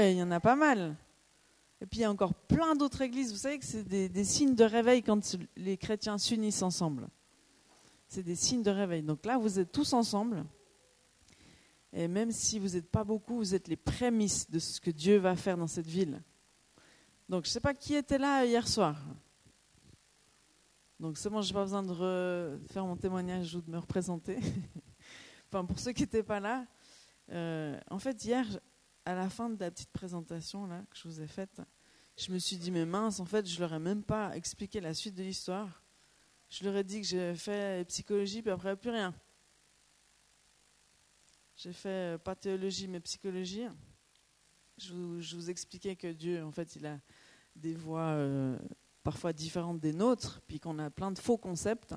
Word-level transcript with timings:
il 0.00 0.16
y 0.16 0.22
en 0.22 0.30
a 0.30 0.40
pas 0.40 0.56
mal. 0.56 0.96
Et 1.80 1.86
puis 1.86 2.00
il 2.00 2.02
y 2.02 2.04
a 2.04 2.10
encore 2.10 2.34
plein 2.34 2.74
d'autres 2.74 3.02
églises. 3.02 3.32
Vous 3.32 3.38
savez 3.38 3.58
que 3.58 3.64
c'est 3.64 3.84
des, 3.84 4.24
signes 4.24 4.54
de 4.54 4.64
réveil 4.64 5.02
quand 5.02 5.36
les 5.56 5.76
chrétiens 5.76 6.18
s'unissent 6.18 6.62
ensemble. 6.62 7.08
C'est 8.08 8.22
des 8.22 8.34
signes 8.34 8.62
de 8.62 8.70
réveil. 8.70 9.02
Donc 9.02 9.24
là, 9.26 9.38
vous 9.38 9.58
êtes 9.58 9.70
tous 9.70 9.92
ensemble. 9.92 10.44
Et 11.92 12.08
même 12.08 12.30
si 12.30 12.58
vous 12.58 12.70
n'êtes 12.70 12.90
pas 12.90 13.04
beaucoup, 13.04 13.36
vous 13.36 13.54
êtes 13.54 13.68
les 13.68 13.76
prémices 13.76 14.50
de 14.50 14.58
ce 14.58 14.80
que 14.80 14.90
Dieu 14.90 15.18
va 15.18 15.36
faire 15.36 15.56
dans 15.56 15.66
cette 15.66 15.86
ville. 15.86 16.22
Donc 17.28 17.44
je 17.44 17.50
ne 17.50 17.52
sais 17.52 17.60
pas 17.60 17.74
qui 17.74 17.94
était 17.94 18.18
là 18.18 18.44
hier 18.44 18.66
soir. 18.66 18.96
Donc 20.98 21.16
c'est 21.16 21.30
bon, 21.30 21.42
je 21.42 21.48
n'ai 21.48 21.54
pas 21.54 21.62
besoin 21.62 21.82
de 21.82 22.58
faire 22.70 22.84
mon 22.84 22.96
témoignage 22.96 23.54
ou 23.54 23.60
de 23.60 23.70
me 23.70 23.78
représenter. 23.78 24.38
enfin, 25.48 25.64
pour 25.64 25.78
ceux 25.78 25.92
qui 25.92 26.02
n'étaient 26.02 26.22
pas 26.22 26.40
là, 26.40 26.66
euh, 27.30 27.78
en 27.90 27.98
fait, 27.98 28.24
hier, 28.24 28.46
à 29.08 29.14
la 29.14 29.30
fin 29.30 29.48
de 29.48 29.58
la 29.58 29.70
petite 29.70 29.90
présentation 29.90 30.66
là, 30.66 30.84
que 30.90 30.96
je 30.98 31.08
vous 31.08 31.22
ai 31.22 31.26
faite, 31.26 31.62
je 32.18 32.30
me 32.30 32.38
suis 32.38 32.58
dit, 32.58 32.70
mais 32.70 32.84
mince, 32.84 33.20
en 33.20 33.24
fait, 33.24 33.48
je 33.48 33.58
leur 33.58 33.72
ai 33.72 33.78
même 33.78 34.02
pas 34.02 34.36
expliqué 34.36 34.82
la 34.82 34.92
suite 34.92 35.14
de 35.14 35.22
l'histoire. 35.22 35.82
Je 36.50 36.62
leur 36.64 36.76
ai 36.76 36.84
dit 36.84 37.00
que 37.00 37.06
j'ai 37.06 37.34
fait 37.34 37.86
psychologie, 37.88 38.42
puis 38.42 38.50
après, 38.50 38.76
plus 38.76 38.90
rien. 38.90 39.14
J'ai 41.56 41.72
fait 41.72 41.88
euh, 41.88 42.18
pas 42.18 42.34
théologie, 42.34 42.86
mais 42.86 43.00
psychologie. 43.00 43.64
Je 44.76 44.92
vous, 44.92 45.48
expliquais 45.48 45.96
que 45.96 46.12
Dieu, 46.12 46.44
en 46.44 46.52
fait, 46.52 46.76
il 46.76 46.84
a 46.84 47.00
des 47.56 47.74
voies 47.74 48.00
euh, 48.00 48.58
parfois 49.02 49.32
différentes 49.32 49.80
des 49.80 49.94
nôtres, 49.94 50.42
puis 50.46 50.60
qu'on 50.60 50.78
a 50.80 50.90
plein 50.90 51.12
de 51.12 51.18
faux 51.18 51.38
concepts. 51.38 51.94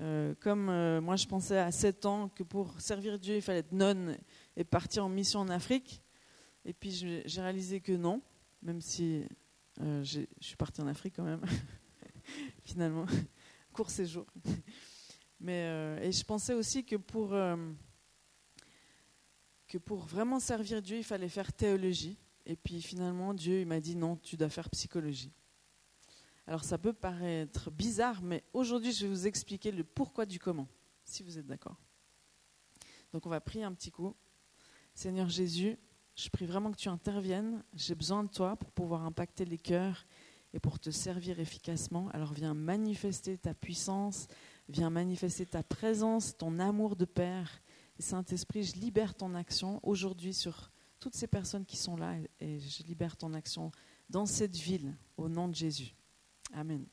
Euh, 0.00 0.36
comme 0.38 0.66
moi, 1.00 1.16
je 1.16 1.26
pensais 1.26 1.58
à 1.58 1.72
7 1.72 2.06
ans 2.06 2.28
que 2.28 2.44
pour 2.44 2.80
servir 2.80 3.18
Dieu, 3.18 3.34
il 3.34 3.42
fallait 3.42 3.58
être 3.58 3.72
nonne 3.72 4.16
et 4.56 4.62
partir 4.62 5.04
en 5.04 5.08
mission 5.08 5.40
en 5.40 5.48
Afrique. 5.48 6.04
Et 6.64 6.72
puis 6.72 6.90
j'ai 6.90 7.40
réalisé 7.40 7.80
que 7.80 7.92
non, 7.92 8.20
même 8.62 8.80
si 8.80 9.24
euh, 9.80 10.02
je 10.04 10.20
suis 10.40 10.56
partie 10.56 10.80
en 10.80 10.86
Afrique 10.86 11.14
quand 11.16 11.24
même, 11.24 11.42
finalement, 12.64 13.06
court 13.72 13.90
séjour. 13.90 14.26
Mais, 15.40 15.64
euh, 15.64 16.02
et 16.02 16.12
je 16.12 16.22
pensais 16.22 16.52
aussi 16.52 16.84
que 16.84 16.96
pour, 16.96 17.32
euh, 17.32 17.56
que 19.66 19.78
pour 19.78 20.00
vraiment 20.00 20.38
servir 20.38 20.82
Dieu, 20.82 20.98
il 20.98 21.04
fallait 21.04 21.30
faire 21.30 21.50
théologie. 21.52 22.18
Et 22.44 22.56
puis 22.56 22.82
finalement, 22.82 23.32
Dieu 23.32 23.64
m'a 23.64 23.80
dit 23.80 23.96
non, 23.96 24.16
tu 24.16 24.36
dois 24.36 24.50
faire 24.50 24.68
psychologie. 24.68 25.32
Alors 26.46 26.64
ça 26.64 26.76
peut 26.76 26.92
paraître 26.92 27.70
bizarre, 27.70 28.20
mais 28.22 28.44
aujourd'hui, 28.52 28.92
je 28.92 29.06
vais 29.06 29.12
vous 29.12 29.26
expliquer 29.26 29.70
le 29.70 29.84
pourquoi 29.84 30.26
du 30.26 30.38
comment, 30.38 30.68
si 31.04 31.22
vous 31.22 31.38
êtes 31.38 31.46
d'accord. 31.46 31.76
Donc 33.12 33.24
on 33.24 33.30
va 33.30 33.40
prier 33.40 33.64
un 33.64 33.72
petit 33.72 33.90
coup. 33.90 34.14
Seigneur 34.94 35.28
Jésus, 35.28 35.78
je 36.20 36.28
prie 36.28 36.44
vraiment 36.44 36.70
que 36.70 36.76
tu 36.76 36.88
interviennes. 36.90 37.64
J'ai 37.74 37.94
besoin 37.94 38.24
de 38.24 38.28
toi 38.28 38.54
pour 38.56 38.70
pouvoir 38.72 39.04
impacter 39.04 39.46
les 39.46 39.56
cœurs 39.56 40.04
et 40.52 40.60
pour 40.60 40.78
te 40.78 40.90
servir 40.90 41.40
efficacement. 41.40 42.08
Alors 42.12 42.34
viens 42.34 42.52
manifester 42.52 43.38
ta 43.38 43.54
puissance, 43.54 44.26
viens 44.68 44.90
manifester 44.90 45.46
ta 45.46 45.62
présence, 45.62 46.36
ton 46.36 46.58
amour 46.58 46.94
de 46.94 47.06
Père. 47.06 47.62
Saint-Esprit, 47.98 48.64
je 48.64 48.76
libère 48.76 49.14
ton 49.14 49.34
action 49.34 49.80
aujourd'hui 49.82 50.34
sur 50.34 50.70
toutes 50.98 51.14
ces 51.14 51.26
personnes 51.26 51.64
qui 51.64 51.78
sont 51.78 51.96
là 51.96 52.16
et 52.38 52.60
je 52.60 52.82
libère 52.82 53.16
ton 53.16 53.32
action 53.32 53.70
dans 54.10 54.26
cette 54.26 54.56
ville 54.56 54.94
au 55.16 55.28
nom 55.28 55.48
de 55.48 55.54
Jésus. 55.54 55.94
Amen. 56.52 56.84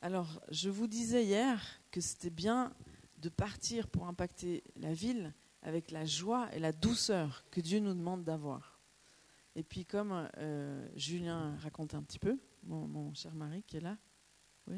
Alors, 0.00 0.40
je 0.50 0.68
vous 0.68 0.88
disais 0.88 1.24
hier 1.24 1.60
que 1.92 2.00
c'était 2.00 2.30
bien 2.30 2.72
de 3.18 3.28
partir 3.28 3.88
pour 3.88 4.06
impacter 4.06 4.64
la 4.76 4.92
ville, 4.92 5.34
avec 5.62 5.90
la 5.90 6.04
joie 6.04 6.48
et 6.54 6.58
la 6.58 6.72
douceur 6.72 7.44
que 7.50 7.60
Dieu 7.60 7.80
nous 7.80 7.94
demande 7.94 8.24
d'avoir. 8.24 8.78
Et 9.54 9.62
puis 9.62 9.84
comme 9.84 10.28
euh, 10.36 10.88
Julien 10.94 11.56
raconte 11.56 11.94
un 11.94 12.02
petit 12.02 12.18
peu, 12.18 12.38
mon, 12.62 13.12
cher 13.14 13.34
mari 13.34 13.62
qui 13.66 13.78
est 13.78 13.80
là, 13.80 13.96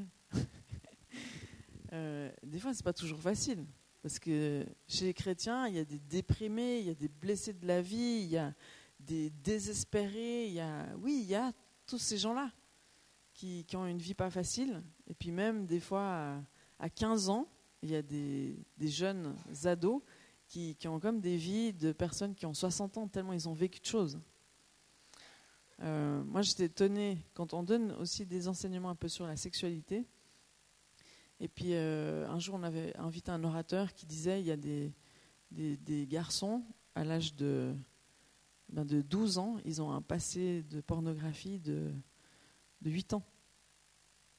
euh, 1.93 2.31
des 2.43 2.59
fois 2.59 2.73
c'est 2.73 2.85
pas 2.85 2.93
toujours 2.93 3.21
facile 3.21 3.67
parce 4.03 4.19
que 4.19 4.65
chez 4.87 5.07
les 5.07 5.15
chrétiens 5.15 5.67
il 5.67 5.75
y 5.75 5.79
a 5.79 5.85
des 5.85 5.99
déprimés, 5.99 6.79
il 6.79 6.87
y 6.87 6.91
a 6.91 6.95
des 6.95 7.09
blessés 7.09 7.53
de 7.53 7.67
la 7.67 7.83
vie, 7.83 8.23
il 8.23 8.31
y 8.31 8.39
a 8.39 8.55
des 9.01 9.31
désespérés, 9.31 10.47
il 10.47 10.55
y 10.55 10.61
a 10.61 10.87
oui 10.99 11.21
il 11.25 11.29
y 11.29 11.35
a 11.35 11.53
tous 11.87 11.99
ces 11.99 12.17
gens-là 12.17 12.51
qui, 13.35 13.65
qui, 13.65 13.77
ont 13.77 13.87
une 13.87 13.99
vie 13.99 14.15
pas 14.15 14.31
facile 14.31 14.83
et 15.09 15.15
puis 15.15 15.33
même 15.33 15.67
des 15.67 15.81
fois 15.81 16.07
à, 16.07 16.43
à 16.79 16.89
15 16.89 17.29
ans 17.29 17.49
il 17.83 17.91
y 17.91 17.97
a 17.97 18.03
des 18.03 18.65
jeunes 18.79 19.37
ados 19.65 20.03
qui, 20.51 20.89
ont 20.89 20.99
comme 20.99 21.21
des 21.21 21.37
vies 21.37 21.73
de 21.73 21.93
personnes 21.93 22.35
qui 22.35 22.45
ont 22.45 22.55
60 22.55 22.99
ans, 22.99 23.09
tellement 23.09 23.33
ils 23.33 23.49
ont 23.49 23.55
vécu 23.55 23.79
de 23.79 23.87
choses. 23.87 24.21
Euh, 25.81 26.23
moi, 26.25 26.43
j'étais 26.43 26.65
étonnée 26.65 27.19
quand 27.35 27.55
on 27.55 27.63
donne 27.63 27.93
aussi 27.93 28.27
des 28.27 28.49
enseignements 28.49 28.91
un 28.91 28.97
peu 28.97 29.09
sur 29.09 29.27
la 29.27 29.37
sexualité. 29.37 30.05
Et 31.39 31.49
puis, 31.49 31.75
euh, 31.75 32.29
un 32.29 32.41
jour, 32.41 32.57
on 32.57 32.65
avait 32.65 32.95
invité 32.97 33.31
un 33.31 33.43
orateur 33.45 33.95
qui 33.95 34.07
disait 34.07 34.41
il 34.41 34.47
y 34.47 34.51
a 34.51 34.57
des, 34.57 34.93
des, 35.53 36.07
garçons 36.07 36.65
à 36.97 37.05
l'âge 37.05 37.35
de, 37.37 37.75
ben 38.69 38.85
de 38.85 39.03
12 39.03 39.39
ans, 39.39 39.57
ils 39.65 39.81
ont 39.81 39.93
un 39.93 40.03
passé 40.03 40.65
de 40.65 40.81
pornographie 40.81 41.61
de, 41.61 41.93
de 42.83 42.91
8 42.91 43.15
ans. 43.15 43.23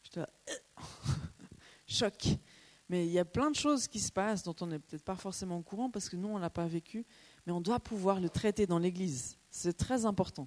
J'étais 0.04 0.20
là, 0.20 0.30
choc. 1.88 2.38
Mais 2.92 3.06
il 3.06 3.14
y 3.14 3.20
a 3.20 3.24
plein 3.26 3.50
de 3.50 3.56
choses 3.56 3.88
qui 3.88 4.02
se 4.02 4.12
passent 4.12 4.44
dont 4.44 4.56
on 4.60 4.68
n'est 4.68 4.78
peut-être 4.78 5.06
pas 5.06 5.16
forcément 5.16 5.58
au 5.58 5.62
courant 5.62 5.90
parce 5.90 6.10
que 6.10 6.18
nous, 6.18 6.28
on 6.28 6.36
ne 6.36 6.42
l'a 6.42 6.50
pas 6.50 6.68
vécu, 6.68 7.06
mais 7.48 7.54
on 7.54 7.62
doit 7.62 7.80
pouvoir 7.80 8.20
le 8.20 8.30
traiter 8.30 8.68
dans 8.68 8.80
l'Église. 8.80 9.38
C'est 9.50 9.78
très 9.78 10.06
important. 10.06 10.46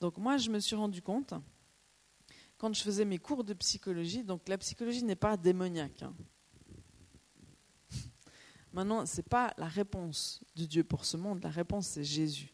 Donc 0.00 0.18
moi, 0.18 0.38
je 0.38 0.50
me 0.50 0.58
suis 0.58 0.74
rendu 0.74 1.02
compte, 1.02 1.34
quand 2.56 2.74
je 2.74 2.82
faisais 2.82 3.04
mes 3.04 3.18
cours 3.18 3.44
de 3.44 3.54
psychologie, 3.54 4.24
donc 4.24 4.48
la 4.48 4.58
psychologie 4.58 5.04
n'est 5.04 5.14
pas 5.14 5.36
démoniaque. 5.36 6.02
Hein. 6.02 6.16
Maintenant, 8.72 9.06
ce 9.06 9.18
n'est 9.18 9.22
pas 9.22 9.54
la 9.56 9.68
réponse 9.68 10.42
de 10.56 10.64
Dieu 10.64 10.82
pour 10.82 11.04
ce 11.04 11.16
monde, 11.16 11.40
la 11.44 11.50
réponse 11.50 11.86
c'est 11.86 12.02
Jésus. 12.02 12.52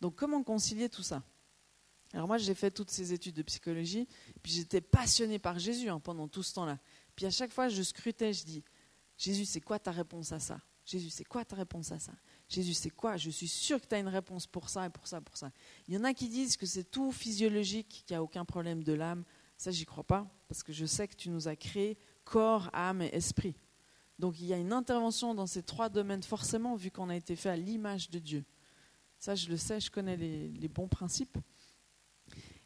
Donc 0.00 0.14
comment 0.14 0.42
concilier 0.42 0.88
tout 0.88 1.02
ça? 1.02 1.22
Alors 2.12 2.26
moi, 2.26 2.38
j'ai 2.38 2.54
fait 2.54 2.70
toutes 2.70 2.90
ces 2.90 3.12
études 3.12 3.36
de 3.36 3.42
psychologie, 3.42 4.08
puis 4.42 4.52
j'étais 4.52 4.80
passionnée 4.80 5.38
par 5.38 5.58
Jésus 5.58 5.88
hein, 5.88 6.00
pendant 6.00 6.26
tout 6.26 6.42
ce 6.42 6.54
temps-là. 6.54 6.78
Puis 7.20 7.26
à 7.26 7.30
chaque 7.30 7.52
fois, 7.52 7.68
je 7.68 7.82
scrutais, 7.82 8.32
je 8.32 8.46
dis, 8.46 8.64
Jésus, 9.18 9.44
c'est 9.44 9.60
quoi 9.60 9.78
ta 9.78 9.90
réponse 9.90 10.32
à 10.32 10.38
ça? 10.38 10.58
Jésus, 10.86 11.10
c'est 11.10 11.26
quoi 11.26 11.44
ta 11.44 11.54
réponse 11.54 11.92
à 11.92 11.98
ça? 11.98 12.12
Jésus, 12.48 12.72
c'est 12.72 12.88
quoi? 12.88 13.18
Je 13.18 13.28
suis 13.28 13.46
sûr 13.46 13.78
que 13.78 13.86
tu 13.86 13.94
as 13.94 13.98
une 13.98 14.08
réponse 14.08 14.46
pour 14.46 14.70
ça 14.70 14.86
et 14.86 14.88
pour 14.88 15.06
ça, 15.06 15.20
pour 15.20 15.36
ça. 15.36 15.50
Il 15.86 15.92
y 15.92 15.98
en 15.98 16.04
a 16.04 16.14
qui 16.14 16.30
disent 16.30 16.56
que 16.56 16.64
c'est 16.64 16.90
tout 16.90 17.12
physiologique, 17.12 18.04
qu'il 18.06 18.14
n'y 18.14 18.16
a 18.16 18.22
aucun 18.22 18.46
problème 18.46 18.82
de 18.82 18.94
l'âme. 18.94 19.24
Ça, 19.58 19.70
j'y 19.70 19.84
crois 19.84 20.02
pas, 20.02 20.34
parce 20.48 20.62
que 20.62 20.72
je 20.72 20.86
sais 20.86 21.06
que 21.08 21.14
tu 21.14 21.28
nous 21.28 21.46
as 21.46 21.56
créé 21.56 21.98
corps, 22.24 22.70
âme 22.72 23.02
et 23.02 23.14
esprit. 23.14 23.54
Donc 24.18 24.40
il 24.40 24.46
y 24.46 24.54
a 24.54 24.56
une 24.56 24.72
intervention 24.72 25.34
dans 25.34 25.46
ces 25.46 25.62
trois 25.62 25.90
domaines, 25.90 26.22
forcément, 26.22 26.74
vu 26.74 26.90
qu'on 26.90 27.10
a 27.10 27.16
été 27.16 27.36
fait 27.36 27.50
à 27.50 27.56
l'image 27.56 28.08
de 28.08 28.18
Dieu. 28.18 28.46
Ça, 29.18 29.34
je 29.34 29.46
le 29.50 29.58
sais, 29.58 29.78
je 29.78 29.90
connais 29.90 30.16
les, 30.16 30.68
bons 30.68 30.88
principes. 30.88 31.36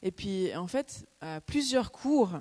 Et 0.00 0.12
puis, 0.12 0.54
en 0.54 0.68
fait, 0.68 1.04
plusieurs 1.44 1.90
cours, 1.90 2.38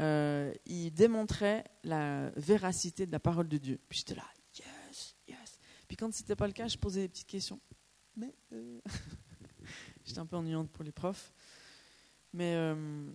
euh, 0.00 0.52
il 0.66 0.90
démontrait 0.90 1.64
la 1.84 2.30
véracité 2.30 3.06
de 3.06 3.12
la 3.12 3.20
parole 3.20 3.48
de 3.48 3.58
Dieu. 3.58 3.80
Puis 3.88 4.00
j'étais 4.00 4.14
là, 4.14 4.24
yes, 4.58 5.16
yes. 5.28 5.58
Puis 5.86 5.96
quand 5.96 6.12
ce 6.12 6.22
n'était 6.22 6.36
pas 6.36 6.46
le 6.46 6.52
cas, 6.52 6.68
je 6.68 6.78
posais 6.78 7.02
des 7.02 7.08
petites 7.08 7.26
questions. 7.26 7.60
Mais 8.16 8.34
euh, 8.52 8.80
j'étais 10.04 10.18
un 10.18 10.26
peu 10.26 10.36
ennuyante 10.36 10.70
pour 10.70 10.84
les 10.84 10.92
profs. 10.92 11.32
Mais, 12.32 12.54
euh, 12.54 13.10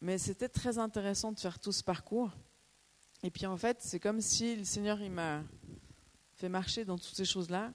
mais 0.00 0.16
c'était 0.16 0.48
très 0.48 0.78
intéressant 0.78 1.32
de 1.32 1.38
faire 1.38 1.58
tout 1.58 1.72
ce 1.72 1.84
parcours. 1.84 2.30
Et 3.22 3.30
puis 3.30 3.44
en 3.44 3.56
fait, 3.56 3.78
c'est 3.80 4.00
comme 4.00 4.20
si 4.20 4.56
le 4.56 4.64
Seigneur 4.64 5.00
il 5.02 5.10
m'a 5.10 5.44
fait 6.34 6.48
marcher 6.48 6.86
dans 6.86 6.96
toutes 6.96 7.14
ces 7.14 7.26
choses-là 7.26 7.74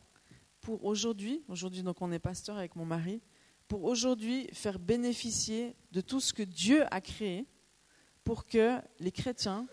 pour 0.61 0.83
aujourd'hui, 0.83 1.43
aujourd'hui 1.47 1.83
donc 1.83 2.01
on 2.01 2.11
est 2.11 2.17
pasteur 2.17 2.57
avec 2.57 2.75
mon 2.75 2.85
mari, 2.85 3.21
pour 3.67 3.83
aujourd'hui 3.83 4.47
faire 4.53 4.79
bénéficier 4.79 5.75
de 5.91 6.01
tout 6.01 6.19
ce 6.19 6.33
que 6.33 6.41
Dieu 6.41 6.83
a 6.91 7.01
créé 7.01 7.45
pour 8.25 8.45
que 8.45 8.81
les 8.99 9.11
chrétiens 9.11 9.65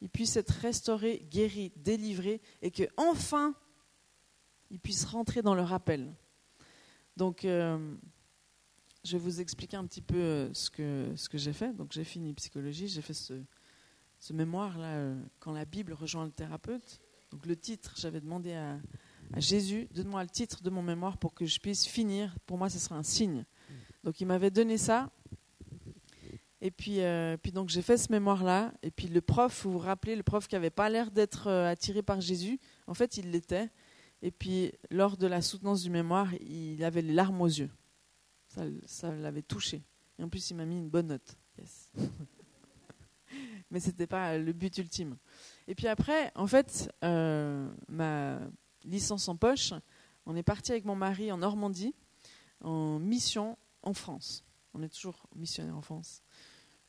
ils 0.00 0.08
puissent 0.08 0.36
être 0.36 0.50
restaurés, 0.50 1.26
guéris, 1.30 1.72
délivrés, 1.76 2.40
et 2.62 2.70
que 2.70 2.84
enfin 2.96 3.54
ils 4.70 4.78
puissent 4.78 5.06
rentrer 5.06 5.42
dans 5.42 5.54
leur 5.54 5.72
appel. 5.72 6.14
Donc, 7.16 7.44
euh, 7.44 7.96
je 9.02 9.12
vais 9.16 9.22
vous 9.22 9.40
expliquer 9.40 9.76
un 9.76 9.86
petit 9.86 10.02
peu 10.02 10.16
euh, 10.16 10.54
ce 10.54 10.70
que, 10.70 11.10
ce 11.16 11.28
que 11.28 11.38
j'ai 11.38 11.54
fait. 11.54 11.74
Donc, 11.74 11.92
j'ai 11.92 12.04
fini 12.04 12.34
psychologie, 12.34 12.86
j'ai 12.86 13.00
fait 13.00 13.14
ce, 13.14 13.42
ce 14.20 14.32
mémoire-là, 14.32 14.96
euh, 14.96 15.22
quand 15.40 15.52
la 15.52 15.64
Bible 15.64 15.94
rejoint 15.94 16.26
le 16.26 16.30
thérapeute. 16.30 17.00
Donc, 17.30 17.46
le 17.46 17.56
titre, 17.56 17.94
j'avais 17.96 18.20
demandé 18.20 18.52
à, 18.52 18.78
à 19.32 19.40
Jésus, 19.40 19.88
donne-moi 19.94 20.22
le 20.22 20.30
titre 20.30 20.62
de 20.62 20.70
mon 20.70 20.82
mémoire 20.82 21.16
pour 21.16 21.34
que 21.34 21.46
je 21.46 21.58
puisse 21.58 21.86
finir. 21.86 22.36
Pour 22.46 22.58
moi, 22.58 22.68
ce 22.68 22.78
sera 22.78 22.96
un 22.96 23.02
signe. 23.02 23.44
Donc, 24.04 24.20
il 24.20 24.26
m'avait 24.26 24.50
donné 24.50 24.78
ça. 24.78 25.10
Et 26.60 26.70
puis, 26.70 27.00
euh, 27.00 27.36
puis 27.36 27.52
donc 27.52 27.68
j'ai 27.68 27.82
fait 27.82 27.96
ce 27.96 28.10
mémoire-là. 28.10 28.72
Et 28.82 28.90
puis 28.90 29.08
le 29.08 29.20
prof, 29.20 29.64
vous 29.64 29.72
vous 29.72 29.78
rappelez, 29.78 30.16
le 30.16 30.22
prof 30.22 30.48
qui 30.48 30.54
n'avait 30.54 30.70
pas 30.70 30.88
l'air 30.88 31.10
d'être 31.10 31.46
euh, 31.46 31.70
attiré 31.70 32.02
par 32.02 32.20
Jésus, 32.20 32.58
en 32.86 32.94
fait 32.94 33.16
il 33.16 33.30
l'était. 33.30 33.70
Et 34.22 34.30
puis, 34.30 34.72
lors 34.90 35.16
de 35.16 35.26
la 35.26 35.42
soutenance 35.42 35.82
du 35.82 35.90
mémoire, 35.90 36.32
il 36.40 36.82
avait 36.82 37.02
les 37.02 37.12
larmes 37.12 37.40
aux 37.40 37.46
yeux. 37.46 37.70
Ça, 38.48 38.62
ça 38.86 39.14
l'avait 39.14 39.42
touché. 39.42 39.82
Et 40.18 40.24
en 40.24 40.28
plus, 40.28 40.50
il 40.50 40.56
m'a 40.56 40.64
mis 40.64 40.78
une 40.78 40.90
bonne 40.90 41.08
note. 41.08 41.36
Mais 43.70 43.80
ce 43.80 43.88
n'était 43.88 44.06
pas 44.06 44.38
le 44.38 44.52
but 44.52 44.76
ultime. 44.78 45.16
Et 45.66 45.74
puis 45.74 45.86
après, 45.86 46.32
en 46.34 46.46
fait, 46.46 46.90
euh, 47.04 47.70
ma 47.88 48.40
licence 48.84 49.28
en 49.28 49.36
poche, 49.36 49.74
on 50.26 50.34
est 50.34 50.42
parti 50.42 50.72
avec 50.72 50.84
mon 50.84 50.96
mari 50.96 51.30
en 51.30 51.38
Normandie, 51.38 51.94
en 52.62 52.98
mission 52.98 53.58
en 53.82 53.92
France. 53.92 54.44
On 54.74 54.82
est 54.82 54.88
toujours 54.88 55.26
missionnaire 55.36 55.76
en 55.76 55.82
France, 55.82 56.22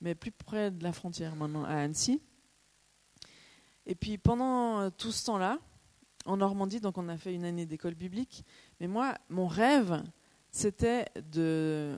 mais 0.01 0.15
plus 0.15 0.31
près 0.31 0.71
de 0.71 0.83
la 0.83 0.91
frontière 0.91 1.35
maintenant, 1.35 1.63
à 1.63 1.75
Annecy. 1.75 2.21
Et 3.85 3.95
puis 3.95 4.17
pendant 4.17 4.91
tout 4.91 5.11
ce 5.11 5.25
temps-là, 5.25 5.59
en 6.25 6.37
Normandie, 6.37 6.79
donc 6.79 6.97
on 6.97 7.09
a 7.09 7.17
fait 7.17 7.33
une 7.33 7.45
année 7.45 7.65
d'école 7.65 7.95
biblique, 7.95 8.45
mais 8.79 8.87
moi, 8.87 9.15
mon 9.29 9.47
rêve, 9.47 10.03
c'était 10.51 11.05
de, 11.31 11.97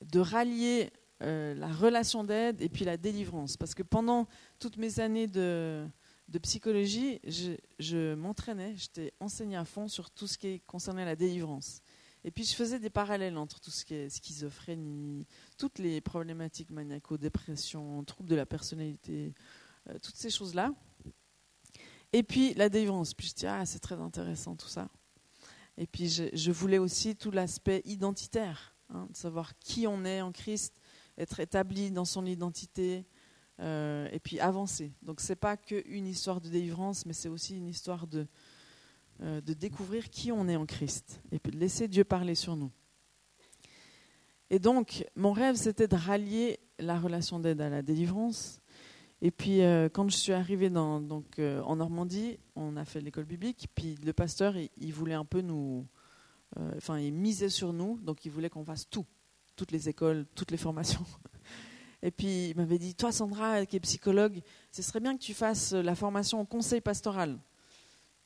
de 0.00 0.20
rallier 0.20 0.90
euh, 1.22 1.54
la 1.54 1.68
relation 1.68 2.24
d'aide 2.24 2.60
et 2.62 2.68
puis 2.68 2.84
la 2.84 2.96
délivrance. 2.96 3.56
Parce 3.56 3.74
que 3.74 3.82
pendant 3.82 4.26
toutes 4.58 4.76
mes 4.76 5.00
années 5.00 5.26
de, 5.26 5.86
de 6.28 6.38
psychologie, 6.38 7.20
je, 7.26 7.52
je 7.78 8.14
m'entraînais, 8.14 8.74
j'étais 8.76 9.12
enseignée 9.20 9.56
à 9.56 9.64
fond 9.64 9.88
sur 9.88 10.10
tout 10.10 10.26
ce 10.26 10.38
qui 10.38 10.60
concernait 10.60 11.04
la 11.04 11.16
délivrance. 11.16 11.80
Et 12.24 12.30
puis 12.30 12.44
je 12.44 12.54
faisais 12.54 12.78
des 12.78 12.90
parallèles 12.90 13.36
entre 13.36 13.60
tout 13.60 13.70
ce 13.70 13.84
qui 13.84 13.94
est 13.94 14.08
schizophrénie, 14.08 15.26
toutes 15.56 15.78
les 15.78 16.00
problématiques 16.00 16.70
maniaco-dépression, 16.70 18.02
troubles 18.04 18.28
de 18.28 18.34
la 18.34 18.46
personnalité, 18.46 19.34
euh, 19.88 19.98
toutes 20.02 20.16
ces 20.16 20.30
choses-là. 20.30 20.72
Et 22.12 22.22
puis 22.22 22.54
la 22.54 22.68
délivrance. 22.68 23.14
Puis 23.14 23.28
je 23.28 23.34
dis, 23.34 23.46
ah, 23.46 23.64
c'est 23.66 23.78
très 23.78 23.96
intéressant 23.96 24.56
tout 24.56 24.68
ça. 24.68 24.88
Et 25.76 25.86
puis 25.86 26.08
je, 26.08 26.50
voulais 26.50 26.78
aussi 26.78 27.14
tout 27.14 27.30
l'aspect 27.30 27.82
identitaire, 27.84 28.74
hein, 28.90 29.06
de 29.10 29.16
savoir 29.16 29.56
qui 29.60 29.86
on 29.86 30.04
est 30.04 30.20
en 30.20 30.32
Christ, 30.32 30.74
être 31.16 31.38
établi 31.38 31.92
dans 31.92 32.04
son 32.04 32.26
identité, 32.26 33.06
euh, 33.60 34.08
et 34.10 34.18
puis 34.18 34.40
avancer. 34.40 34.92
Donc 35.02 35.20
c'est 35.20 35.36
pas 35.36 35.56
qu'une 35.56 36.06
histoire 36.06 36.40
de 36.40 36.48
délivrance, 36.48 37.06
mais 37.06 37.12
c'est 37.12 37.28
aussi 37.28 37.56
une 37.56 37.68
histoire 37.68 38.08
de, 38.08 38.26
euh, 39.22 39.40
de 39.40 39.52
découvrir 39.52 40.10
qui 40.10 40.32
on 40.32 40.48
est 40.48 40.56
en 40.56 40.66
Christ, 40.66 41.20
et 41.32 41.38
puis 41.38 41.52
de 41.52 41.58
laisser 41.58 41.88
Dieu 41.88 42.04
parler 42.04 42.34
sur 42.34 42.56
nous. 42.56 42.70
Et 44.50 44.58
donc 44.58 45.04
mon 45.16 45.32
rêve, 45.32 45.56
c'était 45.56 45.88
de 45.88 45.96
rallier 45.96 46.60
la 46.78 46.98
relation 46.98 47.38
d'aide 47.38 47.60
à 47.60 47.68
la 47.68 47.82
délivrance. 47.82 48.60
Et 49.20 49.30
puis 49.30 49.62
euh, 49.62 49.88
quand 49.88 50.08
je 50.08 50.16
suis 50.16 50.32
arrivée 50.32 50.70
donc, 50.70 51.38
euh, 51.38 51.60
en 51.62 51.76
Normandie, 51.76 52.38
on 52.54 52.76
a 52.76 52.84
fait 52.84 53.00
l'école 53.00 53.24
biblique, 53.24 53.68
puis 53.74 53.96
le 54.04 54.12
pasteur, 54.12 54.56
il, 54.56 54.70
il 54.78 54.92
voulait 54.92 55.14
un 55.14 55.24
peu 55.24 55.40
nous... 55.40 55.86
Enfin, 56.78 56.98
il 56.98 57.12
misait 57.12 57.50
sur 57.50 57.74
nous, 57.74 58.00
donc 58.00 58.24
il 58.24 58.32
voulait 58.32 58.48
qu'on 58.48 58.64
fasse 58.64 58.88
tout 58.88 59.04
toutes 59.58 59.72
les 59.72 59.88
écoles, 59.88 60.24
toutes 60.34 60.52
les 60.52 60.56
formations. 60.56 61.04
Et 62.02 62.12
puis 62.12 62.50
il 62.50 62.56
m'avait 62.56 62.78
dit, 62.78 62.94
toi 62.94 63.10
Sandra, 63.10 63.66
qui 63.66 63.76
est 63.76 63.80
psychologue, 63.80 64.40
ce 64.70 64.82
serait 64.82 65.00
bien 65.00 65.16
que 65.16 65.22
tu 65.22 65.34
fasses 65.34 65.72
la 65.72 65.96
formation 65.96 66.40
au 66.40 66.44
conseil 66.44 66.80
pastoral. 66.80 67.38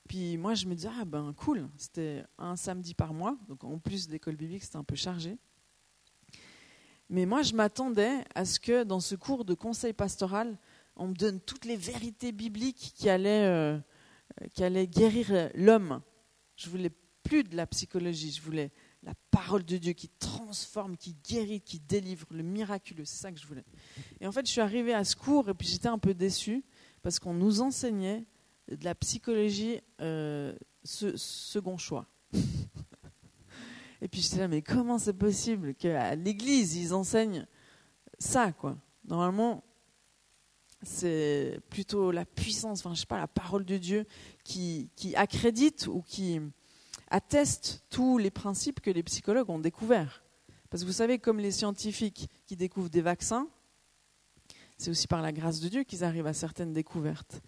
Puis 0.07 0.37
moi 0.37 0.53
je 0.53 0.65
me 0.65 0.75
disais, 0.75 0.89
ah 0.99 1.05
ben 1.05 1.33
cool, 1.33 1.69
c'était 1.77 2.23
un 2.37 2.55
samedi 2.55 2.93
par 2.93 3.13
mois, 3.13 3.37
donc 3.47 3.63
en 3.63 3.79
plus 3.79 4.07
d'école 4.07 4.35
biblique 4.35 4.63
c'était 4.63 4.77
un 4.77 4.83
peu 4.83 4.95
chargé. 4.95 5.37
Mais 7.09 7.25
moi 7.25 7.41
je 7.41 7.53
m'attendais 7.53 8.23
à 8.35 8.45
ce 8.45 8.59
que 8.59 8.83
dans 8.83 8.99
ce 8.99 9.15
cours 9.15 9.45
de 9.45 9.53
conseil 9.53 9.93
pastoral, 9.93 10.57
on 10.95 11.07
me 11.07 11.13
donne 11.13 11.39
toutes 11.39 11.65
les 11.65 11.77
vérités 11.77 12.31
bibliques 12.31 12.93
qui 12.95 13.09
allaient, 13.09 13.47
euh, 13.47 13.79
qui 14.53 14.63
allaient 14.63 14.87
guérir 14.87 15.49
l'homme. 15.55 16.01
Je 16.55 16.69
voulais 16.69 16.91
plus 17.23 17.43
de 17.43 17.55
la 17.55 17.65
psychologie, 17.65 18.31
je 18.31 18.41
voulais 18.41 18.71
la 19.01 19.13
parole 19.31 19.63
de 19.63 19.77
Dieu 19.77 19.93
qui 19.93 20.09
transforme, 20.09 20.95
qui 20.97 21.15
guérit, 21.27 21.61
qui 21.61 21.79
délivre, 21.79 22.27
le 22.31 22.43
miraculeux. 22.43 23.05
C'est 23.05 23.21
ça 23.21 23.31
que 23.31 23.39
je 23.39 23.45
voulais. 23.45 23.65
Et 24.21 24.27
en 24.27 24.31
fait, 24.31 24.45
je 24.45 24.51
suis 24.51 24.61
arrivée 24.61 24.93
à 24.93 25.03
ce 25.03 25.15
cours 25.15 25.49
et 25.49 25.53
puis 25.53 25.67
j'étais 25.67 25.87
un 25.87 25.97
peu 25.97 26.13
déçue 26.13 26.63
parce 27.01 27.19
qu'on 27.19 27.33
nous 27.33 27.61
enseignait 27.61 28.25
de 28.69 28.83
la 28.83 28.95
psychologie 28.95 29.79
euh, 30.01 30.55
ce, 30.83 31.15
second 31.17 31.77
choix. 31.77 32.07
et 34.01 34.07
puis 34.07 34.21
j'étais 34.21 34.39
là, 34.39 34.47
mais 34.47 34.61
comment 34.61 34.97
c'est 34.97 35.13
possible 35.13 35.75
qu'à 35.75 36.15
l'église, 36.15 36.75
ils 36.75 36.93
enseignent 36.93 37.47
ça, 38.19 38.51
quoi? 38.51 38.77
Normalement, 39.05 39.63
c'est 40.81 41.59
plutôt 41.69 42.11
la 42.11 42.25
puissance, 42.25 42.79
enfin, 42.79 42.93
je 42.93 43.01
sais 43.01 43.05
pas, 43.05 43.19
la 43.19 43.27
parole 43.27 43.65
de 43.65 43.77
Dieu 43.77 44.05
qui, 44.43 44.89
qui 44.95 45.15
accrédite 45.15 45.87
ou 45.87 46.01
qui 46.01 46.39
atteste 47.09 47.83
tous 47.89 48.17
les 48.17 48.31
principes 48.31 48.81
que 48.81 48.91
les 48.91 49.03
psychologues 49.03 49.49
ont 49.49 49.59
découverts. 49.59 50.23
Parce 50.69 50.83
que 50.83 50.87
vous 50.87 50.93
savez, 50.93 51.19
comme 51.19 51.39
les 51.39 51.51
scientifiques 51.51 52.29
qui 52.45 52.55
découvrent 52.55 52.89
des 52.89 53.01
vaccins, 53.01 53.47
c'est 54.77 54.89
aussi 54.89 55.07
par 55.07 55.21
la 55.21 55.31
grâce 55.31 55.59
de 55.59 55.69
Dieu 55.69 55.83
qu'ils 55.83 56.03
arrivent 56.03 56.27
à 56.27 56.33
certaines 56.33 56.73
découvertes. 56.73 57.41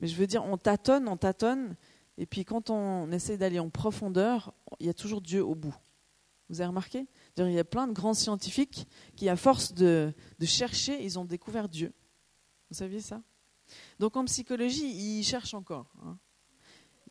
Mais 0.00 0.08
je 0.08 0.16
veux 0.16 0.26
dire, 0.26 0.44
on 0.44 0.56
tâtonne, 0.56 1.08
on 1.08 1.16
tâtonne, 1.16 1.76
et 2.16 2.26
puis 2.26 2.44
quand 2.44 2.70
on 2.70 3.10
essaie 3.12 3.36
d'aller 3.36 3.58
en 3.58 3.70
profondeur, 3.70 4.52
il 4.80 4.86
y 4.86 4.90
a 4.90 4.94
toujours 4.94 5.20
Dieu 5.20 5.44
au 5.44 5.54
bout. 5.54 5.74
Vous 6.48 6.60
avez 6.60 6.68
remarqué? 6.68 7.06
Il 7.36 7.52
y 7.52 7.58
a 7.58 7.64
plein 7.64 7.86
de 7.86 7.92
grands 7.92 8.14
scientifiques 8.14 8.86
qui, 9.16 9.28
à 9.28 9.36
force 9.36 9.74
de, 9.74 10.12
chercher, 10.42 11.02
ils 11.04 11.18
ont 11.18 11.24
découvert 11.24 11.68
Dieu. 11.68 11.92
Vous 12.70 12.76
saviez 12.76 13.00
ça? 13.00 13.22
Donc 13.98 14.16
en 14.16 14.24
psychologie, 14.24 14.88
ils 14.88 15.24
cherchent 15.24 15.54
encore. 15.54 15.86
Hein. 16.02 16.18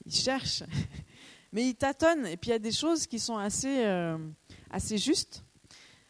Ils 0.05 0.15
cherchent. 0.15 0.63
Mais 1.53 1.65
ils 1.65 1.75
tâtonnent, 1.75 2.25
et 2.25 2.35
puis 2.35 2.49
il 2.49 2.53
y 2.53 2.55
a 2.55 2.59
des 2.59 2.71
choses 2.71 3.07
qui 3.07 3.19
sont 3.19 3.37
assez, 3.37 3.85
euh, 3.85 4.17
assez 4.69 4.97
justes. 4.97 5.45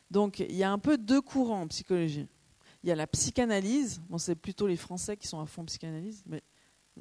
Donc 0.10 0.40
il 0.40 0.56
y 0.56 0.64
a 0.64 0.72
un 0.72 0.80
peu 0.80 0.98
deux 0.98 1.22
courants 1.22 1.62
en 1.62 1.68
psychologie. 1.68 2.28
Il 2.84 2.90
y 2.90 2.92
a 2.92 2.96
la 2.96 3.08
psychanalyse, 3.08 4.02
bon, 4.10 4.18
c'est 4.18 4.36
plutôt 4.36 4.68
les 4.68 4.78
Français 4.78 5.18
qui 5.18 5.28
sont 5.28 5.40
à 5.40 5.46
fond 5.46 5.66
psychanalyse, 5.66 6.24
mais 6.26 6.42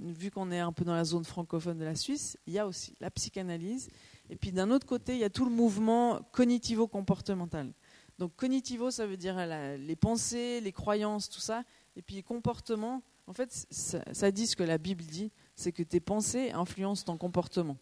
vu 0.00 0.30
qu'on 0.30 0.50
est 0.50 0.58
un 0.58 0.72
peu 0.72 0.84
dans 0.84 0.94
la 0.94 1.04
zone 1.04 1.24
francophone 1.24 1.78
de 1.78 1.84
la 1.84 1.94
Suisse, 1.94 2.38
il 2.46 2.54
y 2.54 2.58
a 2.58 2.66
aussi 2.66 2.94
la 3.00 3.10
psychanalyse. 3.10 3.88
Et 4.30 4.36
puis 4.36 4.52
d'un 4.52 4.70
autre 4.70 4.86
côté, 4.86 5.14
il 5.14 5.18
y 5.20 5.24
a 5.24 5.30
tout 5.30 5.44
le 5.44 5.50
mouvement 5.50 6.20
cognitivo-comportemental. 6.32 7.72
Donc 8.18 8.34
cognitivo, 8.36 8.90
ça 8.90 9.06
veut 9.06 9.16
dire 9.16 9.36
les 9.78 9.96
pensées, 9.96 10.60
les 10.60 10.72
croyances, 10.72 11.28
tout 11.28 11.40
ça. 11.40 11.64
Et 11.96 12.02
puis 12.02 12.22
comportement, 12.22 13.02
en 13.26 13.32
fait, 13.32 13.66
ça, 13.70 14.02
ça 14.12 14.30
dit 14.30 14.46
ce 14.46 14.56
que 14.56 14.62
la 14.62 14.78
Bible 14.78 15.04
dit, 15.04 15.30
c'est 15.54 15.72
que 15.72 15.82
tes 15.82 16.00
pensées 16.00 16.50
influencent 16.52 17.04
ton 17.04 17.16
comportement 17.16 17.76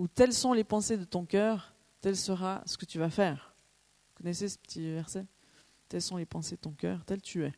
où 0.00 0.08
telles 0.08 0.32
sont 0.32 0.54
les 0.54 0.64
pensées 0.64 0.96
de 0.96 1.04
ton 1.04 1.26
cœur, 1.26 1.74
tel 2.00 2.16
sera 2.16 2.62
ce 2.64 2.78
que 2.78 2.86
tu 2.86 2.98
vas 2.98 3.10
faire. 3.10 3.54
Vous 4.08 4.22
connaissez 4.22 4.48
ce 4.48 4.56
petit 4.56 4.80
verset? 4.92 5.26
Telles 5.90 6.00
sont 6.00 6.16
les 6.16 6.24
pensées 6.24 6.56
de 6.56 6.60
ton 6.62 6.72
cœur, 6.72 7.04
tel 7.04 7.20
tu 7.20 7.44
es. 7.44 7.52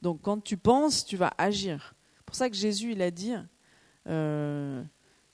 Donc 0.00 0.22
quand 0.22 0.40
tu 0.40 0.56
penses, 0.56 1.04
tu 1.04 1.16
vas 1.16 1.32
agir. 1.36 1.96
C'est 2.24 2.26
pour 2.26 2.36
ça 2.36 2.48
que 2.48 2.56
Jésus, 2.56 2.92
il 2.92 3.02
a 3.02 3.10
dit, 3.10 3.34
euh, 4.08 4.82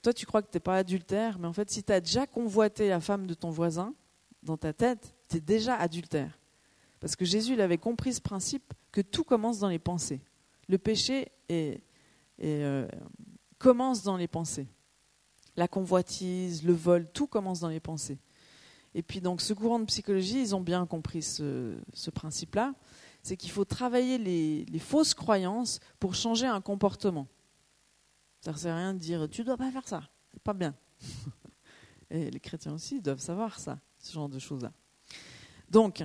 toi 0.02 0.12
tu 0.12 0.26
crois 0.26 0.42
que 0.42 0.50
tu 0.50 0.56
n'es 0.56 0.60
pas 0.60 0.76
adultère, 0.76 1.38
mais 1.38 1.46
en 1.46 1.52
fait 1.52 1.70
si 1.70 1.84
tu 1.84 1.92
as 1.92 2.00
déjà 2.00 2.26
convoité 2.26 2.88
la 2.88 3.00
femme 3.00 3.26
de 3.26 3.34
ton 3.34 3.50
voisin, 3.50 3.94
dans 4.42 4.56
ta 4.56 4.72
tête, 4.72 5.14
tu 5.28 5.36
es 5.36 5.40
déjà 5.40 5.76
adultère. 5.76 6.38
Parce 6.98 7.16
que 7.16 7.24
Jésus, 7.24 7.54
il 7.54 7.60
avait 7.60 7.78
compris 7.78 8.12
ce 8.12 8.20
principe 8.20 8.74
que 8.92 9.00
tout 9.00 9.24
commence 9.24 9.58
dans 9.60 9.68
les 9.68 9.78
pensées. 9.78 10.20
Le 10.68 10.78
péché 10.78 11.30
est, 11.48 11.80
euh, 12.42 12.88
commence 13.58 14.02
dans 14.02 14.16
les 14.16 14.28
pensées 14.28 14.66
la 15.56 15.68
convoitise, 15.68 16.64
le 16.64 16.72
vol, 16.72 17.06
tout 17.12 17.26
commence 17.26 17.60
dans 17.60 17.68
les 17.68 17.80
pensées. 17.80 18.18
Et 18.94 19.02
puis 19.02 19.20
donc 19.20 19.40
ce 19.40 19.52
courant 19.52 19.78
de 19.78 19.84
psychologie, 19.84 20.40
ils 20.40 20.56
ont 20.56 20.60
bien 20.60 20.86
compris 20.86 21.22
ce, 21.22 21.76
ce 21.92 22.10
principe-là, 22.10 22.74
c'est 23.22 23.36
qu'il 23.36 23.50
faut 23.50 23.64
travailler 23.64 24.18
les, 24.18 24.78
fausses 24.78 25.14
croyances 25.14 25.80
pour 25.98 26.14
changer 26.14 26.46
un 26.46 26.60
comportement. 26.60 27.26
Ça 28.40 28.52
ne 28.52 28.56
sert 28.56 28.74
à 28.74 28.78
rien 28.78 28.94
de 28.94 28.98
dire 28.98 29.28
tu 29.30 29.44
dois 29.44 29.56
pas 29.56 29.70
faire 29.70 29.86
ça, 29.86 30.02
c'est 30.32 30.42
pas 30.42 30.54
bien. 30.54 30.74
Et 32.10 32.30
les 32.30 32.40
chrétiens 32.40 32.72
aussi 32.72 33.00
doivent 33.00 33.20
savoir 33.20 33.58
ça, 33.58 33.78
ce 33.98 34.12
genre 34.12 34.28
de 34.28 34.38
choses-là. 34.38 34.72
Donc 35.68 36.02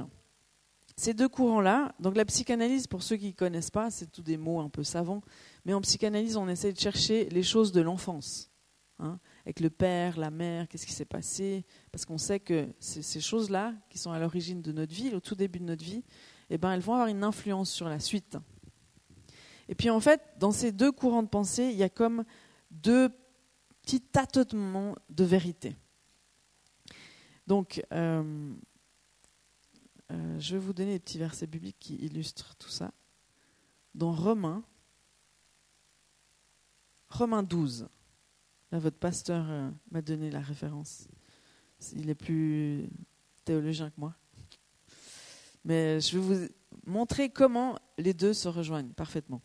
ces 0.98 1.14
deux 1.14 1.28
courants-là, 1.28 1.94
donc 2.00 2.16
la 2.16 2.26
psychanalyse, 2.26 2.88
pour 2.88 3.04
ceux 3.04 3.18
qui 3.18 3.28
ne 3.28 3.32
connaissent 3.32 3.72
pas, 3.72 3.92
c'est 3.92 4.12
tous 4.12 4.22
des 4.22 4.38
mots 4.38 4.60
un 4.60 4.70
peu 4.70 4.84
savants, 4.84 5.22
mais 5.66 5.74
en 5.74 5.82
psychanalyse, 5.82 6.38
on 6.38 6.48
essaie 6.48 6.72
de 6.72 6.80
chercher 6.80 7.28
les 7.30 7.44
choses 7.44 7.72
de 7.72 7.82
l'enfance. 7.82 8.50
Hein 9.00 9.20
avec 9.46 9.60
le 9.60 9.70
père, 9.70 10.18
la 10.18 10.32
mère, 10.32 10.68
qu'est-ce 10.68 10.86
qui 10.86 10.94
s'est 10.94 11.06
passé, 11.06 11.66
parce 11.92 12.06
qu'on 12.06 12.18
sait 12.18 12.40
que 12.40 12.68
ces 12.80 13.20
choses-là, 13.22 13.74
qui 13.90 13.98
sont 13.98 14.12
à 14.12 14.20
l'origine 14.20 14.62
de 14.62 14.72
notre 14.72 14.94
vie, 14.94 15.14
au 15.14 15.20
tout 15.20 15.36
début 15.36 15.60
de 15.60 15.66
notre 15.66 15.84
vie, 15.84 16.04
eh 16.50 16.58
ben, 16.58 16.72
elles 16.72 16.82
vont 16.82 16.94
avoir 16.94 17.08
une 17.08 17.24
influence 17.24 17.72
sur 17.72 17.90
la 17.90 18.00
suite. 18.00 18.38
Et 19.68 19.76
puis 19.76 19.90
en 19.90 20.00
fait, 20.00 20.22
dans 20.38 20.52
ces 20.52 20.72
deux 20.72 20.92
courants 20.92 21.24
de 21.24 21.28
pensée, 21.28 21.66
il 21.66 21.78
y 21.78 21.84
a 21.84 21.90
comme 21.90 22.24
deux 22.72 23.10
petits 23.82 24.02
tâtonnements 24.02 24.96
de 25.10 25.24
vérité. 25.24 25.76
Donc, 27.48 27.84
euh, 27.92 28.54
euh, 30.12 30.40
je 30.40 30.54
vais 30.54 30.60
vous 30.60 30.74
donner 30.74 30.94
des 30.94 31.00
petits 31.00 31.18
versets 31.18 31.48
bibliques 31.48 31.80
qui 31.80 31.96
illustrent 31.96 32.56
tout 32.56 32.70
ça. 32.70 32.92
Dans 33.94 34.12
Romains, 34.12 34.64
Romains 37.10 37.44
12. 37.44 37.88
Là, 38.72 38.80
votre 38.80 38.98
pasteur 38.98 39.46
euh, 39.50 39.70
m'a 39.92 40.02
donné 40.02 40.32
la 40.32 40.42
référence. 40.42 41.08
Il 41.94 42.10
est 42.10 42.16
plus 42.16 42.90
théologien 43.46 43.90
que 43.90 44.00
moi. 44.00 44.16
Mais 45.66 46.00
je 46.00 46.18
vais 46.18 46.24
vous 46.24 46.48
montrer 46.86 47.30
comment 47.30 47.78
les 47.98 48.14
deux 48.14 48.34
se 48.34 48.48
rejoignent 48.48 48.94
parfaitement. 48.94 49.42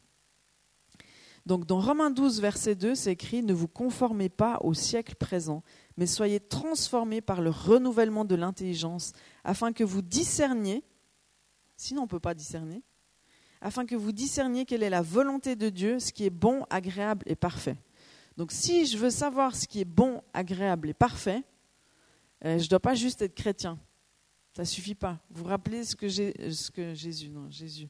Donc 1.47 1.67
dans 1.67 1.81
Romains 1.81 2.11
12, 2.11 2.41
verset 2.41 2.75
2, 2.75 2.95
c'est 2.95 3.13
écrit 3.13 3.43
Ne 3.43 3.55
vous 3.55 3.67
conformez 3.67 4.29
pas 4.29 4.59
au 4.63 4.75
siècle 4.75 5.15
présent, 5.17 5.63
mais 5.97 6.07
soyez 6.07 6.39
transformés 6.39 7.23
par 7.23 7.41
le 7.41 7.51
renouvellement 7.51 8.25
de 8.25 8.35
l'intelligence, 8.35 9.13
afin 9.43 9.73
que 9.73 9.83
vous 9.83 10.03
discerniez, 10.03 10.85
sinon 11.77 12.03
on 12.03 12.05
ne 12.05 12.11
peut 12.11 12.21
pas 12.21 12.35
discerner, 12.35 12.83
afin 13.63 13.87
que 13.87 13.97
vous 13.97 14.13
discerniez 14.13 14.67
quelle 14.67 14.83
est 14.83 14.91
la 14.91 15.03
volonté 15.03 15.57
de 15.57 15.71
Dieu, 15.71 15.99
ce 15.99 16.13
qui 16.13 16.27
est 16.27 16.31
bon, 16.31 16.65
agréable 16.69 17.25
et 17.27 17.37
parfait. 17.37 17.77
Donc 18.37 18.53
si 18.53 18.87
je 18.87 18.99
veux 18.99 19.11
savoir 19.11 19.57
ce 19.57 19.67
qui 19.67 19.81
est 19.81 19.87
bon, 19.87 20.23
agréable 20.35 20.91
et 20.91 20.95
parfait, 20.95 21.43
euh, 22.45 22.59
je 22.59 22.65
ne 22.65 22.69
dois 22.69 22.81
pas 22.81 22.95
juste 22.95 23.23
être 23.23 23.35
chrétien. 23.35 23.79
Ça 24.53 24.63
ne 24.63 24.67
suffit 24.67 24.95
pas. 24.95 25.19
Vous 25.31 25.43
vous 25.43 25.49
rappelez 25.49 25.85
ce 25.85 25.95
que, 25.95 26.09
Jésus, 26.09 27.29
non, 27.29 27.49
Jésus, 27.51 27.89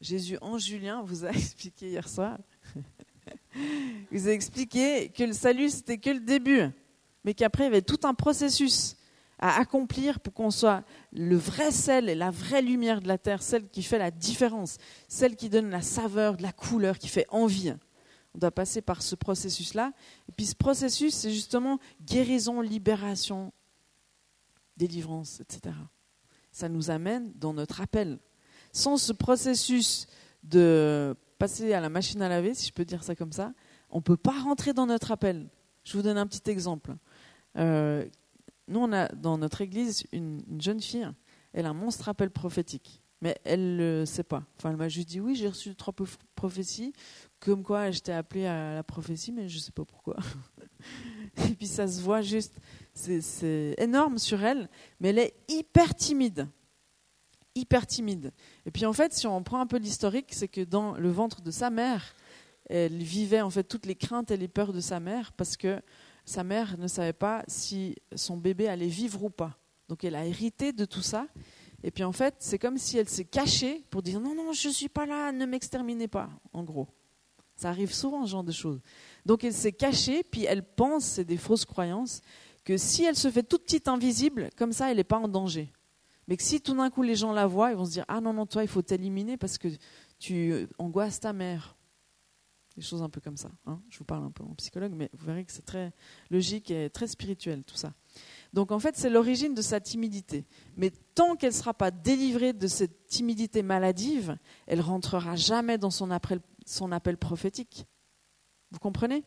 Jésus 0.00 0.38
en 0.40 0.58
Julien 0.58 1.02
vous 1.02 1.24
a 1.24 1.30
expliqué 1.32 1.90
hier 1.90 2.08
soir. 2.08 2.38
il 3.56 4.18
vous 4.18 4.28
a 4.28 4.32
expliqué 4.32 5.08
que 5.08 5.24
le 5.24 5.32
salut, 5.32 5.70
c'était 5.70 5.98
que 5.98 6.10
le 6.10 6.20
début, 6.20 6.62
mais 7.24 7.34
qu'après, 7.34 7.64
il 7.64 7.66
y 7.66 7.70
avait 7.70 7.82
tout 7.82 8.00
un 8.04 8.14
processus 8.14 8.96
à 9.40 9.58
accomplir 9.60 10.20
pour 10.20 10.34
qu'on 10.34 10.50
soit 10.50 10.84
le 11.12 11.36
vrai 11.36 11.70
sel 11.70 12.08
et 12.08 12.14
la 12.14 12.30
vraie 12.30 12.62
lumière 12.62 13.00
de 13.00 13.08
la 13.08 13.18
terre, 13.18 13.42
celle 13.42 13.68
qui 13.68 13.82
fait 13.82 13.98
la 13.98 14.10
différence, 14.10 14.78
celle 15.08 15.36
qui 15.36 15.48
donne 15.48 15.70
la 15.70 15.82
saveur, 15.82 16.36
de 16.36 16.42
la 16.42 16.52
couleur, 16.52 16.98
qui 16.98 17.08
fait 17.08 17.26
envie. 17.30 17.72
On 18.34 18.38
doit 18.38 18.50
passer 18.50 18.82
par 18.82 19.02
ce 19.02 19.14
processus-là. 19.14 19.92
Et 20.28 20.32
puis 20.32 20.46
ce 20.46 20.54
processus, 20.54 21.14
c'est 21.14 21.30
justement 21.30 21.78
guérison, 22.04 22.60
libération, 22.60 23.52
délivrance, 24.78 25.40
etc. 25.40 25.74
Ça 26.52 26.68
nous 26.68 26.90
amène 26.90 27.32
dans 27.34 27.52
notre 27.52 27.80
appel. 27.80 28.18
Sans 28.72 28.96
ce 28.96 29.12
processus 29.12 30.06
de 30.42 31.14
passer 31.38 31.72
à 31.72 31.80
la 31.80 31.88
machine 31.88 32.22
à 32.22 32.28
laver, 32.28 32.54
si 32.54 32.68
je 32.68 32.72
peux 32.72 32.84
dire 32.84 33.04
ça 33.04 33.14
comme 33.14 33.32
ça, 33.32 33.52
on 33.90 33.98
ne 33.98 34.02
peut 34.02 34.16
pas 34.16 34.38
rentrer 34.40 34.72
dans 34.72 34.86
notre 34.86 35.12
appel. 35.12 35.48
Je 35.84 35.96
vous 35.96 36.02
donne 36.02 36.18
un 36.18 36.26
petit 36.26 36.50
exemple. 36.50 36.96
Euh, 37.56 38.04
nous, 38.68 38.80
on 38.80 38.92
a 38.92 39.08
dans 39.08 39.38
notre 39.38 39.60
église 39.62 40.04
une, 40.12 40.42
jeune 40.60 40.80
fille, 40.80 41.08
elle 41.52 41.66
a 41.66 41.70
un 41.70 41.74
monstre 41.74 42.08
appel 42.08 42.30
prophétique, 42.30 43.02
mais 43.22 43.36
elle 43.44 43.76
ne 43.76 44.00
le 44.00 44.06
sait 44.06 44.22
pas. 44.22 44.44
Enfin, 44.56 44.70
elle 44.70 44.76
m'a 44.76 44.88
juste 44.88 45.08
dit 45.08 45.20
oui, 45.20 45.34
j'ai 45.34 45.48
reçu 45.48 45.74
trois 45.74 45.94
prophéties, 46.34 46.92
comme 47.40 47.62
quoi 47.62 47.90
j'étais 47.90 48.12
appelée 48.12 48.46
à 48.46 48.74
la 48.74 48.82
prophétie, 48.82 49.32
mais 49.32 49.48
je 49.48 49.56
ne 49.56 49.62
sais 49.62 49.72
pas 49.72 49.84
pourquoi. 49.84 50.16
Et 51.48 51.54
puis 51.54 51.66
ça 51.66 51.88
se 51.88 52.00
voit 52.00 52.20
juste, 52.20 52.58
c'est 52.98 53.74
énorme 53.78 54.18
sur 54.18 54.42
elle, 54.42 54.68
mais 55.00 55.10
elle 55.10 55.18
est 55.18 55.34
hyper 55.48 55.94
timide. 55.94 56.48
Hyper 57.54 57.86
timide. 57.86 58.32
Et 58.66 58.70
puis 58.70 58.86
en 58.86 58.92
fait, 58.92 59.12
si 59.12 59.26
on 59.26 59.42
prend 59.42 59.60
un 59.60 59.66
peu 59.66 59.78
l'historique, 59.78 60.32
c'est 60.32 60.48
que 60.48 60.62
dans 60.62 60.94
le 60.94 61.10
ventre 61.10 61.40
de 61.40 61.50
sa 61.50 61.70
mère, 61.70 62.14
elle 62.68 63.02
vivait 63.02 63.40
en 63.40 63.50
fait 63.50 63.64
toutes 63.64 63.86
les 63.86 63.94
craintes 63.94 64.30
et 64.30 64.36
les 64.36 64.48
peurs 64.48 64.72
de 64.72 64.80
sa 64.80 65.00
mère 65.00 65.32
parce 65.32 65.56
que 65.56 65.80
sa 66.24 66.44
mère 66.44 66.76
ne 66.78 66.88
savait 66.88 67.14
pas 67.14 67.42
si 67.48 67.96
son 68.14 68.36
bébé 68.36 68.68
allait 68.68 68.86
vivre 68.86 69.24
ou 69.24 69.30
pas. 69.30 69.58
Donc 69.88 70.04
elle 70.04 70.14
a 70.14 70.26
hérité 70.26 70.72
de 70.72 70.84
tout 70.84 71.02
ça. 71.02 71.26
Et 71.82 71.90
puis 71.90 72.04
en 72.04 72.12
fait, 72.12 72.34
c'est 72.38 72.58
comme 72.58 72.76
si 72.76 72.98
elle 72.98 73.08
s'est 73.08 73.24
cachée 73.24 73.84
pour 73.90 74.02
dire 74.02 74.20
non, 74.20 74.34
non, 74.34 74.52
je 74.52 74.68
ne 74.68 74.72
suis 74.72 74.88
pas 74.88 75.06
là, 75.06 75.32
ne 75.32 75.46
m'exterminez 75.46 76.08
pas, 76.08 76.28
en 76.52 76.64
gros. 76.64 76.88
Ça 77.56 77.70
arrive 77.70 77.92
souvent, 77.92 78.24
ce 78.24 78.30
genre 78.30 78.44
de 78.44 78.52
choses. 78.52 78.80
Donc 79.24 79.42
elle 79.42 79.54
s'est 79.54 79.72
cachée, 79.72 80.22
puis 80.22 80.44
elle 80.44 80.62
pense, 80.62 81.04
c'est 81.04 81.24
des 81.24 81.36
fausses 81.36 81.64
croyances, 81.64 82.20
que 82.68 82.76
si 82.76 83.02
elle 83.02 83.16
se 83.16 83.30
fait 83.30 83.42
toute 83.42 83.62
petite 83.62 83.88
invisible, 83.88 84.50
comme 84.54 84.72
ça, 84.72 84.90
elle 84.90 84.98
n'est 84.98 85.04
pas 85.04 85.16
en 85.16 85.26
danger. 85.26 85.72
Mais 86.26 86.36
que 86.36 86.42
si 86.42 86.60
tout 86.60 86.76
d'un 86.76 86.90
coup 86.90 87.02
les 87.02 87.14
gens 87.14 87.32
la 87.32 87.46
voient, 87.46 87.70
ils 87.70 87.76
vont 87.78 87.86
se 87.86 87.92
dire 87.92 88.04
Ah 88.08 88.20
non, 88.20 88.34
non, 88.34 88.44
toi, 88.44 88.62
il 88.62 88.68
faut 88.68 88.82
t'éliminer 88.82 89.38
parce 89.38 89.56
que 89.56 89.68
tu 90.18 90.68
angoisses 90.76 91.18
ta 91.18 91.32
mère 91.32 91.78
des 92.76 92.82
choses 92.82 93.02
un 93.02 93.08
peu 93.08 93.22
comme 93.22 93.38
ça. 93.38 93.50
Hein. 93.64 93.80
Je 93.88 93.98
vous 93.98 94.04
parle 94.04 94.22
un 94.22 94.30
peu 94.30 94.44
en 94.44 94.54
psychologue, 94.56 94.92
mais 94.94 95.08
vous 95.14 95.24
verrez 95.24 95.46
que 95.46 95.52
c'est 95.52 95.64
très 95.64 95.94
logique 96.30 96.70
et 96.70 96.90
très 96.90 97.06
spirituel 97.06 97.64
tout 97.64 97.74
ça. 97.74 97.94
Donc 98.52 98.70
en 98.70 98.78
fait, 98.78 98.98
c'est 98.98 99.08
l'origine 99.08 99.54
de 99.54 99.62
sa 99.62 99.80
timidité. 99.80 100.44
Mais 100.76 100.90
tant 101.14 101.36
qu'elle 101.36 101.52
ne 101.52 101.56
sera 101.56 101.72
pas 101.72 101.90
délivrée 101.90 102.52
de 102.52 102.66
cette 102.66 103.06
timidité 103.06 103.62
maladive, 103.62 104.36
elle 104.66 104.82
rentrera 104.82 105.36
jamais 105.36 105.78
dans 105.78 105.90
son 105.90 106.10
appel, 106.10 106.40
son 106.66 106.92
appel 106.92 107.16
prophétique. 107.16 107.86
Vous 108.70 108.78
comprenez? 108.78 109.24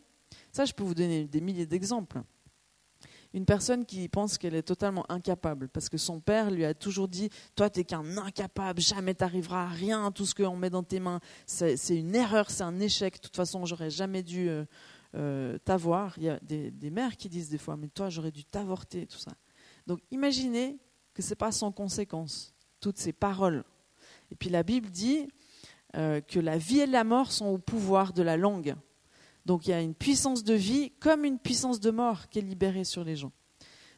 Ça, 0.52 0.64
je 0.64 0.74
peux 0.74 0.84
vous 0.84 0.94
donner 0.94 1.26
des 1.26 1.42
milliers 1.42 1.66
d'exemples 1.66 2.22
une 3.34 3.46
personne 3.46 3.86
qui 3.86 4.08
pense 4.10 4.38
qu'elle 4.38 4.56
est 4.56 4.64
totalement 4.64 5.10
incapable, 5.10 5.70
parce 5.70 5.88
que 5.88 5.98
son 5.98 6.20
père 6.20 6.52
lui 6.52 6.66
a 6.66 6.74
toujours 6.74 7.08
dit 7.08 7.30
Toi, 7.56 7.70
tu 7.70 7.80
n'es 7.80 7.86
qu'un 7.86 8.18
incapable, 8.18 8.82
jamais 8.82 9.16
tu 9.16 9.24
arriveras 9.24 9.64
à 9.64 9.68
rien, 9.68 10.12
tout 10.12 10.26
ce 10.26 10.36
qu'on 10.36 10.58
met 10.58 10.70
dans 10.70 10.84
tes 10.84 11.00
mains, 11.00 11.20
c'est 11.46 11.78
une 11.90 12.16
erreur, 12.16 12.50
c'est 12.50 12.64
un 12.64 12.80
échec, 12.80 13.16
de 13.16 13.20
toute 13.20 13.36
façon, 13.36 13.66
j'aurais 13.66 13.90
jamais 13.90 14.24
dû 14.24 14.50
euh, 14.50 14.66
euh, 15.16 15.58
t'avoir. 15.60 16.14
Il 16.18 16.24
y 16.24 16.30
a 16.30 16.40
des, 16.42 16.90
mères 16.90 17.16
qui 17.16 17.30
disent 17.30 17.50
des 17.50 17.58
fois 17.58 17.78
Mais 17.78 17.88
toi, 17.88 18.10
j'aurais 18.10 18.32
dû 18.32 18.44
t'avorter, 18.44 19.08
tout 19.08 19.18
ça. 19.18 19.32
Donc 19.88 20.00
imaginez 20.12 20.78
que 21.14 21.22
ce 21.22 21.30
n'est 21.30 21.36
pas 21.36 21.52
sans 21.52 21.72
conséquence, 21.72 22.54
toutes 22.80 22.98
ces 22.98 23.14
paroles. 23.14 23.64
Et 24.30 24.36
puis 24.36 24.50
la 24.50 24.64
Bible 24.64 24.90
dit 24.90 25.28
euh, 25.96 26.22
que 26.22 26.40
la 26.40 26.58
vie 26.58 26.80
et 26.80 26.86
la 26.86 27.04
mort 27.04 27.32
sont 27.32 27.48
au 27.48 27.58
pouvoir 27.58 28.14
de 28.14 28.24
la 28.24 28.38
langue. 28.38 28.76
Donc 29.46 29.68
il 29.68 29.72
y 29.72 29.74
a 29.74 29.82
une 29.82 29.96
puissance 29.96 30.44
de 30.44 30.54
vie 30.54 30.92
comme 31.00 31.26
une 31.26 31.40
puissance 31.40 31.80
de 31.80 31.92
mort 31.92 32.30
qui 32.30 32.40
est 32.40 32.44
libérée 32.44 32.84
sur 32.84 33.04
les 33.04 33.16
gens. 33.16 33.32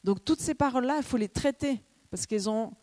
Donc 0.04 0.24
toutes 0.24 0.40
ces 0.40 0.54
paroles-là, 0.54 0.98
il 0.98 1.04
faut 1.04 1.18
les 1.18 1.30
traiter 1.30 1.82
parce 2.10 2.26
qu'elles 2.26 2.50
ont 2.50 2.74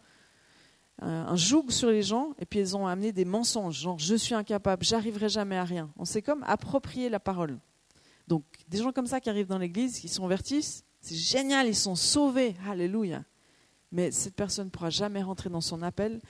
un 1.03 1.37
joug 1.37 1.71
sur 1.71 1.91
les 1.91 2.03
gens 2.03 2.35
et 2.39 2.45
puis 2.45 2.59
elles 2.59 2.77
ont 2.77 2.87
amené 2.87 3.13
des 3.13 3.25
mensonges, 3.25 3.81
genre 3.81 3.99
je 3.99 4.15
suis 4.15 4.35
incapable, 4.35 4.85
j'arriverai 4.85 5.31
jamais 5.31 5.57
à 5.57 5.65
rien. 5.65 5.91
On 5.97 6.05
sait 6.05 6.21
comme 6.21 6.43
approprier 6.43 7.09
la 7.09 7.21
parole. 7.21 7.59
Donc 8.29 8.45
des 8.69 8.79
gens 8.79 8.93
comme 8.93 9.07
ça 9.07 9.19
qui 9.21 9.31
arrivent 9.31 9.47
dans 9.47 9.59
l'église, 9.59 9.99
qui 9.99 10.09
sont 10.09 10.29
vertis, 10.29 10.85
c'est 11.01 11.17
génial, 11.17 11.67
ils 11.67 11.77
sont 11.77 11.95
sauvés, 11.95 12.55
alléluia. 12.69 13.25
Mais 13.93 14.11
cette 14.11 14.37
personne 14.37 14.67
ne 14.67 14.71
pourra 14.71 14.91
jamais 14.91 15.23
rentrer 15.23 15.49
dans 15.49 15.63
son 15.63 15.83
appel 15.83 16.21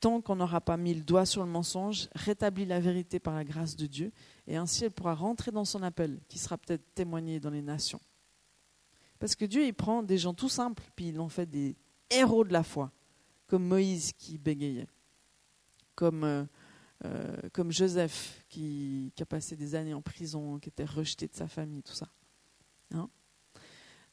tant 0.00 0.20
qu'on 0.20 0.36
n'aura 0.36 0.60
pas 0.60 0.76
mis 0.76 0.94
le 0.94 1.02
doigt 1.02 1.26
sur 1.26 1.44
le 1.44 1.50
mensonge, 1.50 2.08
rétabli 2.14 2.66
la 2.66 2.80
vérité 2.80 3.20
par 3.20 3.34
la 3.34 3.44
grâce 3.44 3.76
de 3.76 3.86
Dieu, 3.86 4.12
et 4.46 4.56
ainsi 4.56 4.84
elle 4.84 4.90
pourra 4.90 5.14
rentrer 5.14 5.50
dans 5.50 5.64
son 5.64 5.82
appel, 5.82 6.20
qui 6.28 6.38
sera 6.38 6.58
peut-être 6.58 6.94
témoigné 6.94 7.40
dans 7.40 7.50
les 7.50 7.62
nations. 7.62 8.00
Parce 9.18 9.34
que 9.34 9.44
Dieu, 9.44 9.64
il 9.64 9.74
prend 9.74 10.02
des 10.02 10.18
gens 10.18 10.34
tout 10.34 10.48
simples, 10.48 10.82
puis 10.96 11.08
il 11.08 11.20
en 11.20 11.28
fait 11.28 11.46
des 11.46 11.76
héros 12.10 12.44
de 12.44 12.52
la 12.52 12.62
foi, 12.62 12.92
comme 13.46 13.64
Moïse 13.64 14.12
qui 14.12 14.38
bégayait, 14.38 14.88
comme, 15.94 16.24
euh, 16.24 16.44
euh, 17.04 17.70
Joseph 17.70 18.44
qui, 18.48 19.12
a 19.20 19.24
passé 19.24 19.56
des 19.56 19.74
années 19.74 19.94
en 19.94 20.02
prison, 20.02 20.58
qui 20.58 20.68
était 20.68 20.84
rejeté 20.84 21.26
de 21.26 21.34
sa 21.34 21.48
famille, 21.48 21.82
tout 21.82 21.94
ça. 21.94 22.08
Hein 22.92 23.08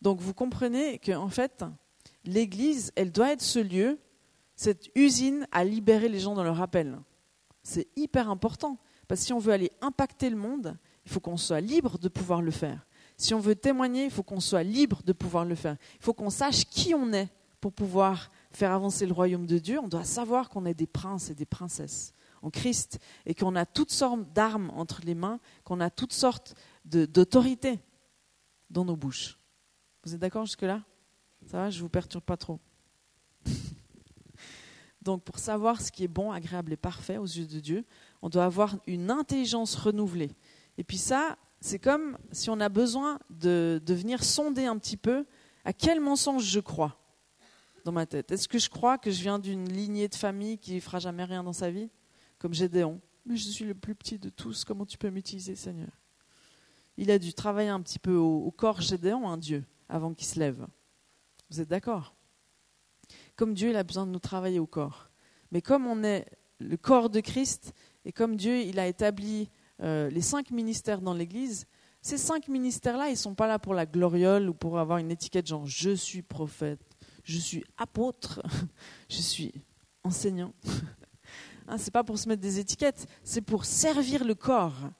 Donc 0.02 0.20
vous 0.20 0.34
comprenez 0.34 1.00
qu'en 1.00 1.30
fait, 1.30 1.64
l'Église, 2.24 2.92
elle 2.96 3.12
doit 3.12 3.34
être 3.34 3.42
ce 3.42 3.60
lieu 3.60 4.00
cette 4.56 4.92
usine 4.96 5.48
à 5.52 5.64
libérer 5.64 6.08
les 6.08 6.20
gens 6.20 6.36
dans 6.36 6.44
leur 6.44 6.62
appel. 6.62 7.00
C'est 7.64 7.88
hyper 7.96 8.30
important, 8.30 8.78
parce 9.12 9.20
que 9.20 9.26
si 9.26 9.34
on 9.34 9.40
veut 9.40 9.52
aller 9.52 9.74
impacter 9.82 10.30
le 10.30 10.38
monde, 10.38 10.78
il 11.06 11.12
faut 11.12 11.20
qu'on 11.20 11.36
soit 11.36 11.60
libre 11.60 11.98
de 11.98 12.08
pouvoir 12.08 12.42
le 12.42 12.50
faire. 12.50 12.88
Si 13.18 13.34
on 13.34 13.42
veut 13.42 13.56
témoigner, 13.56 14.06
il 14.06 14.10
faut 14.10 14.24
qu'on 14.24 14.40
soit 14.40 14.64
libre 14.64 15.04
de 15.04 15.12
pouvoir 15.12 15.44
le 15.44 15.56
faire. 15.56 15.76
Il 16.00 16.02
faut 16.06 16.14
qu'on 16.14 16.30
sache 16.30 16.64
qui 16.64 16.96
on 16.96 17.12
est 17.12 17.28
pour 17.60 17.74
pouvoir 17.74 18.32
faire 18.54 18.72
avancer 18.72 19.06
le 19.06 19.12
royaume 19.12 19.48
de 19.48 19.58
Dieu. 19.58 19.82
On 19.84 19.90
doit 19.90 20.06
savoir 20.06 20.48
qu'on 20.48 20.66
est 20.66 20.74
des 20.74 20.88
princes 20.88 21.30
et 21.30 21.36
des 21.36 21.46
princesses 21.46 22.14
en 22.42 22.50
Christ 22.50 23.00
et 23.26 23.36
qu'on 23.36 23.58
a 23.58 23.66
toutes 23.66 23.92
sortes 23.92 24.32
d'armes 24.32 24.72
entre 24.76 25.02
les 25.04 25.14
mains, 25.14 25.42
qu'on 25.66 25.82
a 25.82 25.90
toutes 25.90 26.14
sortes 26.14 26.56
d'autorités 26.86 27.82
dans 28.70 28.86
nos 28.86 28.96
bouches. 28.96 29.38
Vous 30.06 30.14
êtes 30.14 30.22
d'accord 30.22 30.46
jusque-là? 30.46 30.84
Ça 31.48 31.58
va, 31.58 31.70
je 31.70 31.80
ne 31.80 31.82
vous 31.82 31.90
perturbe 31.90 32.24
pas 32.24 32.38
trop. 32.38 32.62
Donc 35.02 35.24
pour 35.24 35.40
savoir 35.40 35.82
ce 35.82 35.92
qui 35.92 36.04
est 36.04 36.08
bon, 36.08 36.32
agréable 36.32 36.74
et 36.74 36.78
parfait 36.78 37.18
aux 37.18 37.26
yeux 37.26 37.48
de 37.48 37.60
Dieu, 37.60 37.86
on 38.22 38.30
doit 38.30 38.46
avoir 38.46 38.76
une 38.86 39.10
intelligence 39.10 39.76
renouvelée. 39.76 40.32
Et 40.78 40.84
puis 40.84 40.98
ça, 40.98 41.38
c'est 41.60 41.80
comme 41.80 42.18
si 42.32 42.50
on 42.50 42.60
a 42.60 42.70
besoin 42.70 43.20
de, 43.30 43.82
venir 43.88 44.24
sonder 44.24 44.66
un 44.66 44.78
petit 44.78 44.98
peu 44.98 45.26
à 45.66 45.74
quel 45.74 46.00
mensonge 46.00 46.44
je 46.44 46.60
crois 46.60 46.98
dans 47.84 47.92
ma 47.92 48.06
tête. 48.06 48.32
Est-ce 48.32 48.48
que 48.48 48.60
je 48.60 48.70
crois 48.70 48.98
que 48.98 49.10
je 49.10 49.22
viens 49.22 49.40
d'une 49.40 49.68
lignée 49.68 50.08
de 50.08 50.16
famille 50.16 50.60
qui 50.60 50.76
ne 50.76 50.80
fera 50.80 51.00
jamais 51.00 51.24
rien 51.24 51.44
dans 51.44 51.54
sa 51.54 51.72
vie 51.72 51.90
Comme 52.38 52.54
Gédéon? 52.54 53.00
Mais 53.26 53.38
je 53.38 53.50
suis 53.50 53.66
le 53.66 53.76
plus 53.76 53.96
petit 53.96 54.18
de 54.18 54.30
tous, 54.30 54.66
comment 54.66 54.86
tu 54.86 54.98
peux 54.98 55.10
m'utiliser 55.10 55.56
Seigneur? 55.56 55.92
Il 56.98 57.10
a 57.10 57.18
dû 57.18 57.34
travailler 57.34 57.70
un 57.70 57.82
petit 57.82 58.00
peu 58.00 58.16
au, 58.16 58.46
au 58.46 58.52
corps 58.52 58.82
Gédéon, 58.82 59.30
un 59.30 59.38
Dieu, 59.38 59.64
avant 59.90 60.14
qu'il 60.14 60.28
se 60.28 60.40
lève. 60.40 60.68
Vous 61.50 61.62
êtes 61.62 61.70
d'accord? 61.70 62.16
Comme 63.42 63.56
Dieu, 63.56 63.72
il 63.72 63.76
a 63.76 63.82
besoin 63.82 64.06
de 64.06 64.12
nous 64.12 64.20
travailler 64.20 64.60
au 64.60 64.68
corps. 64.68 65.10
Mais 65.52 65.64
comme 65.64 65.88
on 65.88 66.04
est 66.04 66.28
le 66.60 66.78
corps 66.78 67.10
de 67.10 67.22
Christ, 67.22 67.74
et 68.06 68.12
comme 68.12 68.36
Dieu, 68.36 68.60
il 68.62 68.78
a 68.78 68.86
établi 68.86 69.50
euh, 69.82 70.12
les 70.12 70.22
cinq 70.22 70.52
ministères 70.52 71.02
dans 71.02 71.16
l'Église, 71.16 71.66
Ces 72.04 72.20
cinq 72.20 72.50
ministères-là, 72.50 73.08
ils 73.08 73.14
ne 73.14 73.18
sont 73.18 73.34
pas 73.34 73.48
là 73.48 73.58
pour 73.58 73.74
la 73.74 73.88
gloriole 73.88 74.48
ou 74.48 74.54
pour 74.54 74.78
avoir 74.78 75.00
une 75.00 75.10
étiquette 75.10 75.48
genre 75.48 75.66
je 75.66 75.90
suis 75.90 76.22
prophète, 76.22 76.82
je 77.24 77.40
suis 77.40 77.64
apôtre, 77.78 78.44
je 79.10 79.22
suis 79.24 79.52
enseignant. 80.04 80.54
Hein, 81.68 81.78
Ce 81.80 81.86
n'est 81.86 81.92
pas 81.92 82.04
pour 82.04 82.20
se 82.20 82.28
mettre 82.30 82.42
des 82.42 82.60
étiquettes, 82.60 83.08
c'est 83.24 83.42
pour 83.42 83.66
servir 83.66 84.24
le 84.24 84.36
corps. 84.36 84.92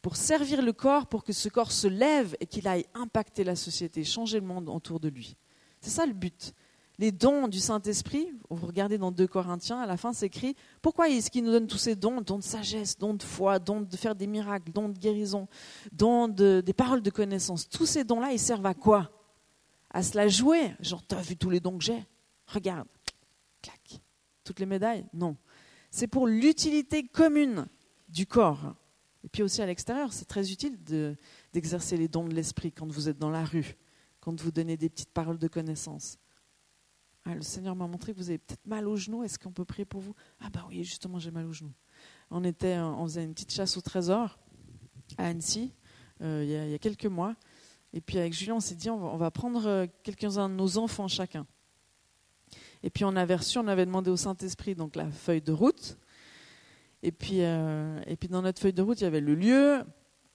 Pour 0.00 0.16
servir 0.16 0.62
le 0.62 0.72
corps, 0.72 1.06
pour 1.06 1.22
que 1.22 1.34
ce 1.34 1.50
corps 1.50 1.72
se 1.72 1.88
lève 1.88 2.34
et 2.40 2.46
qu'il 2.46 2.66
aille 2.66 2.86
impacter 2.94 3.44
la 3.44 3.56
société, 3.56 4.04
changer 4.04 4.40
le 4.40 4.46
monde 4.46 4.70
autour 4.70 5.00
de 5.00 5.08
lui. 5.08 5.36
C'est 5.80 5.90
ça 5.90 6.06
le 6.06 6.14
but 6.14 6.54
les 7.00 7.12
dons 7.12 7.48
du 7.48 7.60
Saint-Esprit, 7.60 8.28
vous 8.50 8.66
regardez 8.66 8.98
dans 8.98 9.10
2 9.10 9.26
Corinthiens, 9.26 9.80
à 9.80 9.86
la 9.86 9.96
fin 9.96 10.12
c'est 10.12 10.26
écrit, 10.26 10.54
pourquoi 10.82 11.08
est-ce 11.08 11.30
qu'il 11.30 11.42
nous 11.44 11.50
donne 11.50 11.66
tous 11.66 11.78
ces 11.78 11.96
dons 11.96 12.20
Dons 12.20 12.36
de 12.36 12.42
sagesse, 12.42 12.98
dons 12.98 13.14
de 13.14 13.22
foi, 13.22 13.58
dons 13.58 13.80
de 13.80 13.96
faire 13.96 14.14
des 14.14 14.26
miracles, 14.26 14.70
dons 14.70 14.90
de 14.90 14.98
guérison, 14.98 15.48
dons 15.92 16.28
de, 16.28 16.60
des 16.60 16.74
paroles 16.74 17.00
de 17.00 17.08
connaissance? 17.08 17.66
Tous 17.70 17.86
ces 17.86 18.04
dons-là, 18.04 18.32
ils 18.32 18.38
servent 18.38 18.66
à 18.66 18.74
quoi? 18.74 19.10
À 19.88 20.02
se 20.02 20.14
la 20.14 20.28
jouer. 20.28 20.74
Genre, 20.80 21.02
t'as 21.02 21.22
vu 21.22 21.38
tous 21.38 21.48
les 21.48 21.58
dons 21.58 21.78
que 21.78 21.84
j'ai? 21.84 22.04
Regarde. 22.46 22.86
Clac. 23.62 23.98
Toutes 24.44 24.60
les 24.60 24.66
médailles? 24.66 25.06
Non. 25.14 25.38
C'est 25.90 26.06
pour 26.06 26.26
l'utilité 26.26 27.08
commune 27.08 27.66
du 28.10 28.26
corps. 28.26 28.74
Et 29.24 29.28
puis 29.28 29.42
aussi 29.42 29.62
à 29.62 29.66
l'extérieur, 29.66 30.12
c'est 30.12 30.26
très 30.26 30.52
utile 30.52 30.78
d'exercer 31.54 31.96
les 31.96 32.08
dons 32.08 32.28
de 32.28 32.34
l'esprit 32.34 32.72
quand 32.72 32.92
vous 32.92 33.08
êtes 33.08 33.18
dans 33.18 33.30
la 33.30 33.44
rue, 33.46 33.78
quand 34.20 34.38
vous 34.38 34.50
donnez 34.50 34.76
des 34.76 34.90
petites 34.90 35.14
paroles 35.14 35.38
de 35.38 35.48
connaissance. 35.48 36.18
Ah, 37.24 37.34
le 37.34 37.42
Seigneur 37.42 37.76
m'a 37.76 37.86
montré 37.86 38.12
que 38.12 38.18
vous 38.18 38.30
avez 38.30 38.38
peut-être 38.38 38.66
mal 38.66 38.88
au 38.88 38.96
genou. 38.96 39.22
Est-ce 39.22 39.38
qu'on 39.38 39.52
peut 39.52 39.64
prier 39.64 39.84
pour 39.84 40.00
vous? 40.00 40.14
Ah 40.40 40.48
bah 40.50 40.64
oui, 40.68 40.82
justement, 40.84 41.18
j'ai 41.18 41.30
mal 41.30 41.46
au 41.46 41.52
genou. 41.52 41.72
On 42.30 42.44
était, 42.44 42.78
on 42.78 43.04
faisait 43.04 43.24
une 43.24 43.34
petite 43.34 43.52
chasse 43.52 43.76
au 43.76 43.80
trésor 43.80 44.38
à 45.18 45.26
Annecy 45.26 45.72
euh, 46.22 46.44
il, 46.44 46.70
y 46.70 46.74
a, 46.74 46.78
quelques 46.78 47.06
mois. 47.06 47.34
Et 47.92 48.00
puis 48.00 48.18
avec 48.18 48.32
Julien, 48.32 48.54
on 48.56 48.60
s'est 48.60 48.74
dit, 48.74 48.90
on 48.90 49.16
va, 49.16 49.30
prendre 49.30 49.66
euh, 49.66 49.86
quelques-uns 50.02 50.48
de 50.48 50.54
nos 50.54 50.78
enfants 50.78 51.08
chacun. 51.08 51.46
Et 52.82 52.90
puis 52.90 53.04
on 53.04 53.16
avait 53.16 53.36
reçu, 53.36 53.58
on 53.58 53.66
avait 53.66 53.86
demandé 53.86 54.10
au 54.10 54.16
Saint-Esprit 54.16 54.74
donc 54.74 54.96
la 54.96 55.10
feuille 55.10 55.42
de 55.42 55.52
route. 55.52 55.98
Et 57.02 57.12
puis, 57.12 57.42
euh, 57.42 58.00
et 58.06 58.16
puis 58.16 58.28
dans 58.28 58.42
notre 58.42 58.60
feuille 58.60 58.72
de 58.72 58.82
route, 58.82 59.00
il 59.00 59.04
y 59.04 59.06
avait 59.06 59.20
le 59.20 59.34
lieu. 59.34 59.82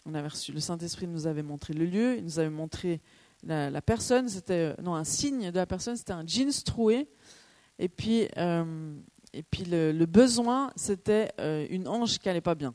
On 0.05 0.13
avait 0.13 0.27
reçu, 0.27 0.51
le 0.51 0.59
Saint-Esprit 0.59 1.07
nous 1.07 1.27
avait 1.27 1.43
montré 1.43 1.73
le 1.73 1.85
lieu, 1.85 2.17
il 2.17 2.23
nous 2.23 2.39
avait 2.39 2.49
montré 2.49 3.01
la, 3.45 3.81
personne, 3.81 4.27
c'était 4.27 4.75
non 4.81 4.95
un 4.95 5.03
signe 5.03 5.51
de 5.51 5.55
la 5.55 5.65
personne, 5.65 5.95
c'était 5.95 6.13
un 6.13 6.25
jeans 6.25 6.51
troué. 6.63 7.07
Et 7.77 7.89
puis, 7.89 8.27
euh, 8.37 8.95
et 9.33 9.43
puis 9.43 9.65
le, 9.65 10.05
besoin, 10.05 10.71
c'était 10.75 11.31
euh, 11.39 11.67
une 11.69 11.87
hanche 11.87 12.17
qui 12.17 12.27
n'allait 12.27 12.41
pas 12.41 12.55
bien. 12.55 12.73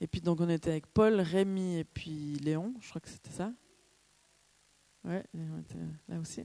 Et 0.00 0.06
puis 0.06 0.20
donc 0.20 0.40
on 0.40 0.48
était 0.48 0.70
avec 0.70 0.86
Paul, 0.86 1.20
Rémi 1.20 1.78
et 1.78 1.84
puis 1.84 2.36
Léon, 2.42 2.74
je 2.80 2.88
crois 2.88 3.00
que 3.00 3.08
c'était 3.08 3.30
ça. 3.30 3.52
Ouais, 5.04 5.24
Léon 5.32 5.58
était 5.60 5.78
là 6.08 6.18
aussi. 6.20 6.42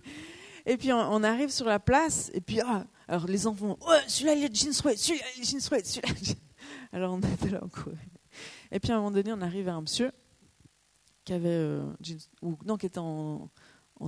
et 0.66 0.76
puis 0.76 0.92
on, 0.92 1.22
arrive 1.22 1.50
sur 1.50 1.66
la 1.66 1.80
place, 1.80 2.30
et 2.32 2.40
puis 2.40 2.60
ah, 2.60 2.86
alors 3.06 3.26
les 3.26 3.46
enfants, 3.46 3.78
ouais, 3.86 4.00
celui-là 4.06 4.34
il 4.34 4.44
est 4.44 4.54
jeans 4.54 4.72
troué, 4.72 4.96
celui-là 4.96 5.26
il 5.36 5.42
est 5.42 5.44
jeans 5.44 5.60
troué, 5.60 5.84
celui-là. 5.84 6.34
Alors 6.92 7.12
on 7.12 7.20
était 7.20 7.50
là 7.50 7.62
encore. 7.62 7.92
Et 8.70 8.80
puis 8.80 8.92
à 8.92 8.94
un 8.94 8.98
moment 8.98 9.10
donné, 9.10 9.32
on 9.32 9.40
arrive 9.40 9.68
à 9.68 9.74
un 9.74 9.80
monsieur 9.80 10.10
qui 11.28 11.34
euh, 11.34 11.82
ou 12.42 12.56
était 12.80 12.98
en, 12.98 13.50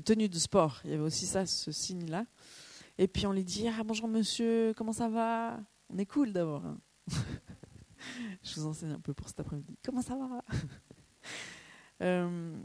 tenue 0.05 0.29
de 0.29 0.39
sport. 0.39 0.81
Il 0.85 0.91
y 0.91 0.95
avait 0.95 1.03
aussi 1.03 1.27
ça, 1.27 1.45
ce 1.45 1.71
signe-là. 1.71 2.25
Et 2.97 3.09
puis 3.09 3.27
on 3.27 3.33
lui 3.33 3.45
dit 3.45 3.69
ah 3.69 3.83
bonjour 3.85 4.09
monsieur, 4.09 4.73
comment 4.77 4.93
ça 4.93 5.09
va? 5.09 5.61
On 5.91 5.99
est 5.99 6.07
cool 6.07 6.33
d'abord. 6.33 6.65
Hein. 6.65 6.79
Je 8.43 8.55
vous 8.55 8.67
enseigne 8.67 8.93
un 8.93 9.01
peu 9.01 9.13
pour 9.13 9.29
cet 9.29 9.41
après-midi. 9.41 9.77
Comment 9.85 10.03
ça 10.03 10.17
va? 10.17 10.43
Euh, 12.03 12.57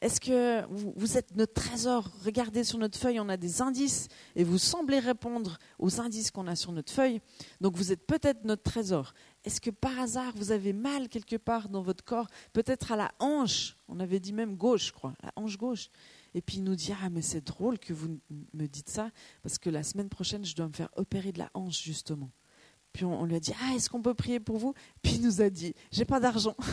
est-ce 0.00 0.20
que 0.20 0.64
vous, 0.70 1.18
êtes 1.18 1.34
notre 1.34 1.54
trésor? 1.54 2.08
Regardez 2.24 2.62
sur 2.62 2.78
notre 2.78 2.96
feuille, 2.96 3.18
on 3.18 3.28
a 3.28 3.36
des 3.36 3.62
indices 3.62 4.06
et 4.36 4.44
vous 4.44 4.58
semblez 4.58 5.00
répondre 5.00 5.58
aux 5.80 6.00
indices 6.00 6.30
qu'on 6.30 6.46
a 6.46 6.54
sur 6.54 6.70
notre 6.70 6.92
feuille. 6.92 7.20
Donc 7.60 7.76
vous 7.76 7.90
êtes 7.90 8.06
peut-être 8.06 8.44
notre 8.44 8.62
trésor. 8.62 9.12
Est-ce 9.44 9.60
que 9.60 9.70
par 9.70 9.98
hasard 9.98 10.32
vous 10.36 10.52
avez 10.52 10.72
mal 10.72 11.08
quelque 11.08 11.34
part 11.34 11.68
dans 11.68 11.82
votre 11.82 12.04
corps? 12.04 12.28
Peut-être 12.52 12.92
à 12.92 12.96
la 12.96 13.10
hanche. 13.18 13.76
On 13.88 13.98
avait 13.98 14.20
dit 14.20 14.32
même 14.32 14.54
gauche, 14.56 14.86
je 14.86 14.92
crois, 14.92 15.14
la 15.20 15.32
hanche 15.34 15.58
gauche. 15.58 15.88
Et 16.32 16.42
puis 16.42 16.58
il 16.58 16.64
nous 16.64 16.76
dit 16.76 16.92
Ah, 17.02 17.10
mais 17.10 17.22
c'est 17.22 17.44
drôle 17.44 17.80
que 17.80 17.92
vous 17.92 18.20
me 18.54 18.66
dites 18.66 18.90
ça 18.90 19.10
parce 19.42 19.58
que 19.58 19.68
la 19.68 19.82
semaine 19.82 20.08
prochaine, 20.08 20.44
je 20.44 20.54
dois 20.54 20.68
me 20.68 20.72
faire 20.72 20.90
opérer 20.94 21.32
de 21.32 21.40
la 21.40 21.50
hanche 21.54 21.82
justement. 21.82 22.30
Puis 22.92 23.04
on, 23.04 23.24
lui 23.24 23.34
a 23.34 23.40
dit 23.40 23.52
Ah, 23.60 23.74
est-ce 23.74 23.90
qu'on 23.90 24.02
peut 24.02 24.14
prier 24.14 24.38
pour 24.38 24.58
vous? 24.58 24.74
Puis 25.02 25.14
il 25.14 25.22
nous 25.22 25.40
a 25.40 25.50
dit 25.50 25.74
J'ai 25.90 26.04
pas 26.04 26.20
d'argent. 26.20 26.54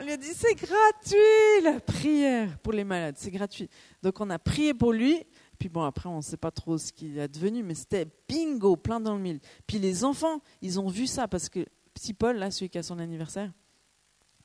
On 0.00 0.04
lui 0.04 0.12
a 0.12 0.16
dit 0.16 0.32
c'est 0.32 0.54
gratuit 0.54 1.62
la 1.64 1.80
prière 1.80 2.56
pour 2.60 2.72
les 2.72 2.84
malades, 2.84 3.16
c'est 3.18 3.32
gratuit. 3.32 3.68
Donc 4.00 4.20
on 4.20 4.30
a 4.30 4.38
prié 4.38 4.72
pour 4.72 4.92
lui. 4.92 5.24
Puis 5.58 5.68
bon, 5.68 5.82
après, 5.82 6.08
on 6.08 6.18
ne 6.18 6.22
sait 6.22 6.36
pas 6.36 6.52
trop 6.52 6.78
ce 6.78 6.92
qu'il 6.92 7.18
est 7.18 7.26
devenu, 7.26 7.64
mais 7.64 7.74
c'était 7.74 8.06
bingo, 8.28 8.76
plein 8.76 9.00
dans 9.00 9.16
le 9.16 9.20
mille. 9.20 9.40
Puis 9.66 9.80
les 9.80 10.04
enfants, 10.04 10.40
ils 10.62 10.78
ont 10.78 10.86
vu 10.86 11.08
ça 11.08 11.26
parce 11.26 11.48
que 11.48 11.66
petit 11.94 12.14
Paul, 12.14 12.36
là, 12.36 12.52
celui 12.52 12.70
qui 12.70 12.78
a 12.78 12.84
son 12.84 13.00
anniversaire, 13.00 13.52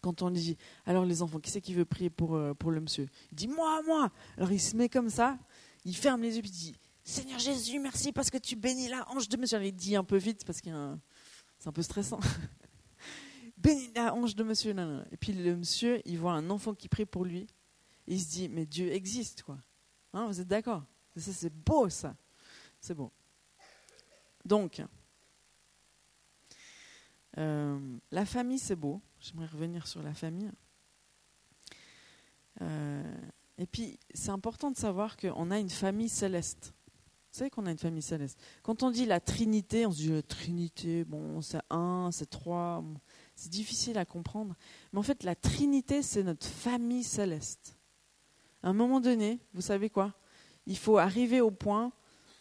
quand 0.02 0.24
on 0.24 0.30
lui 0.30 0.40
dit 0.40 0.58
alors 0.88 1.06
les 1.06 1.22
enfants, 1.22 1.40
qui 1.40 1.52
c'est 1.52 1.62
qui 1.62 1.76
veut 1.76 1.86
prier 1.86 2.10
pour, 2.10 2.36
euh, 2.36 2.56
pour 2.56 2.72
le 2.72 2.82
monsieur? 2.82 3.08
Il 3.32 3.36
dit 3.36 3.48
moi, 3.48 3.80
moi. 3.86 4.12
Alors 4.38 4.52
il 4.52 4.60
se 4.60 4.76
met 4.76 4.90
comme 4.90 5.10
ça, 5.10 5.38
il 5.86 5.96
ferme 5.96 6.24
les 6.24 6.36
yeux, 6.36 6.42
puis 6.42 6.50
il 6.50 6.72
dit 6.72 6.76
Seigneur 7.04 7.38
Jésus, 7.38 7.78
merci 7.78 8.12
parce 8.12 8.32
que 8.32 8.40
tu 8.40 8.56
bénis 8.56 8.88
la 8.88 9.08
hanche 9.12 9.30
de 9.30 9.38
monsieur. 9.38 9.64
il 9.64 9.72
dit 9.72 9.96
un 9.96 10.04
peu 10.04 10.18
vite 10.18 10.46
parce 10.46 10.62
que 10.62 10.72
c'est 11.60 11.70
un 11.70 11.72
peu 11.72 11.84
stressant. 11.84 12.20
bénis 13.64 13.92
la 13.96 14.14
hanche 14.14 14.36
de 14.36 14.44
monsieur. 14.44 14.76
Et 15.12 15.18
puis 15.18 15.34
le 15.34 15.56
monsieur, 15.56 16.02
il 16.06 16.20
voit 16.20 16.34
un 16.34 16.50
enfant 16.50 16.76
qui 16.76 16.90
prie 16.90 17.06
pour 17.06 17.26
lui. 17.26 17.48
Il 18.06 18.20
se 18.20 18.30
dit, 18.30 18.50
mais 18.50 18.66
Dieu 18.66 18.92
existe, 18.92 19.44
quoi. 19.44 19.58
Hein, 20.14 20.28
vous 20.28 20.42
êtes 20.42 20.48
d'accord? 20.48 20.84
C'est 21.16 21.54
beau, 21.54 21.90
ça. 21.90 22.16
C'est 22.80 22.94
beau. 22.94 23.12
Donc, 24.46 24.82
euh, 27.38 27.98
la 28.12 28.26
famille, 28.26 28.60
c'est 28.60 28.76
beau. 28.76 29.02
J'aimerais 29.20 29.48
revenir 29.48 29.88
sur 29.88 30.04
la 30.04 30.14
famille. 30.14 30.52
Euh, 32.62 33.18
et 33.58 33.66
puis, 33.66 33.98
c'est 34.14 34.32
important 34.32 34.70
de 34.70 34.78
savoir 34.78 35.16
qu'on 35.16 35.50
a 35.50 35.60
une 35.60 35.70
famille 35.70 36.10
céleste. 36.10 36.74
Vous 37.32 37.40
savez 37.40 37.50
qu'on 37.50 37.66
a 37.66 37.72
une 37.72 37.80
famille 37.80 38.02
céleste. 38.02 38.40
Quand 38.62 38.84
on 38.84 38.92
dit 38.92 39.06
la 39.06 39.20
Trinité, 39.20 39.88
on 39.88 39.92
se 39.92 39.98
dit 39.98 40.10
la 40.10 40.22
Trinité, 40.22 41.04
bon, 41.04 41.42
c'est 41.42 41.62
un, 41.70 42.10
c'est 42.12 42.30
trois. 42.30 42.84
C'est 43.36 43.50
difficile 43.50 43.98
à 43.98 44.06
comprendre. 44.06 44.56
Mais 44.92 45.00
en 45.00 45.04
fait, 45.04 45.24
la 45.24 45.36
Trinité, 45.36 46.02
c'est 46.02 46.24
notre 46.24 46.46
famille 46.46 47.04
céleste. 47.04 47.78
À 48.62 48.70
un 48.70 48.74
moment 48.74 49.02
donné, 49.02 49.40
vous 49.54 49.62
savez 49.62 49.90
quoi? 49.90 50.14
Il 50.66 50.78
faut 50.78 50.98
arriver 50.98 51.42
au 51.42 51.52
point 51.52 51.92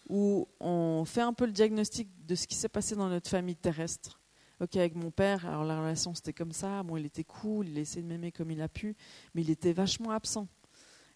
où 0.09 0.47
on 0.61 1.05
fait 1.05 1.21
un 1.21 1.33
peu 1.33 1.47
le 1.47 1.53
diagnostic 1.53 2.09
de 2.27 2.35
ce 2.35 2.47
qui 2.47 2.55
s'est 2.55 2.69
passé 2.69 2.95
dans 2.95 3.09
notre 3.09 3.31
famille 3.31 3.57
terrestre. 3.57 4.21
Ok, 4.61 4.77
avec 4.77 4.95
mon 4.95 5.11
père, 5.11 5.45
alors 5.47 5.65
la 5.65 5.81
relation 5.81 6.15
c'était 6.15 6.33
comme 6.33 6.53
ça. 6.53 6.83
Bon, 6.85 6.97
il 6.97 7.07
était 7.07 7.25
cool, 7.25 7.69
il 7.69 7.79
essayait 7.79 8.03
de 8.03 8.07
m'aimer 8.07 8.31
comme 8.31 8.51
il 8.53 8.61
a 8.61 8.69
pu, 8.69 8.95
mais 9.35 9.43
il 9.43 9.51
était 9.51 9.73
vachement 9.73 10.13
absent. 10.13 10.47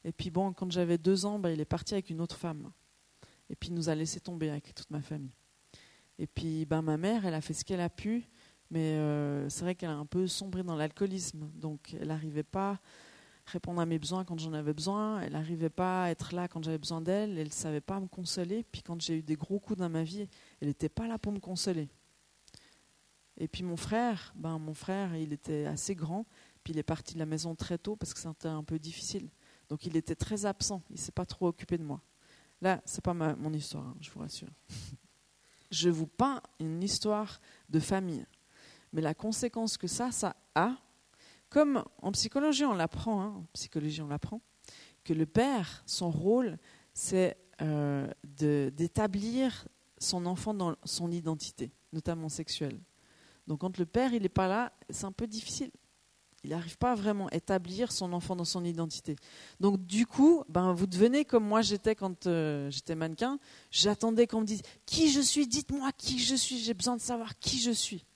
Et 0.04 0.10
puis 0.12 0.30
bon, 0.30 0.52
quand 0.52 0.70
j'avais 0.72 0.98
deux 0.98 1.26
ans, 1.26 1.38
bah, 1.38 1.52
il 1.52 1.60
est 1.60 1.64
parti 1.64 1.94
avec 1.94 2.10
une 2.10 2.20
autre 2.20 2.36
femme. 2.36 2.72
Et 3.48 3.54
puis 3.54 3.68
il 3.68 3.74
nous 3.74 3.88
a 3.88 3.94
laissé 3.94 4.18
tomber 4.18 4.50
avec 4.50 4.74
toute 4.74 4.90
ma 4.90 5.00
famille. 5.00 5.34
Et 6.18 6.26
puis 6.26 6.64
ben, 6.64 6.82
ma 6.82 6.96
mère, 6.96 7.24
elle 7.24 7.34
a 7.34 7.40
fait 7.40 7.54
ce 7.54 7.64
qu'elle 7.64 7.80
a 7.80 7.90
pu. 7.90 8.26
Mais 8.70 8.96
euh, 8.96 9.48
c'est 9.48 9.62
vrai 9.62 9.74
qu'elle 9.74 9.90
a 9.90 9.96
un 9.96 10.06
peu 10.06 10.26
sombré 10.26 10.62
dans 10.62 10.76
l'alcoolisme. 10.76 11.48
Donc 11.54 11.94
elle 11.98 12.08
n'arrivait 12.08 12.42
pas 12.42 12.72
à 12.72 12.78
répondre 13.46 13.80
à 13.80 13.86
mes 13.86 13.98
besoins 13.98 14.24
quand 14.24 14.38
j'en 14.38 14.52
avais 14.52 14.72
besoin. 14.72 15.20
Elle 15.20 15.32
n'arrivait 15.32 15.70
pas 15.70 16.04
à 16.04 16.10
être 16.10 16.34
là 16.34 16.48
quand 16.48 16.62
j'avais 16.64 16.78
besoin 16.78 17.00
d'elle. 17.00 17.38
Elle 17.38 17.48
ne 17.48 17.52
savait 17.52 17.80
pas 17.80 18.00
me 18.00 18.08
consoler. 18.08 18.64
Puis 18.70 18.82
quand 18.82 19.00
j'ai 19.00 19.18
eu 19.18 19.22
des 19.22 19.36
gros 19.36 19.60
coups 19.60 19.78
dans 19.78 19.88
ma 19.88 20.02
vie, 20.02 20.28
elle 20.60 20.68
n'était 20.68 20.88
pas 20.88 21.06
là 21.06 21.18
pour 21.18 21.32
me 21.32 21.40
consoler. 21.40 21.88
Et 23.38 23.48
puis 23.48 23.62
mon 23.62 23.76
frère, 23.76 24.32
ben 24.36 24.58
mon 24.58 24.74
frère, 24.74 25.14
il 25.14 25.32
était 25.32 25.66
assez 25.66 25.94
grand. 25.94 26.26
Puis 26.64 26.72
il 26.72 26.78
est 26.78 26.82
parti 26.82 27.14
de 27.14 27.18
la 27.18 27.26
maison 27.26 27.54
très 27.54 27.78
tôt 27.78 27.94
parce 27.94 28.12
que 28.12 28.20
c'était 28.20 28.48
un 28.48 28.64
peu 28.64 28.78
difficile. 28.78 29.28
Donc 29.68 29.86
il 29.86 29.96
était 29.96 30.16
très 30.16 30.46
absent. 30.46 30.82
Il 30.90 30.98
s'est 30.98 31.12
pas 31.12 31.26
trop 31.26 31.48
occupé 31.48 31.78
de 31.78 31.84
moi. 31.84 32.00
Là, 32.62 32.80
c'est 32.84 33.04
pas 33.04 33.12
mon 33.12 33.52
histoire, 33.52 33.86
hein, 33.86 33.96
je 34.00 34.10
vous 34.10 34.20
rassure. 34.20 34.48
je 35.70 35.90
vous 35.90 36.06
peins 36.06 36.40
une 36.58 36.82
histoire 36.82 37.40
de 37.68 37.80
famille. 37.80 38.26
Mais 38.96 39.02
la 39.02 39.12
conséquence 39.12 39.76
que 39.76 39.88
ça, 39.88 40.10
ça 40.10 40.36
a, 40.54 40.74
comme 41.50 41.84
en 42.00 42.12
psychologie 42.12 42.64
on 42.64 42.72
l'apprend, 42.72 43.20
hein, 43.20 43.34
en 43.36 43.44
psychologie 43.52 44.00
on 44.00 44.08
l'apprend, 44.08 44.40
que 45.04 45.12
le 45.12 45.26
père, 45.26 45.82
son 45.84 46.10
rôle, 46.10 46.56
c'est 46.94 47.36
euh, 47.60 48.10
d'établir 48.24 49.68
son 49.98 50.24
enfant 50.24 50.54
dans 50.54 50.76
son 50.84 51.12
identité, 51.12 51.72
notamment 51.92 52.30
sexuelle. 52.30 52.80
Donc 53.46 53.60
quand 53.60 53.76
le 53.76 53.84
père 53.84 54.14
il 54.14 54.22
n'est 54.22 54.30
pas 54.30 54.48
là, 54.48 54.72
c'est 54.88 55.04
un 55.04 55.12
peu 55.12 55.26
difficile. 55.26 55.70
Il 56.42 56.50
n'arrive 56.50 56.78
pas 56.78 56.92
à 56.92 56.94
vraiment 56.94 57.28
établir 57.32 57.92
son 57.92 58.14
enfant 58.14 58.34
dans 58.34 58.46
son 58.46 58.64
identité. 58.64 59.16
Donc 59.60 59.84
du 59.84 60.06
coup, 60.06 60.42
ben, 60.48 60.72
vous 60.72 60.86
devenez 60.86 61.26
comme 61.26 61.44
moi 61.44 61.60
j'étais 61.60 61.94
quand 61.94 62.26
euh, 62.28 62.70
j'étais 62.70 62.94
mannequin. 62.94 63.38
J'attendais 63.70 64.26
qu'on 64.26 64.40
me 64.40 64.46
dise 64.46 64.62
qui 64.86 65.12
je 65.12 65.20
suis, 65.20 65.46
dites-moi 65.46 65.92
qui 65.92 66.18
je 66.18 66.34
suis, 66.34 66.56
j'ai 66.56 66.72
besoin 66.72 66.96
de 66.96 67.02
savoir 67.02 67.38
qui 67.38 67.60
je 67.60 67.72
suis. 67.72 68.06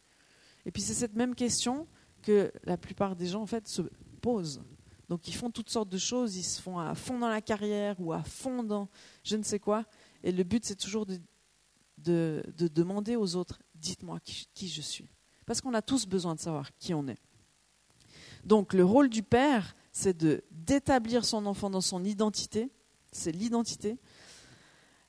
Et 0.71 0.73
puis 0.73 0.83
c'est 0.83 0.95
cette 0.95 1.17
même 1.17 1.35
question 1.35 1.89
que 2.23 2.53
la 2.63 2.77
plupart 2.77 3.17
des 3.17 3.27
gens 3.27 3.43
en 3.43 3.47
fait 3.47 3.67
se 3.67 3.83
posent. 4.23 4.63
Donc 5.09 5.27
ils 5.27 5.35
font 5.35 5.51
toutes 5.51 5.69
sortes 5.69 5.89
de 5.89 5.99
choses, 5.99 6.37
ils 6.37 6.45
se 6.45 6.63
font 6.63 6.79
à 6.79 6.95
fond 6.95 7.19
dans 7.19 7.29
la 7.29 7.41
carrière 7.41 7.97
ou 7.99 8.13
à 8.13 8.23
fond 8.23 8.63
dans 8.63 8.89
je 9.25 9.35
ne 9.35 9.43
sais 9.43 9.59
quoi. 9.59 9.85
Et 10.23 10.31
le 10.31 10.45
but 10.45 10.65
c'est 10.65 10.77
toujours 10.77 11.07
de, 11.07 11.19
de, 11.99 12.69
demander 12.69 13.17
aux 13.17 13.35
autres, 13.35 13.59
dites-moi 13.75 14.21
qui, 14.21 14.69
je 14.69 14.81
suis. 14.81 15.11
Parce 15.45 15.61
qu'on 15.61 15.75
a 15.75 15.83
tous 15.83 16.07
besoin 16.07 16.37
de 16.37 16.41
savoir 16.41 16.71
qui 16.79 16.95
on 16.95 17.09
est. 17.09 17.19
Donc 18.45 18.73
le 18.73 18.85
rôle 18.85 19.09
du 19.09 19.25
père, 19.25 19.75
c'est 19.91 20.17
d'établir 20.53 21.25
son 21.25 21.47
enfant 21.47 21.69
dans 21.69 21.81
son 21.81 22.05
identité, 22.05 22.71
c'est 23.11 23.33
l'identité, 23.33 23.99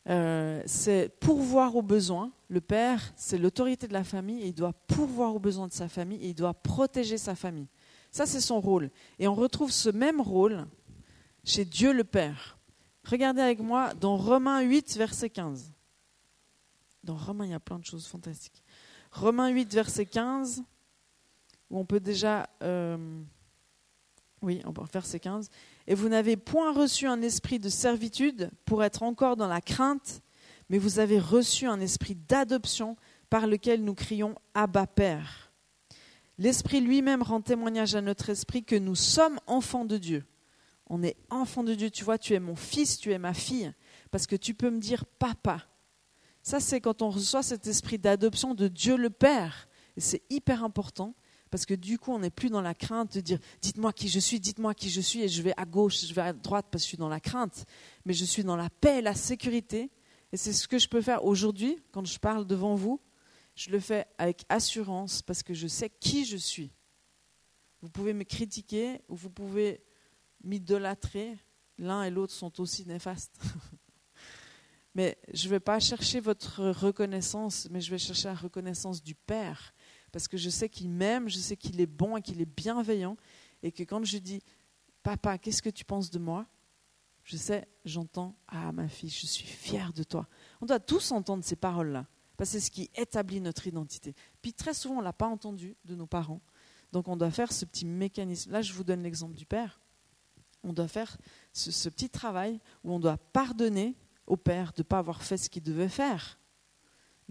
euh, 0.10 0.64
c'est 0.66 1.10
pourvoir 1.20 1.76
aux 1.76 1.82
besoins. 1.82 2.32
Le 2.50 2.62
père, 2.62 3.14
c'est 3.16 3.38
l'autorité 3.38 3.88
de 3.88 3.94
la 3.94 4.04
famille 4.04 4.42
et 4.42 4.48
il 4.48 4.56
doit 4.56 4.74
pourvoir 4.74 5.36
aux 5.36 5.40
besoins 5.40 5.68
de 5.68 5.74
sa 5.74 5.88
famille 5.88 6.24
et 6.24 6.30
il 6.30 6.36
doit 6.36 6.54
protéger 6.54 7.18
sa 7.18 7.36
famille. 7.36 7.68
Ça, 8.12 8.26
c'est 8.26 8.42
son 8.42 8.60
rôle. 8.60 8.90
Et 9.20 9.28
on 9.28 9.36
retrouve 9.36 9.72
ce 9.72 9.90
même 9.90 10.20
rôle 10.20 10.66
chez 11.44 11.66
Dieu 11.66 11.94
le 11.94 12.04
Père. 12.04 12.58
Regardez 13.04 13.42
avec 13.42 13.60
moi 13.60 13.94
dans 13.94 14.18
Romains 14.18 14.62
8, 14.62 14.98
verset 14.98 15.30
15. 15.30 15.72
Dans 17.04 17.16
Romains, 17.16 17.46
il 17.46 17.52
y 17.52 17.56
a 17.56 17.60
plein 17.60 17.80
de 17.80 17.86
choses 17.86 18.06
fantastiques. 18.06 18.64
Romains 19.12 19.50
8, 19.50 19.74
verset 19.74 20.06
15, 20.06 20.64
où 21.70 21.80
on 21.80 21.86
peut 21.86 22.00
déjà... 22.00 22.50
Euh, 22.62 22.98
oui, 24.42 24.62
on 24.66 24.74
peut 24.74 24.84
verset 24.92 25.20
15. 25.20 25.50
Et 25.91 25.93
vous 25.93 26.08
n'avez 26.08 26.38
point 26.38 26.71
reçu 26.71 27.06
un 27.06 27.21
esprit 27.21 27.60
de 27.60 27.67
servitude 27.67 28.49
pour 28.63 28.82
être 28.82 29.04
encore 29.04 29.36
dans 29.36 29.49
la 29.49 29.60
crainte, 29.60 30.21
mais 30.69 30.77
vous 30.77 30.99
avez 30.99 31.19
reçu 31.19 31.67
un 31.67 31.82
esprit 31.82 32.15
d'adoption 32.15 32.95
par 33.30 33.45
lequel 33.45 33.84
nous 33.84 33.93
crions 33.93 34.36
Abba 34.54 34.88
Père. 34.88 35.51
L'Esprit 36.38 36.80
lui-même 36.80 37.21
rend 37.21 37.41
témoignage 37.41 37.93
à 37.93 37.99
notre 37.99 38.30
esprit 38.30 38.63
que 38.63 38.77
nous 38.77 38.95
sommes 38.95 39.38
enfants 39.47 39.84
de 39.84 39.97
Dieu. 39.97 40.23
On 40.88 41.04
est 41.04 41.17
enfants 41.30 41.65
de 41.65 41.73
Dieu. 41.73 41.89
Tu 41.89 42.06
vois, 42.06 42.17
tu 42.17 42.36
es 42.36 42.39
mon 42.39 42.56
fils, 42.56 42.97
tu 42.97 43.12
es 43.12 43.19
ma 43.19 43.34
fille, 43.34 43.73
parce 44.12 44.27
que 44.27 44.38
tu 44.38 44.54
peux 44.54 44.69
me 44.69 44.80
dire 44.80 45.04
papa. 45.19 45.67
Ça, 46.41 46.62
c'est 46.62 46.80
quand 46.80 47.01
on 47.01 47.10
reçoit 47.10 47.43
cet 47.43 47.67
esprit 47.67 47.97
d'adoption 47.97 48.56
de 48.56 48.69
Dieu 48.69 48.95
le 48.95 49.10
Père. 49.10 49.67
Et 49.97 49.99
c'est 49.99 50.21
hyper 50.30 50.63
important 50.63 51.15
parce 51.52 51.66
que 51.66 51.74
du 51.74 52.00
coup, 52.00 52.14
on 52.14 52.20
n'est 52.20 52.32
plus 52.32 52.50
dans 52.50 52.62
la 52.62 52.74
crainte 52.74 53.14
de 53.14 53.22
dire 53.22 53.38
dites-moi 53.62 53.92
qui 53.92 54.08
je 54.08 54.20
suis, 54.20 54.40
dites-moi 54.40 54.74
qui 54.74 54.90
je 54.90 55.02
suis, 55.02 55.22
et 55.22 55.28
je 55.28 55.42
vais 55.42 55.54
à 55.58 55.66
gauche, 55.66 56.06
je 56.06 56.14
vais 56.14 56.22
à 56.22 56.34
droite 56.34 56.68
parce 56.72 56.84
que 56.84 56.86
je 56.86 56.90
suis 56.90 56.98
dans 56.98 57.10
la 57.10 57.20
crainte, 57.20 57.66
mais 58.06 58.14
je 58.14 58.24
suis 58.24 58.44
dans 58.44 58.56
la 58.56 58.70
paix, 58.70 59.02
la 59.02 59.14
sécurité. 59.14 59.92
Et 60.32 60.38
c'est 60.38 60.54
ce 60.54 60.66
que 60.66 60.80
je 60.80 60.88
peux 60.88 61.02
faire 61.02 61.26
aujourd'hui 61.26 61.78
quand 61.92 62.06
je 62.06 62.18
parle 62.18 62.48
devant 62.48 62.76
vous. 62.76 63.02
Je 63.56 63.70
le 63.70 63.82
fais 63.82 64.08
avec 64.18 64.46
assurance 64.48 65.22
parce 65.22 65.44
que 65.44 65.54
je 65.54 65.68
sais 65.68 65.90
qui 65.90 66.24
je 66.24 66.38
suis. 66.38 66.72
Vous 67.82 67.90
pouvez 67.90 68.14
me 68.14 68.24
critiquer 68.24 69.02
ou 69.10 69.16
vous 69.18 69.30
pouvez 69.30 69.84
m'idolâtrer. 70.46 71.38
L'un 71.78 72.04
et 72.04 72.10
l'autre 72.10 72.34
sont 72.34 72.62
aussi 72.62 72.88
néfastes. 72.88 73.42
mais 74.96 75.18
je 75.34 75.48
ne 75.48 75.50
vais 75.50 75.60
pas 75.60 75.82
chercher 75.82 76.22
votre 76.22 76.70
reconnaissance, 76.70 77.68
mais 77.72 77.82
je 77.82 77.92
vais 77.92 77.98
chercher 77.98 78.30
la 78.30 78.36
reconnaissance 78.36 79.04
du 79.04 79.16
Père 79.16 79.74
parce 80.12 80.28
que 80.28 80.38
je 80.38 80.50
sais 80.50 80.69
qu'il 80.69 80.89
m'aime, 80.89 81.30
je 81.30 81.38
sais 81.38 81.56
qu'il 81.56 81.80
est 81.82 81.86
bon 81.86 82.17
et 82.17 82.21
qu'il 82.21 82.41
est 82.41 82.45
bienveillant, 82.45 83.17
et 83.63 83.71
que 83.71 83.84
quand 83.84 84.04
je 84.04 84.17
dis 84.17 84.41
Papa, 85.04 85.38
qu'est-ce 85.38 85.62
que 85.62 85.69
tu 85.69 85.86
penses 85.86 86.10
de 86.10 86.19
moi? 86.19 86.45
Je 87.24 87.38
sais, 87.38 87.67
j'entends 87.86 88.36
Ah, 88.47 88.71
ma 88.71 88.88
fille, 88.88 89.10
je 89.10 89.26
suis 89.26 89.45
fière 89.45 89.93
de 89.93 90.04
toi. 90.04 90.28
On 90.60 90.65
doit 90.65 90.80
tous 90.80 91.12
entendre 91.12 91.43
ces 91.43 91.56
paroles-là, 91.56 92.08
parce 92.38 92.52
que 92.52 92.60
c'est 92.60 92.65
ce 92.65 92.71
qui 92.71 92.89
établit 92.95 93.41
notre 93.41 93.67
identité. 93.67 94.15
Puis 94.41 94.54
très 94.54 94.74
souvent, 94.74 94.95
on 94.95 95.00
ne 95.00 95.04
l'a 95.06 95.13
pas 95.13 95.28
entendu 95.28 95.76
de 95.86 95.95
nos 95.95 96.08
parents, 96.08 96.41
donc 96.91 97.08
on 97.08 97.15
doit 97.15 97.32
faire 97.32 97.52
ce 97.52 97.65
petit 97.65 97.86
mécanisme. 97.86 98.52
Là, 98.52 98.62
je 98.62 98.74
vous 98.74 98.84
donne 98.84 99.04
l'exemple 99.04 99.36
du 99.36 99.45
Père. 99.45 99.80
On 100.63 100.74
doit 100.74 100.88
faire 100.88 101.17
ce, 101.54 101.71
ce 101.71 101.89
petit 101.89 102.10
travail 102.10 102.60
où 102.84 102.93
on 102.93 103.00
doit 103.00 103.17
pardonner 103.17 103.95
au 104.28 104.38
Père 104.38 104.74
de 104.74 104.82
ne 104.82 104.84
pas 104.84 105.00
avoir 105.00 105.24
fait 105.24 105.38
ce 105.38 105.50
qu'il 105.50 105.63
devait 105.63 105.89
faire 105.89 106.38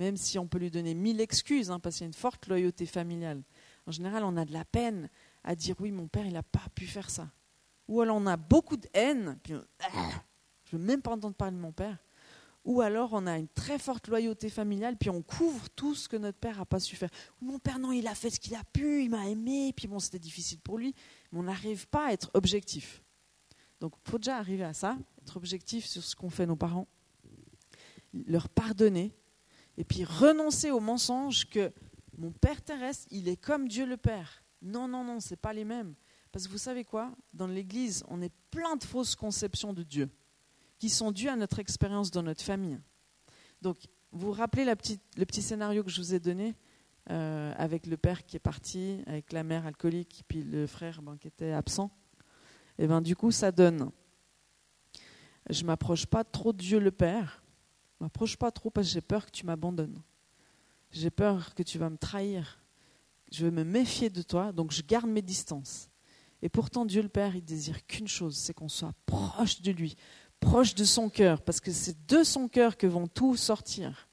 même 0.01 0.17
si 0.17 0.39
on 0.39 0.47
peut 0.47 0.57
lui 0.57 0.71
donner 0.71 0.95
mille 0.95 1.21
excuses, 1.21 1.71
hein, 1.71 1.79
parce 1.79 1.97
qu'il 1.97 2.05
y 2.05 2.07
a 2.07 2.09
une 2.09 2.15
forte 2.15 2.47
loyauté 2.49 2.87
familiale. 2.87 3.43
En 3.87 3.93
général, 3.93 4.25
on 4.25 4.35
a 4.39 4.47
de 4.47 4.53
la 4.53 4.65
peine 4.65 5.11
à 5.45 5.55
dire 5.55 5.77
oui, 5.79 5.91
mon 5.93 6.09
père, 6.09 6.25
il 6.25 6.33
n'a 6.33 6.43
pas 6.43 6.65
pu 6.75 6.87
faire 6.87 7.11
ça. 7.11 7.29
Ou 7.87 8.01
alors 8.01 8.17
on 8.17 8.27
a 8.27 8.39
beaucoup 8.39 8.79
de 8.79 8.89
haine, 8.95 9.39
puis 9.43 9.53
ah, 9.53 10.09
je 10.65 10.77
ne 10.77 10.81
veux 10.81 10.87
même 10.87 11.03
pas 11.03 11.11
entendre 11.11 11.35
parler 11.35 11.55
de 11.55 11.61
mon 11.61 11.73
père. 11.73 11.99
Ou 12.65 12.81
alors 12.81 13.11
on 13.13 13.27
a 13.27 13.37
une 13.37 13.49
très 13.49 13.79
forte 13.79 14.09
loyauté 14.09 14.49
familiale, 14.49 14.97
puis 14.97 15.11
on 15.11 15.21
couvre 15.21 15.69
tout 15.69 15.95
ce 15.95 16.09
que 16.09 16.17
notre 16.17 16.39
père 16.39 16.57
n'a 16.57 16.65
pas 16.65 16.81
su 16.81 16.97
faire. 16.97 17.11
Mon 17.43 17.59
père, 17.59 17.79
non, 17.79 17.93
il 17.93 18.07
a 18.07 18.15
fait 18.15 18.31
ce 18.31 18.41
qu'il 18.41 18.55
a 18.55 18.65
pu, 18.73 19.05
il 19.05 19.11
m'a 19.11 19.29
aimé, 19.29 19.75
puis 19.77 19.87
bon, 19.87 19.99
c'était 19.99 20.19
difficile 20.19 20.61
pour 20.61 20.79
lui, 20.79 20.95
mais 21.31 21.41
on 21.41 21.43
n'arrive 21.43 21.87
pas 21.89 22.07
à 22.07 22.13
être 22.13 22.31
objectif. 22.33 23.03
Donc 23.81 23.93
il 24.03 24.11
faut 24.11 24.19
déjà 24.19 24.39
arriver 24.39 24.65
à 24.65 24.73
ça, 24.73 24.97
être 25.21 25.37
objectif 25.37 25.85
sur 25.85 26.03
ce 26.03 26.17
qu'ont 26.17 26.31
fait 26.31 26.47
nos 26.47 26.57
parents, 26.57 26.89
leur 28.15 28.49
pardonner, 28.49 29.15
et 29.81 29.85
puis 29.85 30.05
renoncer 30.05 30.71
au 30.71 30.79
mensonge 30.79 31.49
que 31.49 31.73
mon 32.19 32.33
Père 32.33 32.61
terrestre, 32.61 33.07
il 33.11 33.29
est 33.29 33.39
comme 33.39 33.67
Dieu 33.67 33.87
le 33.87 33.97
Père. 33.97 34.45
Non, 34.61 34.87
non, 34.87 35.03
non, 35.03 35.21
ce 35.21 35.31
n'est 35.31 35.39
pas 35.39 35.55
les 35.55 35.65
mêmes. 35.65 35.95
Parce 36.31 36.47
que 36.47 36.53
vous 36.53 36.59
savez 36.59 36.85
quoi? 36.85 37.11
Dans 37.33 37.47
l'Église, 37.47 38.05
on 38.09 38.21
est 38.21 38.33
plein 38.51 38.77
de 38.77 38.85
fausses 38.85 39.17
conceptions 39.17 39.73
de 39.73 39.83
Dieu 39.83 40.11
qui 40.79 40.91
sont 40.91 41.13
dues 41.13 41.31
à 41.31 41.37
notre 41.37 41.61
expérience 41.61 42.11
dans 42.11 42.23
notre 42.23 42.43
famille. 42.43 42.79
Donc, 43.63 43.79
vous 44.13 44.27
vous 44.27 44.33
rappelez 44.33 44.67
le 44.67 44.75
petit 45.25 45.43
scénario 45.43 45.83
que 45.83 45.89
je 45.89 46.03
vous 46.03 46.13
ai 46.13 46.21
donné 46.21 46.55
euh, 47.11 47.55
avec 47.57 47.87
le 47.87 47.97
père 47.97 48.27
qui 48.27 48.37
est 48.37 48.41
parti, 48.41 49.03
avec 49.07 49.33
la 49.33 49.45
mère 49.45 49.65
alcoolique, 49.65 50.25
puis 50.29 50.43
le 50.43 50.67
frère 50.67 51.01
ben, 51.01 51.17
qui 51.17 51.29
était 51.29 51.53
absent 51.53 51.91
Et 52.79 52.87
ben 52.87 53.01
du 53.01 53.17
coup, 53.17 53.31
ça 53.31 53.51
donne. 53.51 53.91
Je 55.49 55.65
m'approche 55.65 56.05
pas 56.05 56.23
trop 56.23 56.53
de 56.53 56.59
Dieu 56.59 56.79
le 56.79 56.91
Père, 56.91 57.40
m'approche 58.01 58.37
pas 58.37 58.51
trop 58.51 58.71
parce 58.71 58.87
que 58.87 58.93
j'ai 58.95 59.01
peur 59.01 59.27
que 59.27 59.31
tu 59.31 59.47
m'abandonnes. 59.47 60.01
J'ai 60.91 61.11
peur 61.11 61.55
que 61.55 61.63
tu 61.63 61.79
vas 61.79 61.91
me 61.91 61.97
trahir. 61.97 62.61
Je 63.31 63.45
vais 63.45 63.53
me 63.53 63.65
méfier 63.65 64.11
de 64.11 64.23
toi, 64.23 64.53
donc 64.53 64.73
je 64.73 64.83
garde 64.83 65.09
mes 65.09 65.23
distances. 65.23 65.89
Et 66.43 66.49
pourtant, 66.49 66.85
Dieu 66.85 67.03
le 67.03 67.09
Père, 67.09 67.37
il 67.37 67.45
désire 67.45 67.87
qu'une 67.87 68.09
chose, 68.09 68.37
c'est 68.37 68.55
qu'on 68.55 68.69
soit 68.69 68.93
proche 69.07 69.63
de 69.63 69.71
lui, 69.71 69.97
proche 70.41 70.75
de 70.75 70.85
son 70.85 71.09
cœur, 71.09 71.43
parce 71.43 71.61
que 71.61 71.71
c'est 71.71 72.07
de 72.07 72.25
son 72.25 72.49
cœur 72.49 72.77
que 72.77 72.87
vont 72.87 73.07
tout 73.07 73.37
sortir. 73.37 74.09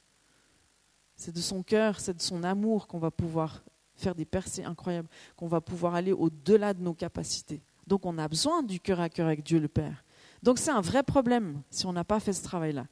C'est 1.15 1.34
de 1.34 1.41
son 1.41 1.63
cœur, 1.63 2.00
c'est 2.00 2.15
de 2.15 2.21
son 2.21 2.43
amour 2.43 2.86
qu'on 2.88 3.00
va 3.00 3.10
pouvoir 3.10 3.63
faire 3.95 4.13
des 4.13 4.26
percées 4.26 4.63
incroyables, 4.63 5.10
qu'on 5.36 5.47
va 5.47 5.62
pouvoir 5.62 5.95
aller 5.95 6.12
au-delà 6.12 6.73
de 6.73 6.84
nos 6.84 6.93
capacités. 6.93 7.62
Donc 7.88 8.06
on 8.06 8.17
a 8.17 8.28
besoin 8.28 8.62
du 8.62 8.80
cœur 8.80 9.00
à 9.00 9.10
cœur 9.10 9.28
avec 9.28 9.43
Dieu 9.43 9.60
le 9.60 9.67
Père. 9.67 10.04
Donc 10.43 10.60
c'est 10.60 10.71
un 10.71 10.82
vrai 10.82 11.02
problème 11.02 11.62
si 11.71 11.86
on 11.88 11.93
n'a 11.93 12.04
pas 12.04 12.19
fait 12.19 12.34
ce 12.34 12.43
travail-là. 12.43 12.86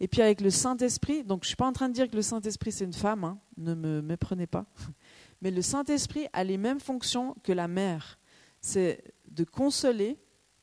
Et 0.00 0.08
puis 0.08 0.22
avec 0.22 0.40
le 0.40 0.50
Saint-Esprit, 0.50 1.22
donc 1.24 1.42
je 1.42 1.46
ne 1.46 1.48
suis 1.48 1.56
pas 1.56 1.66
en 1.66 1.72
train 1.72 1.88
de 1.88 1.94
dire 1.94 2.08
que 2.08 2.16
le 2.16 2.22
Saint-Esprit 2.22 2.72
c'est 2.72 2.86
une 2.86 2.94
femme, 2.94 3.24
hein, 3.24 3.38
ne 3.58 3.74
me 3.74 4.00
méprenez 4.00 4.46
pas, 4.46 4.64
mais 5.42 5.50
le 5.50 5.62
Saint-Esprit 5.62 6.26
a 6.32 6.42
les 6.42 6.56
mêmes 6.56 6.80
fonctions 6.80 7.36
que 7.42 7.52
la 7.52 7.68
mère. 7.68 8.18
C'est 8.62 9.04
de 9.30 9.44
consoler, 9.44 10.18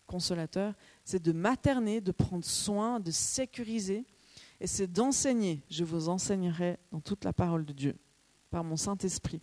consolateur, 0.07 0.73
c'est 1.03 1.21
de 1.21 1.31
materner, 1.31 2.01
de 2.01 2.11
prendre 2.11 2.45
soin, 2.45 2.99
de 2.99 3.11
sécuriser, 3.11 4.05
et 4.59 4.67
c'est 4.67 4.91
d'enseigner. 4.91 5.63
Je 5.69 5.83
vous 5.83 6.09
enseignerai 6.09 6.79
dans 6.91 6.99
toute 6.99 7.23
la 7.23 7.33
parole 7.33 7.65
de 7.65 7.73
Dieu, 7.73 7.95
par 8.49 8.63
mon 8.63 8.75
Saint-Esprit, 8.75 9.41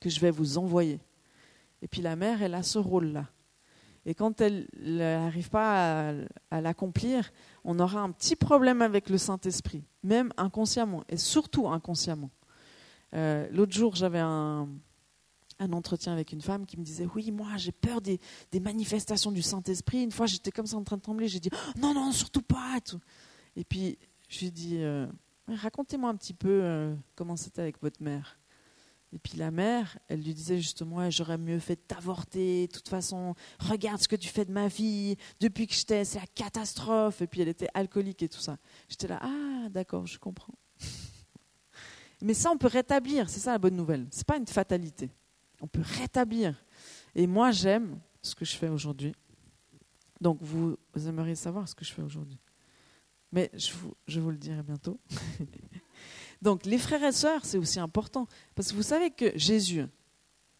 que 0.00 0.10
je 0.10 0.18
vais 0.20 0.30
vous 0.30 0.58
envoyer. 0.58 1.00
Et 1.82 1.88
puis 1.88 2.02
la 2.02 2.16
mère, 2.16 2.42
elle 2.42 2.54
a 2.54 2.62
ce 2.62 2.78
rôle-là. 2.78 3.26
Et 4.06 4.14
quand 4.14 4.40
elle 4.40 4.68
n'arrive 4.78 5.50
pas 5.50 6.14
à, 6.52 6.60
l'accomplir, 6.60 7.32
on 7.64 7.80
aura 7.80 8.00
un 8.00 8.12
petit 8.12 8.36
problème 8.36 8.80
avec 8.80 9.10
le 9.10 9.18
Saint-Esprit, 9.18 9.82
même 10.04 10.32
inconsciemment, 10.36 11.02
et 11.08 11.16
surtout 11.16 11.68
inconsciemment. 11.68 12.30
Euh, 13.14 13.48
l'autre 13.50 13.72
jour, 13.72 13.96
j'avais 13.96 14.20
un, 14.20 14.68
entretien 15.58 16.12
avec 16.12 16.32
une 16.32 16.40
femme 16.40 16.66
qui 16.66 16.78
me 16.78 16.84
disait 16.84 17.08
Oui, 17.16 17.32
moi, 17.32 17.48
j'ai 17.56 17.72
peur 17.72 18.00
des, 18.00 18.20
manifestations 18.60 19.32
du 19.32 19.42
Saint-Esprit. 19.42 20.04
Une 20.04 20.12
fois, 20.12 20.26
j'étais 20.26 20.52
comme 20.52 20.66
ça 20.66 20.76
en 20.76 20.84
train 20.84 20.96
de 20.96 21.02
trembler. 21.02 21.26
J'ai 21.26 21.40
dit 21.40 21.50
Non, 21.76 21.92
non, 21.92 22.12
surtout 22.12 22.42
pas. 22.42 22.78
Et, 23.56 23.64
puis, 23.64 23.98
je 24.28 24.38
lui 24.38 24.46
ai 24.46 24.50
dit 24.52 24.76
euh, 24.78 25.08
Racontez-moi 25.48 26.10
un 26.10 26.16
petit 26.16 26.34
peu 26.34 26.60
euh, 26.62 26.94
comment 27.16 27.36
c'était 27.36 27.62
avec 27.62 27.82
votre 27.82 28.00
mère. 28.00 28.38
Et 29.12 29.18
puis 29.18 29.38
la 29.38 29.50
mère, 29.50 29.98
elle 30.08 30.22
lui 30.22 30.34
disait 30.34 30.58
justement, 30.58 31.08
j'aurais 31.10 31.38
mieux 31.38 31.58
fait 31.58 31.76
de 31.76 31.80
t'avorter, 31.80 32.66
de 32.66 32.72
toute 32.72 32.88
façon, 32.88 33.34
regarde 33.58 34.00
ce 34.00 34.08
que 34.08 34.16
tu 34.16 34.28
fais 34.28 34.44
de 34.44 34.52
ma 34.52 34.68
vie, 34.68 35.16
depuis 35.40 35.66
que 35.66 35.74
j'étais, 35.74 36.04
c'est 36.04 36.18
la 36.18 36.26
catastrophe. 36.26 37.22
Et 37.22 37.26
puis 37.26 37.40
elle 37.40 37.48
était 37.48 37.68
alcoolique 37.72 38.22
et 38.22 38.28
tout 38.28 38.40
ça. 38.40 38.58
J'étais 38.88 39.08
là, 39.08 39.20
ah 39.22 39.68
d'accord, 39.70 40.06
je 40.06 40.18
comprends. 40.18 40.54
Mais 42.22 42.34
ça, 42.34 42.50
on 42.50 42.58
peut 42.58 42.66
rétablir, 42.66 43.30
c'est 43.30 43.40
ça 43.40 43.52
la 43.52 43.58
bonne 43.58 43.76
nouvelle. 43.76 44.06
Ce 44.10 44.18
n'est 44.18 44.24
pas 44.24 44.36
une 44.36 44.46
fatalité. 44.46 45.10
On 45.60 45.66
peut 45.66 45.82
rétablir. 45.82 46.54
Et 47.14 47.26
moi, 47.26 47.50
j'aime 47.50 47.98
ce 48.22 48.34
que 48.34 48.44
je 48.44 48.56
fais 48.56 48.68
aujourd'hui. 48.68 49.14
Donc 50.20 50.38
vous, 50.40 50.76
aimeriez 50.94 51.34
savoir 51.34 51.68
ce 51.68 51.74
que 51.74 51.84
je 51.84 51.92
fais 51.92 52.02
aujourd'hui. 52.02 52.38
Mais 53.32 53.50
je 53.54 53.72
je 54.06 54.20
vous 54.20 54.30
le 54.30 54.38
dirai 54.38 54.62
bientôt. 54.62 54.98
Donc 56.42 56.66
les 56.66 56.78
frères 56.78 57.04
et 57.04 57.12
sœurs, 57.12 57.44
c'est 57.44 57.58
aussi 57.58 57.80
important. 57.80 58.26
Parce 58.54 58.70
que 58.70 58.76
vous 58.76 58.82
savez 58.82 59.10
que 59.10 59.36
Jésus, 59.36 59.84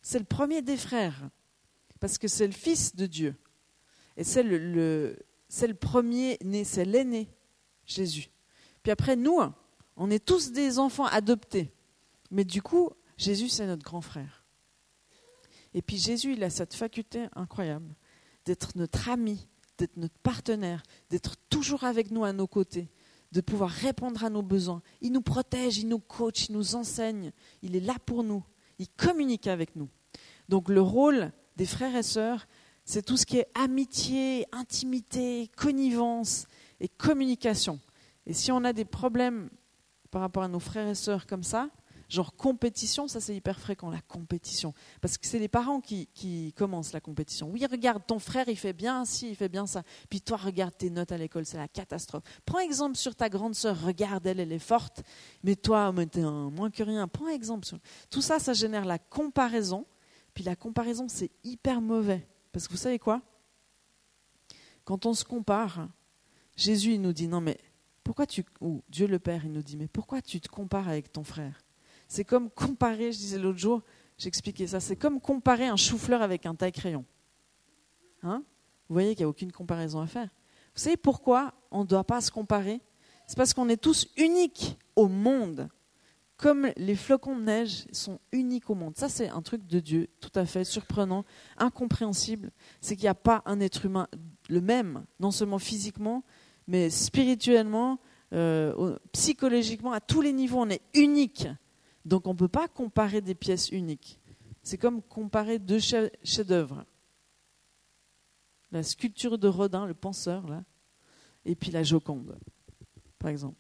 C'est 0.00 0.18
le 0.18 0.24
premier 0.24 0.62
des 0.62 0.76
frères, 0.76 1.28
parce 2.00 2.16
que 2.18 2.28
c'est 2.28 2.46
le 2.46 2.52
fils 2.52 2.94
de 2.94 3.06
Dieu. 3.06 3.34
Et 4.16 4.24
c'est 4.24 4.42
le, 4.42 4.58
le 4.58 5.74
premier 5.74 6.38
né, 6.44 6.64
c'est 6.64 6.84
l'aîné, 6.84 7.28
Jésus. 7.84 8.30
Puis 8.82 8.92
après, 8.92 9.16
nous, 9.16 9.40
on 9.96 10.10
est 10.10 10.24
tous 10.24 10.52
des 10.52 10.78
enfants 10.78 11.06
adoptés. 11.06 11.72
Mais 12.30 12.44
du 12.44 12.62
coup, 12.62 12.90
Jésus, 13.16 13.48
c'est 13.48 13.66
notre 13.66 13.82
grand 13.82 14.00
frère. 14.00 14.44
Et 15.74 15.82
puis 15.82 15.98
Jésus, 15.98 16.32
il 16.32 16.44
a 16.44 16.50
cette 16.50 16.74
faculté 16.74 17.26
incroyable 17.34 17.94
d'être 18.44 18.76
notre 18.76 19.08
ami, 19.08 19.46
d'être 19.76 19.96
notre 19.96 20.18
partenaire, 20.20 20.82
d'être 21.10 21.36
toujours 21.50 21.84
avec 21.84 22.10
nous 22.10 22.24
à 22.24 22.32
nos 22.32 22.46
côtés, 22.46 22.88
de 23.32 23.40
pouvoir 23.40 23.70
répondre 23.70 24.24
à 24.24 24.30
nos 24.30 24.42
besoins. 24.42 24.82
Il 25.00 25.12
nous 25.12 25.20
protège, 25.20 25.78
il 25.78 25.88
nous 25.88 25.98
coach, 25.98 26.48
il 26.48 26.52
nous 26.54 26.74
enseigne, 26.74 27.32
il 27.62 27.76
est 27.76 27.80
là 27.80 27.94
pour 28.04 28.22
nous, 28.22 28.44
il 28.78 28.88
communique 28.88 29.46
avec 29.46 29.76
nous. 29.76 29.88
Donc 30.48 30.68
le 30.68 30.80
rôle 30.80 31.32
des 31.56 31.66
frères 31.66 31.96
et 31.96 32.02
sœurs, 32.02 32.46
c'est 32.84 33.04
tout 33.04 33.16
ce 33.16 33.26
qui 33.26 33.38
est 33.38 33.48
amitié, 33.54 34.46
intimité, 34.52 35.50
connivence 35.56 36.46
et 36.80 36.88
communication. 36.88 37.80
Et 38.26 38.32
si 38.32 38.52
on 38.52 38.62
a 38.64 38.72
des 38.72 38.84
problèmes 38.84 39.50
par 40.10 40.20
rapport 40.20 40.44
à 40.44 40.48
nos 40.48 40.60
frères 40.60 40.88
et 40.88 40.94
sœurs 40.94 41.26
comme 41.26 41.42
ça, 41.42 41.68
genre 42.08 42.34
compétition, 42.34 43.08
ça 43.08 43.20
c'est 43.20 43.34
hyper 43.34 43.58
fréquent, 43.58 43.90
la 43.90 44.00
compétition. 44.00 44.72
Parce 45.00 45.18
que 45.18 45.26
c'est 45.26 45.38
les 45.38 45.48
parents 45.48 45.80
qui, 45.80 46.06
qui, 46.14 46.52
commencent 46.56 46.92
la 46.92 47.00
compétition. 47.00 47.50
Oui, 47.50 47.64
regarde, 47.66 48.02
ton 48.06 48.18
frère, 48.18 48.48
il 48.48 48.56
fait 48.56 48.72
bien 48.72 49.04
ci, 49.04 49.30
il 49.30 49.36
fait 49.36 49.48
bien 49.48 49.66
ça. 49.66 49.82
Puis 50.08 50.20
toi, 50.20 50.36
regarde 50.36 50.76
tes 50.76 50.90
notes 50.90 51.12
à 51.12 51.18
l'école, 51.18 51.46
c'est 51.46 51.56
la 51.56 51.68
catastrophe. 51.68 52.22
Prends 52.44 52.60
exemple 52.60 52.96
sur 52.96 53.14
ta 53.14 53.28
grande 53.28 53.54
sœur, 53.54 53.80
regarde, 53.82 54.26
elle, 54.26 54.40
elle 54.40 54.52
est 54.52 54.58
forte. 54.58 55.02
Mais 55.42 55.56
toi, 55.56 55.92
t'es 56.10 56.22
un 56.22 56.50
moins 56.50 56.70
que 56.70 56.82
rien. 56.82 57.08
Prends 57.08 57.28
exemple. 57.28 57.66
Sur... 57.66 57.78
Tout 58.10 58.22
ça, 58.22 58.38
ça 58.38 58.52
génère 58.52 58.84
la 58.84 58.98
comparaison. 58.98 59.86
Puis 60.34 60.44
la 60.44 60.56
comparaison, 60.56 61.08
c'est 61.08 61.30
hyper 61.44 61.80
mauvais. 61.80 62.26
Parce 62.52 62.68
que 62.68 62.72
vous 62.72 62.78
savez 62.78 62.98
quoi? 62.98 63.22
Quand 64.84 65.06
on 65.06 65.14
se 65.14 65.24
compare, 65.24 65.88
Jésus, 66.56 66.94
il 66.94 67.02
nous 67.02 67.12
dit, 67.12 67.26
non 67.26 67.40
mais 67.40 67.58
pourquoi 68.04 68.26
tu... 68.26 68.44
Ou 68.60 68.84
Dieu 68.88 69.08
le 69.08 69.18
Père, 69.18 69.44
il 69.44 69.52
nous 69.52 69.62
dit, 69.62 69.76
mais 69.76 69.88
pourquoi 69.88 70.22
tu 70.22 70.40
te 70.40 70.48
compares 70.48 70.88
avec 70.88 71.12
ton 71.12 71.24
frère? 71.24 71.65
C'est 72.08 72.24
comme 72.24 72.50
comparer, 72.50 73.12
je 73.12 73.18
disais 73.18 73.38
l'autre 73.38 73.58
jour, 73.58 73.82
j'expliquais 74.18 74.68
ça, 74.68 74.80
c'est 74.80 74.96
comme 74.96 75.20
comparer 75.20 75.66
un 75.66 75.76
chou-fleur 75.76 76.22
avec 76.22 76.46
un 76.46 76.54
taille-crayon. 76.54 77.04
Hein? 78.22 78.42
Vous 78.88 78.94
voyez 78.94 79.14
qu'il 79.14 79.24
n'y 79.24 79.26
a 79.26 79.28
aucune 79.28 79.52
comparaison 79.52 80.00
à 80.00 80.06
faire. 80.06 80.28
Vous 80.74 80.82
savez 80.82 80.96
pourquoi 80.96 81.54
on 81.70 81.80
ne 81.80 81.86
doit 81.86 82.04
pas 82.04 82.20
se 82.20 82.30
comparer? 82.30 82.80
C'est 83.26 83.36
parce 83.36 83.54
qu'on 83.54 83.68
est 83.68 83.76
tous 83.76 84.08
uniques 84.16 84.78
au 84.94 85.08
monde. 85.08 85.68
Comme 86.36 86.68
les 86.76 86.94
flocons 86.94 87.36
de 87.36 87.44
neige 87.44 87.86
sont 87.92 88.20
uniques 88.30 88.68
au 88.68 88.74
monde. 88.74 88.94
Ça, 88.96 89.08
c'est 89.08 89.30
un 89.30 89.40
truc 89.40 89.66
de 89.66 89.80
Dieu, 89.80 90.08
tout 90.20 90.30
à 90.34 90.44
fait 90.44 90.64
surprenant, 90.64 91.24
incompréhensible. 91.56 92.52
C'est 92.82 92.94
qu'il 92.94 93.04
n'y 93.04 93.10
a 93.10 93.14
pas 93.14 93.42
un 93.46 93.58
être 93.60 93.86
humain 93.86 94.06
le 94.50 94.60
même, 94.60 95.06
non 95.18 95.30
seulement 95.30 95.58
physiquement, 95.58 96.24
mais 96.68 96.90
spirituellement, 96.90 97.98
euh, 98.34 98.98
psychologiquement, 99.12 99.92
à 99.92 100.00
tous 100.00 100.20
les 100.20 100.34
niveaux, 100.34 100.60
on 100.60 100.68
est 100.68 100.82
unique. 100.92 101.48
Donc 102.06 102.28
on 102.28 102.34
ne 102.34 102.38
peut 102.38 102.48
pas 102.48 102.68
comparer 102.68 103.20
des 103.20 103.34
pièces 103.34 103.70
uniques. 103.70 104.20
C'est 104.62 104.78
comme 104.78 105.02
comparer 105.02 105.58
deux 105.58 105.80
chefs-d'œuvre. 105.80 106.84
La 108.70 108.84
sculpture 108.84 109.38
de 109.38 109.48
Rodin, 109.48 109.86
le 109.86 109.94
penseur, 109.94 110.46
là, 110.46 110.64
et 111.44 111.56
puis 111.56 111.72
la 111.72 111.82
Joconde, 111.82 112.38
par 113.18 113.30
exemple. 113.30 113.58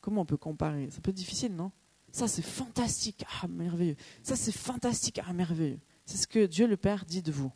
Comment 0.00 0.22
on 0.22 0.26
peut 0.26 0.36
comparer? 0.38 0.88
C'est 0.90 0.98
un 0.98 1.02
peu 1.02 1.12
difficile, 1.12 1.54
non? 1.54 1.70
Ça, 2.12 2.28
c'est 2.28 2.42
fantastique, 2.42 3.26
ah, 3.42 3.48
merveilleux. 3.48 3.96
Ça, 4.22 4.34
c'est 4.34 4.52
fantastique, 4.52 5.20
ah, 5.26 5.32
merveilleux. 5.34 5.80
C'est 6.06 6.16
ce 6.16 6.26
que 6.26 6.46
Dieu 6.46 6.66
le 6.66 6.78
Père 6.78 7.04
dit 7.04 7.22
de 7.22 7.32
vous. 7.32 7.52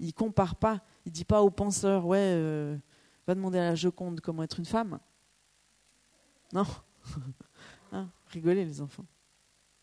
Il 0.00 0.06
ne 0.08 0.12
compare 0.12 0.56
pas, 0.56 0.82
il 1.04 1.12
dit 1.12 1.24
pas 1.24 1.42
au 1.42 1.50
penseur, 1.50 2.06
ouais, 2.06 2.18
euh, 2.18 2.76
va 3.26 3.36
demander 3.36 3.58
à 3.58 3.70
la 3.70 3.74
Joconde 3.76 4.20
comment 4.20 4.42
être 4.42 4.58
une 4.58 4.64
femme. 4.64 4.98
Non 6.52 6.66
hein? 7.92 8.10
Rigolez 8.28 8.64
les 8.64 8.80
enfants. 8.80 9.06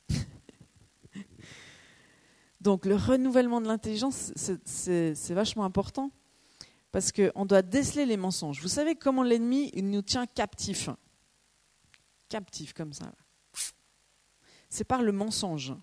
Donc 2.61 2.85
le 2.85 2.95
renouvellement 2.95 3.61
de 3.61 3.67
l'intelligence, 3.67 4.31
c'est 4.35 5.33
vachement 5.33 5.65
important 5.65 6.11
parce 6.91 7.11
qu'on 7.11 7.45
doit 7.45 7.61
déceler 7.61 8.05
les 8.05 8.17
mensonges. 8.17 8.61
Vous 8.61 8.69
savez 8.69 8.95
comment 8.95 9.23
l'ennemi 9.23 9.71
nous 9.75 10.01
tient 10.01 10.25
captifs 10.25 10.89
Captifs 12.29 12.73
comme 12.73 12.93
ça. 12.93 13.11
C'est 14.69 14.85
par 14.85 15.01
le 15.01 15.11
mensonge. 15.11 15.73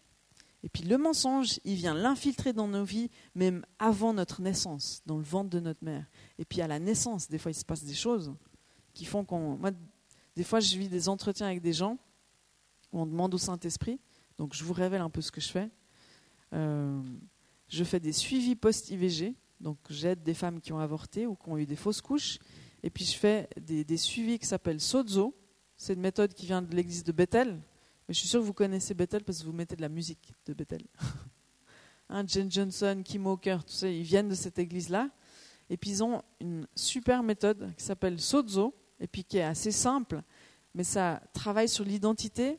Et 0.62 0.68
puis 0.68 0.84
le 0.84 0.96
mensonge, 0.96 1.58
il 1.64 1.74
vient 1.74 1.94
l'infiltrer 1.94 2.52
dans 2.52 2.68
nos 2.68 2.84
vies, 2.84 3.10
même 3.34 3.64
avant 3.78 4.14
notre 4.14 4.40
naissance, 4.40 5.02
dans 5.06 5.18
le 5.18 5.24
ventre 5.24 5.50
de 5.50 5.60
notre 5.60 5.84
mère. 5.84 6.06
Et 6.38 6.44
puis 6.44 6.60
à 6.62 6.68
la 6.68 6.78
naissance, 6.78 7.28
des 7.28 7.38
fois, 7.38 7.50
il 7.50 7.54
se 7.54 7.64
passe 7.64 7.84
des 7.84 7.94
choses 7.94 8.32
qui 8.94 9.04
font 9.04 9.24
qu'on... 9.24 9.56
Moi, 9.56 9.72
des 10.36 10.44
fois, 10.44 10.60
je 10.60 10.76
vis 10.78 10.88
des 10.88 11.08
entretiens 11.08 11.46
avec 11.46 11.60
des 11.60 11.72
gens 11.72 11.98
on 12.92 13.06
demande 13.06 13.34
au 13.34 13.38
Saint-Esprit. 13.38 14.00
Donc 14.38 14.54
je 14.54 14.64
vous 14.64 14.72
révèle 14.72 15.00
un 15.00 15.10
peu 15.10 15.20
ce 15.20 15.30
que 15.30 15.40
je 15.40 15.48
fais. 15.48 15.70
Euh, 16.52 17.00
je 17.68 17.84
fais 17.84 18.00
des 18.00 18.12
suivis 18.12 18.56
post-IVG. 18.56 19.34
Donc 19.60 19.78
j'aide 19.90 20.22
des 20.22 20.34
femmes 20.34 20.60
qui 20.60 20.72
ont 20.72 20.78
avorté 20.78 21.26
ou 21.26 21.36
qui 21.36 21.48
ont 21.48 21.56
eu 21.56 21.66
des 21.66 21.76
fausses 21.76 22.00
couches. 22.00 22.38
Et 22.82 22.90
puis 22.90 23.04
je 23.04 23.16
fais 23.16 23.48
des, 23.60 23.96
suivis 23.96 24.38
qui 24.38 24.46
s'appellent 24.46 24.80
Sozo. 24.80 25.34
C'est 25.76 25.94
une 25.94 26.00
méthode 26.00 26.34
qui 26.34 26.46
vient 26.46 26.62
de 26.62 26.74
l'église 26.74 27.04
de 27.04 27.12
Bethel. 27.12 27.60
Mais 28.08 28.14
je 28.14 28.18
suis 28.18 28.28
sûre 28.28 28.40
que 28.40 28.46
vous 28.46 28.52
connaissez 28.52 28.94
Bethel 28.94 29.22
parce 29.22 29.40
que 29.40 29.44
vous 29.44 29.52
mettez 29.52 29.76
de 29.76 29.82
la 29.82 29.88
musique 29.88 30.32
de 30.46 30.54
Bethel. 30.54 30.82
hein, 32.08 32.24
Jen 32.26 32.50
Johnson, 32.50 33.02
Kim 33.04 33.26
Walker, 33.26 33.58
tout 33.66 33.72
ça, 33.72 33.88
ils 33.88 34.02
viennent 34.02 34.28
de 34.28 34.34
cette 34.34 34.58
église-là. 34.58 35.08
Et 35.70 35.76
puis 35.76 35.90
ils 35.90 36.04
ont 36.04 36.22
une 36.40 36.66
super 36.74 37.22
méthode 37.22 37.72
qui 37.76 37.84
s'appelle 37.84 38.20
Sozo, 38.20 38.74
et 39.02 39.06
puis 39.06 39.24
qui 39.24 39.38
est 39.38 39.42
assez 39.42 39.72
simple, 39.72 40.22
mais 40.74 40.84
ça 40.84 41.20
travaille 41.32 41.68
sur 41.68 41.84
l'identité, 41.84 42.58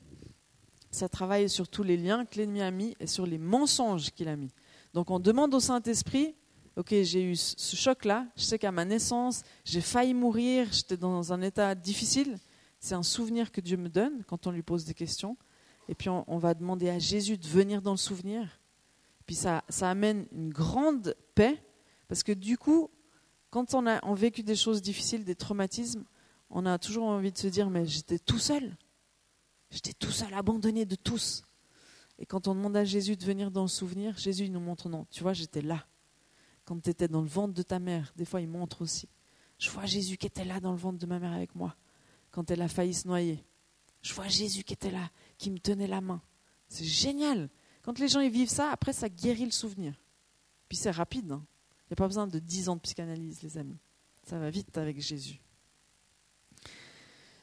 ça 0.94 1.10
travaille 1.10 1.50
sur 1.50 1.68
tous 1.68 1.84
les 1.84 1.98
liens 1.98 2.26
que 2.26 2.38
l'ennemi 2.38 2.62
a 2.62 2.72
mis 2.72 2.96
et 3.00 3.08
sur 3.08 3.26
les 3.26 3.38
mensonges 3.38 4.12
qu'il 4.12 4.28
a 4.28 4.36
mis. 4.36 4.52
Donc 4.94 5.10
on 5.10 5.20
demande 5.20 5.54
au 5.56 5.60
Saint-Esprit, 5.60 6.36
ok, 6.76 6.90
j'ai 7.02 7.24
eu 7.24 7.36
ce 7.36 7.76
choc-là, 7.76 8.28
je 8.36 8.44
sais 8.44 8.60
qu'à 8.60 8.72
ma 8.72 8.86
naissance, 8.86 9.44
j'ai 9.66 9.82
failli 9.82 10.14
mourir, 10.14 10.68
j'étais 10.72 10.98
dans 10.98 11.34
un 11.34 11.42
état 11.42 11.74
difficile. 11.74 12.38
C'est 12.80 12.96
un 12.96 13.04
souvenir 13.04 13.52
que 13.52 13.62
Dieu 13.62 13.78
me 13.78 13.90
donne 13.90 14.24
quand 14.28 14.46
on 14.46 14.52
lui 14.52 14.62
pose 14.62 14.86
des 14.86 14.94
questions. 14.94 15.36
Et 15.90 15.96
puis 15.96 16.10
on, 16.10 16.38
va 16.38 16.54
demander 16.54 16.90
à 16.90 17.00
Jésus 17.00 17.38
de 17.38 17.48
venir 17.48 17.82
dans 17.82 17.92
le 17.92 17.98
souvenir. 17.98 18.60
Puis 19.26 19.36
ça, 19.36 19.64
ça 19.70 19.90
amène 19.90 20.28
une 20.32 20.50
grande 20.50 21.16
paix, 21.34 21.62
parce 22.08 22.24
que 22.24 22.32
du 22.32 22.58
coup, 22.58 22.90
quand 23.50 23.74
on 23.74 23.88
a 23.88 24.00
vécu 24.14 24.44
des 24.44 24.56
choses 24.56 24.82
difficiles, 24.82 25.26
des 25.26 25.36
traumatismes, 25.36 26.04
on 26.50 26.66
a 26.66 26.78
toujours 26.78 27.06
envie 27.06 27.32
de 27.32 27.38
se 27.38 27.48
dire, 27.48 27.70
mais 27.70 27.86
j'étais 27.86 28.20
tout 28.20 28.40
seul. 28.40 28.76
J'étais 29.74 29.94
tout 29.94 30.12
seul, 30.12 30.32
abandonné 30.36 30.86
de 30.86 30.96
tous. 30.96 31.44
Et 32.20 32.28
quand 32.28 32.48
on 32.48 32.54
demande 32.54 32.78
à 32.78 32.86
Jésus 32.86 33.18
de 33.18 33.26
venir 33.26 33.50
dans 33.50 33.64
le 33.64 33.68
souvenir, 33.68 34.16
Jésus 34.20 34.48
nous 34.48 34.60
montre 34.60 34.88
non. 34.88 35.08
Tu 35.10 35.24
vois, 35.24 35.34
j'étais 35.34 35.64
là. 35.64 35.84
Quand 36.64 36.80
tu 36.80 36.92
étais 36.92 37.08
dans 37.08 37.22
le 37.22 37.28
ventre 37.28 37.56
de 37.56 37.64
ta 37.64 37.80
mère, 37.80 38.14
des 38.16 38.24
fois 38.24 38.40
il 38.40 38.48
montre 38.48 38.84
aussi. 38.84 39.10
Je 39.58 39.72
vois 39.72 39.86
Jésus 39.86 40.18
qui 40.18 40.28
était 40.28 40.46
là 40.46 40.60
dans 40.60 40.72
le 40.72 40.78
ventre 40.78 41.00
de 41.00 41.08
ma 41.08 41.18
mère 41.18 41.34
avec 41.34 41.56
moi, 41.56 41.76
quand 42.30 42.52
elle 42.52 42.62
a 42.62 42.68
failli 42.68 42.94
se 42.94 43.08
noyer. 43.08 43.44
Je 44.04 44.14
vois 44.14 44.28
Jésus 44.28 44.64
qui 44.64 44.74
était 44.74 44.92
là, 44.92 45.10
qui 45.40 45.50
me 45.50 45.58
tenait 45.58 45.88
la 45.88 46.02
main. 46.02 46.22
C'est 46.68 46.86
génial. 46.86 47.50
Quand 47.82 47.98
les 47.98 48.08
gens 48.08 48.20
y 48.20 48.30
vivent 48.30 48.50
ça, 48.50 48.70
après 48.72 48.94
ça 48.94 49.10
guérit 49.10 49.46
le 49.46 49.52
souvenir. 49.52 49.96
Puis 50.70 50.78
c'est 50.78 50.92
rapide. 50.92 51.32
Hein. 51.32 51.44
Il 51.86 51.92
n'y 51.92 51.94
a 51.94 51.96
pas 51.96 52.08
besoin 52.08 52.28
de 52.28 52.38
dix 52.38 52.70
ans 52.70 52.76
de 52.76 52.82
psychanalyse, 52.82 53.42
les 53.42 53.58
amis. 53.58 53.80
Ça 54.24 54.38
va 54.38 54.52
vite 54.52 54.78
avec 54.78 55.02
Jésus. 55.02 55.42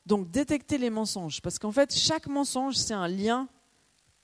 Donc 0.07 0.31
détecter 0.31 0.79
les 0.79 0.91
mensonges, 0.91 1.41
parce 1.41 1.59
qu'en 1.59 1.73
fait, 1.73 1.95
chaque 1.95 2.27
mensonge, 2.27 2.75
c'est 2.75 2.95
un 2.95 3.09
lien 3.09 3.49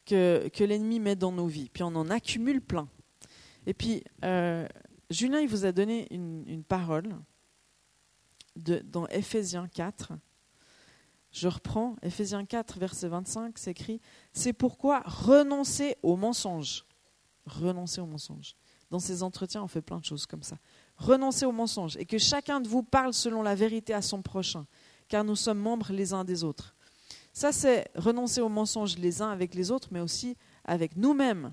que, 0.05 0.49
que 0.53 0.65
l'ennemi 0.65 1.01
met 1.01 1.17
dans 1.17 1.33
nos 1.33 1.47
vies, 1.47 1.69
puis 1.69 1.83
on 1.83 1.95
en 1.95 2.11
accumule 2.11 2.61
plein. 2.61 2.89
Et 3.67 3.75
puis, 3.75 4.05
euh, 4.25 4.67
Julien, 5.11 5.41
il 5.41 5.49
vous 5.49 5.65
a 5.65 5.73
donné 5.73 6.07
une, 6.13 6.65
parole 6.65 7.17
de, 8.55 8.79
dans 8.85 9.07
Ephésiens 9.09 9.69
4. 9.69 10.13
Je 11.33 11.49
reprends, 11.49 11.97
Ephésiens 12.03 12.45
4, 12.45 12.79
verset 12.79 13.09
25, 13.09 13.59
c'est 13.59 13.73
écrit 13.73 14.01
C'est 14.33 14.53
pourquoi 14.53 15.01
renoncer 15.05 15.97
aux 16.03 16.17
mensonges. 16.17 16.87
Renoncer 17.45 18.01
aux 18.01 18.07
mensonges. 18.07 18.57
Dans 18.91 18.99
ces 19.01 19.23
entretiens, 19.23 19.63
on 19.63 19.69
fait 19.69 19.83
plein 19.83 19.99
de 19.99 20.05
choses 20.05 20.27
comme 20.27 20.45
ça. 20.45 20.57
Renoncer 20.97 21.45
aux 21.45 21.53
mensonges 21.53 21.97
et 21.97 22.07
que 22.07 22.19
chacun 22.19 22.61
de 22.61 22.69
vous 22.69 22.83
parle 22.83 23.13
selon 23.13 23.43
la 23.43 23.55
vérité 23.55 23.93
à 23.93 24.03
son 24.03 24.23
prochain 24.23 24.67
car 25.09 25.25
nous 25.25 25.37
sommes 25.37 25.59
membres 25.59 25.93
les 25.93 26.13
uns 26.13 26.25
des 26.25 26.45
autres. 26.45 26.75
Ça, 27.33 27.53
c'est 27.53 27.91
renoncer 27.95 28.41
aux 28.41 28.49
mensonges 28.49 28.97
les 28.99 29.23
uns 29.23 29.31
avec 29.31 29.55
les 29.55 29.71
autres, 29.71 29.89
mais 29.91 30.01
aussi 30.01 30.37
avec 30.65 30.97
nous-mêmes. 30.97 31.53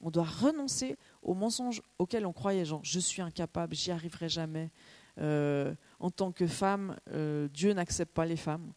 On 0.00 0.10
doit 0.10 0.24
renoncer 0.24 0.96
aux 1.22 1.34
mensonges 1.34 1.80
auxquels 1.98 2.26
on 2.26 2.32
croyait, 2.32 2.64
genre 2.64 2.84
je 2.84 2.98
suis 2.98 3.22
incapable, 3.22 3.74
j'y 3.74 3.90
arriverai 3.90 4.28
jamais. 4.28 4.70
Euh, 5.18 5.74
en 6.00 6.10
tant 6.10 6.32
que 6.32 6.46
femme, 6.46 6.96
euh, 7.12 7.48
Dieu 7.48 7.72
n'accepte 7.72 8.12
pas 8.12 8.26
les 8.26 8.36
femmes. 8.36 8.72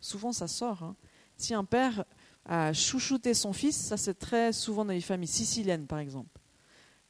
Souvent, 0.00 0.32
ça 0.32 0.46
sort. 0.46 0.82
Hein. 0.82 0.96
Si 1.36 1.54
un 1.54 1.64
père 1.64 2.04
à 2.48 2.72
chouchouter 2.72 3.34
son 3.34 3.52
fils. 3.52 3.76
Ça, 3.76 3.96
c'est 3.96 4.18
très 4.18 4.52
souvent 4.52 4.84
dans 4.84 4.92
les 4.92 5.02
familles 5.02 5.28
siciliennes, 5.28 5.86
par 5.86 5.98
exemple. 5.98 6.40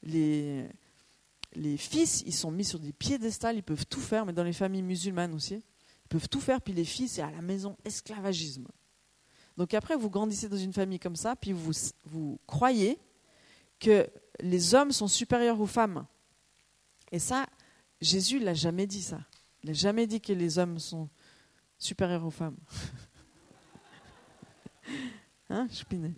Les, 0.03 0.65
les 1.55 1.77
fils, 1.77 2.23
ils 2.25 2.33
sont 2.33 2.51
mis 2.51 2.65
sur 2.65 2.79
des 2.79 2.93
piédestals, 2.93 3.55
ils 3.55 3.63
peuvent 3.63 3.85
tout 3.87 4.01
faire, 4.01 4.25
mais 4.25 4.33
dans 4.33 4.43
les 4.43 4.53
familles 4.53 4.83
musulmanes 4.83 5.33
aussi, 5.33 5.63
peuvent 6.09 6.27
tout 6.27 6.41
faire, 6.41 6.61
puis 6.61 6.73
les 6.73 6.85
filles, 6.85 7.07
c'est 7.07 7.21
à 7.21 7.31
la 7.31 7.41
maison 7.41 7.77
esclavagisme. 7.85 8.67
Donc 9.57 9.73
après, 9.73 9.95
vous 9.95 10.09
grandissez 10.09 10.49
dans 10.49 10.57
une 10.57 10.73
famille 10.73 10.99
comme 10.99 11.15
ça, 11.15 11.35
puis 11.35 11.51
vous, 11.51 11.71
vous 12.05 12.39
croyez 12.47 12.97
que 13.79 14.09
les 14.39 14.73
hommes 14.73 14.91
sont 14.91 15.07
supérieurs 15.07 15.59
aux 15.59 15.67
femmes. 15.67 16.05
Et 17.11 17.19
ça, 17.19 17.45
Jésus 18.01 18.39
l'a 18.39 18.53
jamais 18.53 18.87
dit 18.87 19.01
ça. 19.01 19.19
Il 19.63 19.67
n'a 19.67 19.73
jamais 19.73 20.07
dit 20.07 20.21
que 20.21 20.33
les 20.33 20.57
hommes 20.57 20.79
sont 20.79 21.09
supérieurs 21.77 22.25
aux 22.25 22.31
femmes. 22.31 22.57
hein, 25.49 25.67
Choupinet? 25.71 26.13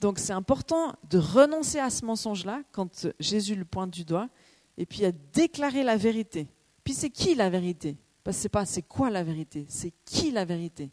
Donc 0.00 0.18
c'est 0.18 0.32
important 0.32 0.94
de 1.10 1.18
renoncer 1.18 1.78
à 1.78 1.90
ce 1.90 2.04
mensonge-là 2.04 2.62
quand 2.72 3.08
Jésus 3.18 3.54
le 3.54 3.64
pointe 3.64 3.90
du 3.90 4.04
doigt, 4.04 4.28
et 4.76 4.86
puis 4.86 5.04
à 5.04 5.12
déclarer 5.12 5.82
la 5.82 5.96
vérité. 5.96 6.46
Puis 6.84 6.94
c'est 6.94 7.10
qui 7.10 7.34
la 7.34 7.50
vérité? 7.50 7.96
Parce 8.22 8.36
que 8.36 8.42
c'est 8.42 8.48
pas 8.48 8.66
c'est 8.66 8.82
quoi 8.82 9.10
la 9.10 9.24
vérité, 9.24 9.66
c'est 9.68 9.92
qui 10.04 10.30
la 10.30 10.44
vérité? 10.44 10.90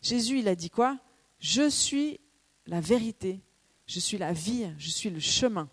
Jésus, 0.00 0.38
il 0.40 0.48
a 0.48 0.54
dit 0.54 0.70
quoi? 0.70 0.98
Je 1.38 1.68
suis 1.68 2.20
la 2.66 2.80
vérité, 2.80 3.40
je 3.86 4.00
suis 4.00 4.18
la 4.18 4.32
vie, 4.32 4.70
je 4.78 4.90
suis 4.90 5.10
le 5.10 5.20
chemin. 5.20 5.68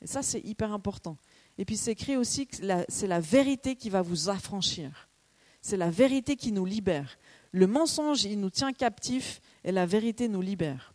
Et 0.00 0.06
ça, 0.06 0.22
c'est 0.22 0.40
hyper 0.40 0.72
important. 0.72 1.18
Et 1.58 1.64
puis 1.64 1.76
c'est 1.76 1.92
écrit 1.92 2.16
aussi 2.16 2.46
que 2.46 2.56
c'est 2.88 3.06
la 3.06 3.20
vérité 3.20 3.76
qui 3.76 3.90
va 3.90 4.02
vous 4.02 4.28
affranchir. 4.28 5.08
C'est 5.60 5.76
la 5.76 5.90
vérité 5.90 6.36
qui 6.36 6.52
nous 6.52 6.64
libère. 6.64 7.18
Le 7.52 7.66
mensonge, 7.66 8.24
il 8.24 8.40
nous 8.40 8.50
tient 8.50 8.72
captifs 8.72 9.40
et 9.62 9.72
la 9.72 9.84
vérité 9.84 10.28
nous 10.28 10.40
libère. 10.40 10.94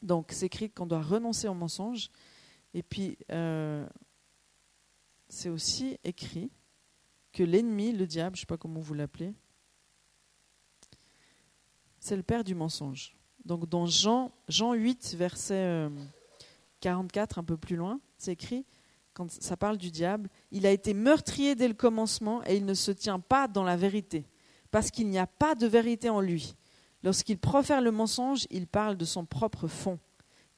Donc 0.00 0.28
c'est 0.32 0.46
écrit 0.46 0.70
qu'on 0.70 0.86
doit 0.86 1.02
renoncer 1.02 1.46
au 1.46 1.54
mensonge. 1.54 2.08
Et 2.72 2.82
puis 2.82 3.18
euh, 3.30 3.86
c'est 5.32 5.48
aussi 5.48 5.98
écrit 6.04 6.50
que 7.32 7.42
l'ennemi, 7.42 7.92
le 7.92 8.06
diable, 8.06 8.36
je 8.36 8.40
ne 8.40 8.42
sais 8.42 8.46
pas 8.46 8.58
comment 8.58 8.80
vous 8.80 8.92
l'appelez, 8.92 9.32
c'est 11.98 12.16
le 12.16 12.22
père 12.22 12.44
du 12.44 12.54
mensonge. 12.54 13.16
Donc 13.46 13.66
dans 13.66 13.86
Jean, 13.86 14.30
Jean 14.48 14.74
8, 14.74 15.14
verset 15.16 15.88
44, 16.80 17.38
euh, 17.38 17.40
un 17.40 17.44
peu 17.44 17.56
plus 17.56 17.76
loin, 17.76 17.98
c'est 18.18 18.32
écrit, 18.32 18.66
quand 19.14 19.30
ça 19.30 19.56
parle 19.56 19.78
du 19.78 19.90
diable, 19.90 20.28
il 20.50 20.66
a 20.66 20.70
été 20.70 20.92
meurtrier 20.92 21.54
dès 21.54 21.68
le 21.68 21.74
commencement 21.74 22.44
et 22.44 22.56
il 22.56 22.66
ne 22.66 22.74
se 22.74 22.90
tient 22.90 23.18
pas 23.18 23.48
dans 23.48 23.64
la 23.64 23.78
vérité, 23.78 24.26
parce 24.70 24.90
qu'il 24.90 25.08
n'y 25.08 25.18
a 25.18 25.26
pas 25.26 25.54
de 25.54 25.66
vérité 25.66 26.10
en 26.10 26.20
lui. 26.20 26.56
Lorsqu'il 27.02 27.38
profère 27.38 27.80
le 27.80 27.90
mensonge, 27.90 28.46
il 28.50 28.66
parle 28.66 28.98
de 28.98 29.06
son 29.06 29.24
propre 29.24 29.66
fond, 29.66 29.98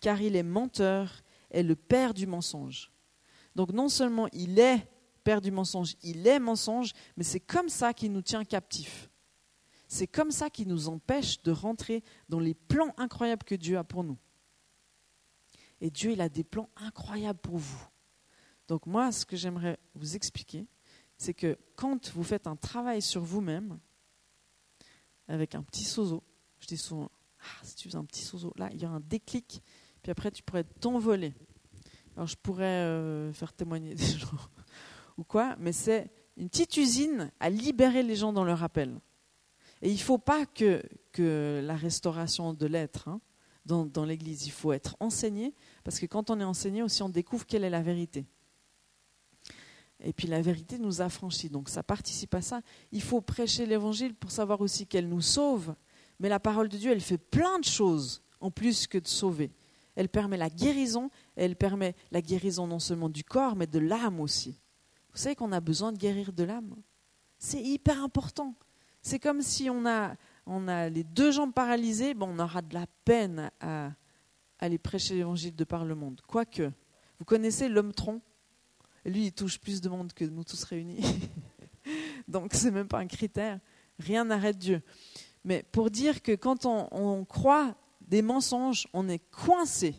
car 0.01 0.21
il 0.21 0.35
est 0.35 0.43
menteur 0.43 1.23
et 1.53 1.63
le 1.63 1.77
père 1.77 2.13
du 2.13 2.27
mensonge. 2.27 2.91
Donc 3.55 3.73
non 3.73 3.89
seulement 3.89 4.29
il 4.33 4.59
est 4.59 4.89
père 5.23 5.41
du 5.41 5.51
mensonge, 5.51 5.97
il 6.03 6.27
est 6.27 6.39
mensonge, 6.39 6.93
mais 7.17 7.25
c'est 7.25 7.41
comme 7.41 7.69
ça 7.69 7.95
qu'il 7.95 8.13
nous 8.13 8.23
tient 8.23 8.45
captifs. 8.45 9.11
C'est 9.89 10.07
comme 10.07 10.31
ça 10.31 10.51
qu'il 10.51 10.69
nous 10.69 10.89
empêche 10.89 11.43
de 11.43 11.51
rentrer 11.51 12.03
dans 12.29 12.41
les 12.41 12.55
plans 12.55 12.95
incroyables 12.97 13.45
que 13.45 13.55
Dieu 13.55 13.79
a 13.79 13.85
pour 13.85 14.05
nous. 14.05 14.19
Et 15.81 15.91
Dieu, 15.91 16.13
il 16.13 16.21
a 16.21 16.29
des 16.29 16.45
plans 16.45 16.69
incroyables 16.77 17.39
pour 17.39 17.59
vous. 17.59 17.87
Donc 18.69 18.87
moi, 18.87 19.13
ce 19.13 19.27
que 19.27 19.37
j'aimerais 19.37 19.79
vous 19.95 20.17
expliquer, 20.17 20.67
c'est 21.17 21.35
que 21.35 21.59
quand 21.77 22.11
vous 22.11 22.25
faites 22.25 22.47
un 22.47 22.57
travail 22.57 23.03
sur 23.03 23.23
vous-même, 23.23 23.79
avec 25.29 25.55
un 25.55 25.63
petit 25.63 25.85
sozo, 25.85 26.23
je 26.61 26.67
dis 26.67 26.77
souvent, 26.77 27.11
ah, 27.41 27.65
si 27.65 27.77
tu 27.77 27.89
fais 27.89 27.97
un 27.97 28.05
petit 28.05 28.23
sozo, 28.23 28.53
là, 28.57 28.69
il 28.73 28.81
y 28.81 28.85
a 28.85 28.91
un 28.91 29.01
déclic, 29.01 29.63
puis 30.03 30.11
après, 30.11 30.31
tu 30.31 30.43
pourrais 30.43 30.65
t'envoler. 30.65 31.35
Alors, 32.17 32.27
je 32.27 32.37
pourrais 32.37 32.65
euh, 32.65 33.33
faire 33.33 33.53
témoigner 33.53 33.95
des 33.95 34.05
gens 34.05 34.29
ou 35.17 35.25
quoi, 35.25 35.57
mais 35.59 35.73
c'est 35.73 36.11
une 36.37 36.49
petite 36.49 36.77
usine 36.77 37.31
à 37.41 37.51
libérer 37.51 38.03
les 38.03 38.17
gens 38.17 38.33
dans 38.33 38.45
leur 38.45 38.63
appel. 38.63 38.99
Et 39.83 39.91
il 39.91 39.95
ne 39.95 40.01
faut 40.01 40.19
pas 40.19 40.47
que, 40.47 40.83
que, 41.13 41.61
la 41.65 41.77
restauration 41.77 42.55
de 42.55 42.67
l'être 42.67 43.09
hein, 43.09 43.21
dans, 43.67 43.85
dans 43.85 44.05
l'Église, 44.05 44.47
il 44.47 44.51
faut 44.51 44.73
être 44.73 44.97
enseigné, 44.99 45.55
parce 45.85 45.99
que 45.99 46.07
quand 46.07 46.31
on 46.31 46.41
est 46.41 46.45
enseigné 46.45 46.83
aussi, 46.83 47.03
on 47.03 47.09
découvre 47.09 47.47
quelle 47.47 47.65
est 47.65 47.71
la 47.71 47.83
vérité. 47.83 48.27
Et 50.01 50.13
puis 50.13 50.27
la 50.27 50.43
vérité 50.43 50.79
nous 50.79 51.01
affranchit, 51.01 51.49
donc 51.49 51.69
ça 51.69 51.83
participe 51.83 52.35
à 52.35 52.43
ça. 52.43 52.61
Il 52.93 53.03
faut 53.03 53.21
prêcher 53.21 53.67
l'Évangile 53.67 54.15
pour 54.15 54.31
savoir 54.31 54.61
aussi 54.61 54.87
qu'elle 54.87 55.09
nous 55.09 55.23
sauve, 55.23 55.75
mais 56.19 56.29
la 56.29 56.41
parole 56.41 56.69
de 56.69 56.77
Dieu, 56.77 56.93
elle 56.93 57.01
fait 57.01 57.19
plein 57.19 57.59
de 57.59 57.65
choses 57.65 58.23
en 58.41 58.51
plus 58.51 58.87
que 58.87 58.99
de 58.99 59.07
sauver. 59.07 59.53
Elle 59.97 60.09
permet 60.09 60.37
la 60.37 60.51
guérison, 60.51 61.11
elle 61.37 61.57
permet 61.57 61.95
la 62.11 62.21
guérison 62.21 62.67
non 62.67 62.79
seulement 62.79 63.09
du 63.09 63.25
corps, 63.25 63.57
mais 63.57 63.67
de 63.67 63.79
l'âme 63.79 64.21
aussi. 64.21 64.61
Vous 65.13 65.19
savez 65.19 65.35
qu'on 65.35 65.53
a 65.53 65.61
besoin 65.61 65.93
de 65.93 65.99
guérir 65.99 66.33
de 66.33 66.45
l'âme 66.45 66.75
C'est 67.39 67.63
hyper 67.63 68.03
important. 68.03 68.55
C'est 69.03 69.19
comme 69.19 69.43
si 69.43 69.69
on 69.69 69.87
a, 69.87 70.17
on 70.47 70.67
a 70.69 70.89
les 70.89 71.05
deux 71.05 71.31
jambes 71.31 71.53
paralysées, 71.53 72.15
bon, 72.15 72.35
on 72.35 72.39
aura 72.39 72.63
de 72.63 72.75
la 72.75 72.87
peine 73.05 73.51
à 73.61 73.93
aller 74.59 74.79
prêcher 74.79 75.15
l'évangile 75.15 75.55
de 75.55 75.65
par 75.65 75.85
le 75.85 75.95
monde. 75.95 76.21
Quoique, 76.27 76.73
vous 77.19 77.25
connaissez 77.25 77.69
l'homme 77.69 77.93
tronc? 77.93 78.23
Lui, 79.05 79.27
il 79.27 79.33
touche 79.33 79.59
plus 79.59 79.81
de 79.81 79.89
monde 79.89 80.13
que 80.13 80.25
nous 80.25 80.45
tous 80.45 80.65
réunis. 80.65 81.05
Donc, 82.29 82.55
ce 82.55 82.65
n'est 82.65 82.71
même 82.71 82.89
pas 82.89 82.99
un 82.99 83.07
critère. 83.07 83.61
Rien 83.99 84.25
n'arrête 84.25 84.57
Dieu. 84.57 84.83
Mais 85.45 85.63
pour 85.63 85.91
dire 85.91 86.23
que 86.23 86.35
quand 86.35 86.65
on 86.65 87.25
croit 87.27 87.77
des 88.01 88.23
mensonges, 88.23 88.87
on 88.95 89.09
est 89.09 89.19
coincé. 89.31 89.95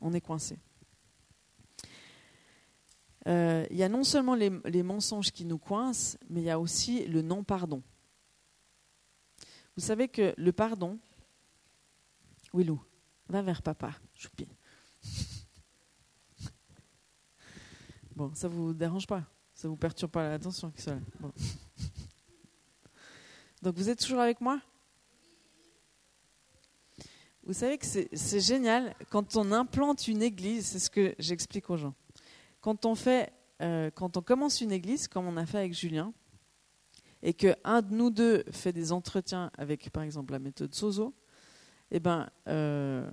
On 0.00 0.12
est 0.12 0.20
coincé. 0.20 0.58
Euh, 3.26 3.66
il 3.70 3.76
y 3.76 3.82
a 3.82 3.88
non 3.88 4.04
seulement 4.04 4.34
les, 4.34 4.82
mensonges 4.82 5.32
qui 5.32 5.44
nous 5.44 5.58
coincent, 5.58 6.16
mais 6.28 6.42
il 6.42 6.44
y 6.44 6.50
a 6.50 6.60
aussi 6.60 7.06
le 7.06 7.22
non-pardon. 7.22 7.82
Vous 9.76 9.82
savez 9.82 10.08
que 10.08 10.32
le 10.36 10.52
pardon, 10.52 10.98
Willou, 12.54 12.80
va 13.28 13.42
vers 13.42 13.62
papa, 13.62 13.92
choupi. 14.14 14.46
Bon, 18.14 18.32
ça 18.34 18.48
vous 18.48 18.72
dérange 18.72 19.06
pas 19.06 19.24
Ça 19.52 19.68
vous 19.68 19.76
perturbe 19.76 20.10
pas 20.10 20.26
l'attention 20.30 20.72
Donc 23.60 23.76
vous 23.76 23.90
êtes 23.90 23.98
toujours 23.98 24.20
avec 24.20 24.40
moi? 24.40 24.58
Vous 27.46 27.54
savez 27.54 27.78
que 27.78 27.86
c'est 27.86 28.40
génial 28.40 28.94
quand 29.08 29.36
on 29.36 29.52
implante 29.52 30.08
une 30.08 30.22
église, 30.22 30.66
c'est 30.66 30.78
ce 30.78 30.90
que 30.90 31.14
j'explique 31.18 31.70
aux 31.70 31.76
gens 31.76 31.94
quand 32.66 32.84
on 32.84 32.96
fait, 32.96 33.32
euh, 33.62 33.92
quand 33.94 34.16
on 34.16 34.22
commence 34.22 34.60
une 34.60 34.72
église, 34.72 35.06
comme 35.06 35.28
on 35.28 35.36
a 35.36 35.46
fait 35.46 35.58
avec 35.58 35.72
Julien, 35.72 36.12
et 37.22 37.32
que 37.32 37.54
un 37.62 37.80
de 37.80 37.94
nous 37.94 38.10
deux 38.10 38.42
fait 38.50 38.72
des 38.72 38.90
entretiens 38.90 39.52
avec, 39.56 39.88
par 39.90 40.02
exemple, 40.02 40.32
la 40.32 40.40
méthode 40.40 40.74
Sozo, 40.74 41.14
eh 41.92 42.00
ben, 42.00 42.28
euh, 42.48 43.08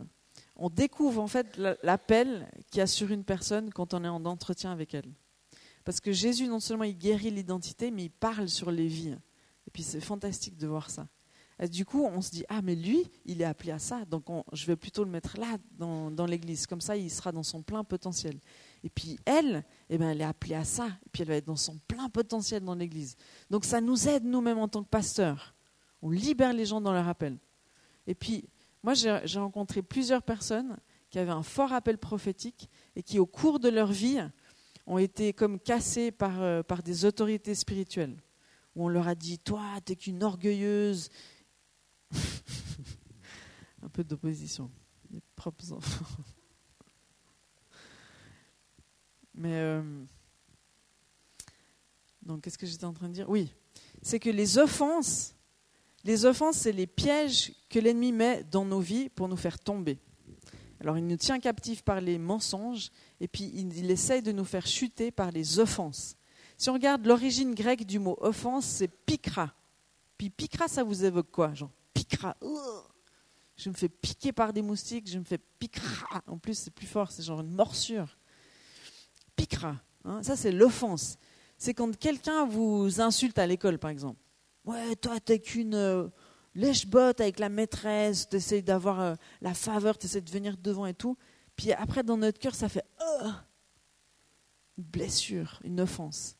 on 0.55 0.71
découvre 0.71 1.21
en 1.21 1.27
fait 1.27 1.55
l'appel 1.83 2.49
qu'il 2.71 2.79
y 2.79 2.81
a 2.81 2.87
sur 2.87 3.11
une 3.11 3.23
personne 3.23 3.71
quand 3.71 3.93
on 3.93 4.03
est 4.03 4.07
en 4.07 4.25
entretien 4.25 4.71
avec 4.71 4.95
elle. 4.95 5.13
Parce 5.85 5.99
que 5.99 6.11
Jésus, 6.11 6.47
non 6.47 6.59
seulement 6.59 6.85
il 6.85 6.97
guérit 6.97 7.29
l'identité, 7.29 7.91
mais 7.91 8.05
il 8.05 8.09
parle 8.09 8.49
sur 8.49 8.71
les 8.71 8.87
vies. 8.87 9.15
Et 9.67 9.71
puis 9.71 9.83
c'est 9.83 10.01
fantastique 10.01 10.57
de 10.57 10.65
voir 10.65 10.89
ça. 10.89 11.07
Du 11.69 11.85
coup, 11.85 12.03
on 12.03 12.21
se 12.21 12.31
dit, 12.31 12.43
ah 12.49 12.61
mais 12.61 12.75
lui, 12.75 13.09
il 13.25 13.41
est 13.41 13.45
appelé 13.45 13.71
à 13.71 13.79
ça, 13.79 14.03
donc 14.05 14.25
je 14.51 14.65
vais 14.65 14.75
plutôt 14.75 15.03
le 15.03 15.09
mettre 15.09 15.39
là, 15.39 15.57
dans, 15.77 16.11
dans 16.11 16.25
l'église. 16.25 16.67
Comme 16.67 16.81
ça, 16.81 16.97
il 16.97 17.09
sera 17.09 17.31
dans 17.31 17.43
son 17.43 17.61
plein 17.61 17.83
potentiel. 17.83 18.39
Et 18.83 18.89
puis 18.89 19.17
elle, 19.25 19.63
eh 19.89 19.97
ben, 19.97 20.09
elle 20.09 20.21
est 20.21 20.25
appelée 20.25 20.55
à 20.55 20.65
ça. 20.65 20.87
Et 20.87 21.09
puis 21.11 21.21
elle 21.21 21.29
va 21.29 21.35
être 21.35 21.45
dans 21.47 21.55
son 21.55 21.77
plein 21.87 22.09
potentiel 22.09 22.63
dans 22.63 22.75
l'Église. 22.75 23.15
Donc 23.49 23.65
ça 23.65 23.79
nous 23.79 24.07
aide 24.07 24.25
nous-mêmes 24.25 24.59
en 24.59 24.67
tant 24.67 24.83
que 24.83 24.89
pasteurs. 24.89 25.55
On 26.01 26.09
libère 26.09 26.53
les 26.53 26.65
gens 26.65 26.81
dans 26.81 26.91
leur 26.91 27.07
appel. 27.07 27.37
Et 28.07 28.13
puis 28.13 28.43
moi, 28.83 28.93
j'ai 28.93 29.39
rencontré 29.39 29.81
plusieurs 29.81 30.21
personnes 30.21 30.77
qui 31.09 31.17
avaient 31.17 31.31
un 31.31 31.43
fort 31.43 31.71
appel 31.71 31.97
prophétique 31.97 32.69
et 32.95 33.03
qui, 33.03 33.19
au 33.19 33.25
cours 33.25 33.59
de 33.59 33.69
leur 33.69 33.91
vie, 33.91 34.19
ont 34.85 34.97
été 34.97 35.31
comme 35.31 35.57
cassées 35.59 36.11
par, 36.11 36.41
euh, 36.41 36.61
par 36.63 36.83
des 36.83 37.05
autorités 37.05 37.55
spirituelles. 37.55 38.17
Où 38.75 38.85
on 38.85 38.87
leur 38.89 39.07
a 39.07 39.15
dit, 39.15 39.39
toi, 39.39 39.61
t'es 39.85 39.95
qu'une 39.95 40.23
orgueilleuse. 40.23 41.09
Un 43.81 43.89
peu 43.89 44.03
d'opposition. 44.03 44.69
Les 45.11 45.21
propres 45.35 45.71
enfants. 45.71 46.05
Mais 49.35 49.55
euh, 49.55 50.03
donc, 52.21 52.41
qu'est-ce 52.41 52.57
que 52.57 52.65
j'étais 52.65 52.85
en 52.85 52.93
train 52.93 53.09
de 53.09 53.13
dire? 53.13 53.29
Oui, 53.29 53.53
c'est 54.01 54.19
que 54.19 54.29
les 54.29 54.57
offenses, 54.57 55.35
les 56.03 56.25
offenses, 56.25 56.57
c'est 56.57 56.71
les 56.71 56.87
pièges 56.87 57.53
que 57.69 57.79
l'ennemi 57.79 58.11
met 58.11 58.43
dans 58.43 58.65
nos 58.65 58.79
vies 58.79 59.09
pour 59.09 59.27
nous 59.27 59.37
faire 59.37 59.59
tomber. 59.59 59.99
Alors, 60.79 60.97
il 60.97 61.07
nous 61.07 61.17
tient 61.17 61.39
captifs 61.39 61.81
par 61.81 62.01
les 62.01 62.17
mensonges 62.17 62.91
et 63.19 63.27
puis 63.27 63.51
il, 63.53 63.77
il 63.77 63.89
essaye 63.89 64.21
de 64.21 64.31
nous 64.31 64.45
faire 64.45 64.67
chuter 64.67 65.11
par 65.11 65.31
les 65.31 65.59
offenses. 65.59 66.15
Si 66.57 66.69
on 66.69 66.73
regarde 66.73 67.05
l'origine 67.05 67.55
grecque 67.55 67.85
du 67.85 67.99
mot 67.99 68.17
offense, 68.21 68.65
c'est 68.65 68.87
pikra. 68.87 69.53
Puis 70.17 70.29
pikra, 70.29 70.67
ça 70.67 70.83
vous 70.83 71.03
évoque 71.03 71.31
quoi, 71.31 71.53
Jean? 71.53 71.71
Piquera. 71.93 72.35
Je 73.55 73.69
me 73.69 73.75
fais 73.75 73.89
piquer 73.89 74.31
par 74.31 74.53
des 74.53 74.61
moustiques, 74.61 75.09
je 75.09 75.19
me 75.19 75.23
fais 75.23 75.37
piquera. 75.37 76.21
En 76.27 76.37
plus, 76.37 76.57
c'est 76.57 76.71
plus 76.71 76.87
fort, 76.87 77.11
c'est 77.11 77.23
genre 77.23 77.41
une 77.41 77.53
morsure. 77.53 78.17
Piquera. 79.35 79.77
Hein. 80.05 80.21
ça, 80.23 80.35
c'est 80.35 80.51
l'offense. 80.51 81.17
C'est 81.57 81.73
quand 81.73 81.95
quelqu'un 81.97 82.45
vous 82.45 82.99
insulte 82.99 83.37
à 83.39 83.47
l'école, 83.47 83.79
par 83.79 83.89
exemple. 83.89 84.19
Ouais, 84.65 84.95
toi, 84.95 85.19
t'es 85.19 85.39
qu'une 85.39 85.75
euh, 85.75 86.07
lèche-botte 86.55 87.21
avec 87.21 87.39
la 87.39 87.49
maîtresse, 87.49 88.29
t'essayes 88.29 88.63
d'avoir 88.63 88.99
euh, 88.99 89.15
la 89.41 89.53
faveur, 89.53 89.97
t'essayes 89.97 90.21
de 90.21 90.29
venir 90.29 90.57
devant 90.57 90.85
et 90.85 90.93
tout. 90.93 91.17
Puis 91.55 91.71
après, 91.71 92.03
dans 92.03 92.17
notre 92.17 92.39
cœur, 92.39 92.55
ça 92.55 92.69
fait 92.69 92.85
une 94.77 94.83
blessure, 94.83 95.59
une 95.63 95.81
offense. 95.81 96.35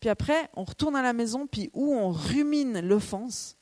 Puis 0.00 0.08
après, 0.08 0.50
on 0.54 0.64
retourne 0.64 0.96
à 0.96 1.02
la 1.02 1.12
maison, 1.12 1.46
puis 1.46 1.70
où 1.72 1.94
on 1.94 2.10
rumine 2.10 2.80
l'offense. 2.80 3.57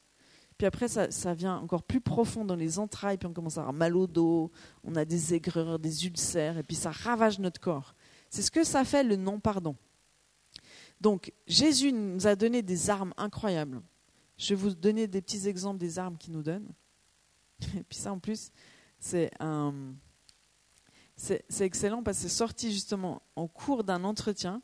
Puis 0.59 0.67
après, 0.67 0.89
ça, 0.89 1.11
ça, 1.11 1.35
vient 1.35 1.57
encore 1.59 1.83
plus 1.83 2.01
profond 2.01 2.45
dans 2.45 2.57
les 2.57 2.79
entrailles, 2.79 3.19
puis 3.19 3.27
on 3.27 3.33
commence 3.33 3.59
à 3.59 3.61
avoir 3.61 3.75
mal 3.75 3.97
au 3.97 4.07
dos, 4.07 4.51
on 4.85 4.95
a 4.97 5.05
des 5.05 5.35
aigreurs, 5.35 5.79
des 5.79 6.07
ulcères, 6.07 6.57
et 6.59 6.63
puis 6.63 6.77
ça 6.77 6.91
ravage 6.91 7.39
notre 7.39 7.61
corps. 7.61 7.95
C'est 8.31 8.43
ce 8.43 8.51
que 8.51 8.65
ça 8.65 8.85
fait 8.85 9.05
le 9.05 9.17
non-pardon. 9.17 9.77
Donc, 11.01 11.33
Jésus 11.47 11.93
nous 11.93 12.27
a 12.27 12.37
donné 12.37 12.63
des 12.63 12.89
armes 12.89 13.13
incroyables. 13.19 13.83
Je 14.39 14.55
vais 14.55 14.61
vous 14.61 14.75
donner 14.75 15.07
des 15.07 15.21
petits 15.21 15.47
exemples 15.47 15.79
des 15.79 15.99
armes 15.99 16.17
qu'il 16.17 16.33
nous 16.33 16.43
donne. 16.43 16.67
Et 17.77 17.83
puis 17.83 17.99
ça, 17.99 18.13
en 18.13 18.19
plus, 18.19 18.51
c'est 18.99 19.31
un, 19.41 19.75
c'est 21.17 21.45
excellent 21.61 22.03
parce 22.03 22.19
que 22.19 22.23
c'est 22.25 22.35
sorti 22.35 22.73
justement 22.73 23.23
en 23.37 23.47
cours 23.47 23.85
d'un 23.85 24.05
entretien 24.05 24.63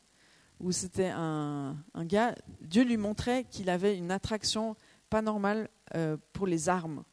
où 0.61 0.71
c'était 0.71 1.11
un, 1.11 1.77
gars, 1.97 2.35
Dieu 2.61 2.85
lui 2.85 2.97
montrait 2.97 3.45
qu'il 3.45 3.69
avait 3.69 3.97
une 3.97 4.11
attraction 4.11 4.77
pas 5.11 5.23
normale 5.23 5.69
euh, 5.95 6.17
pour 6.33 6.47
les 6.47 6.69
armes. 6.69 7.05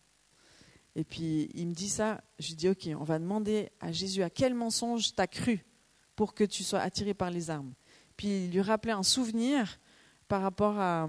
Et 0.95 1.03
puis 1.03 1.49
il 1.53 1.67
me 1.67 1.73
dit 1.73 1.89
ça, 1.89 2.21
je 2.39 2.53
dis 2.53 2.69
ok, 2.69 2.89
on 2.99 3.03
va 3.03 3.19
demander 3.19 3.69
à 3.79 3.91
Jésus 3.91 4.23
à 4.23 4.29
quel 4.29 4.53
mensonge 4.53 5.13
t'as 5.15 5.27
cru 5.27 5.65
pour 6.15 6.33
que 6.33 6.43
tu 6.43 6.63
sois 6.63 6.79
attiré 6.79 7.13
par 7.13 7.31
les 7.31 7.49
armes? 7.49 7.73
Puis 8.17 8.45
il 8.45 8.51
lui 8.51 8.61
rappelait 8.61 8.91
un 8.91 9.03
souvenir 9.03 9.79
par 10.27 10.41
rapport 10.41 10.77
à, 10.77 11.07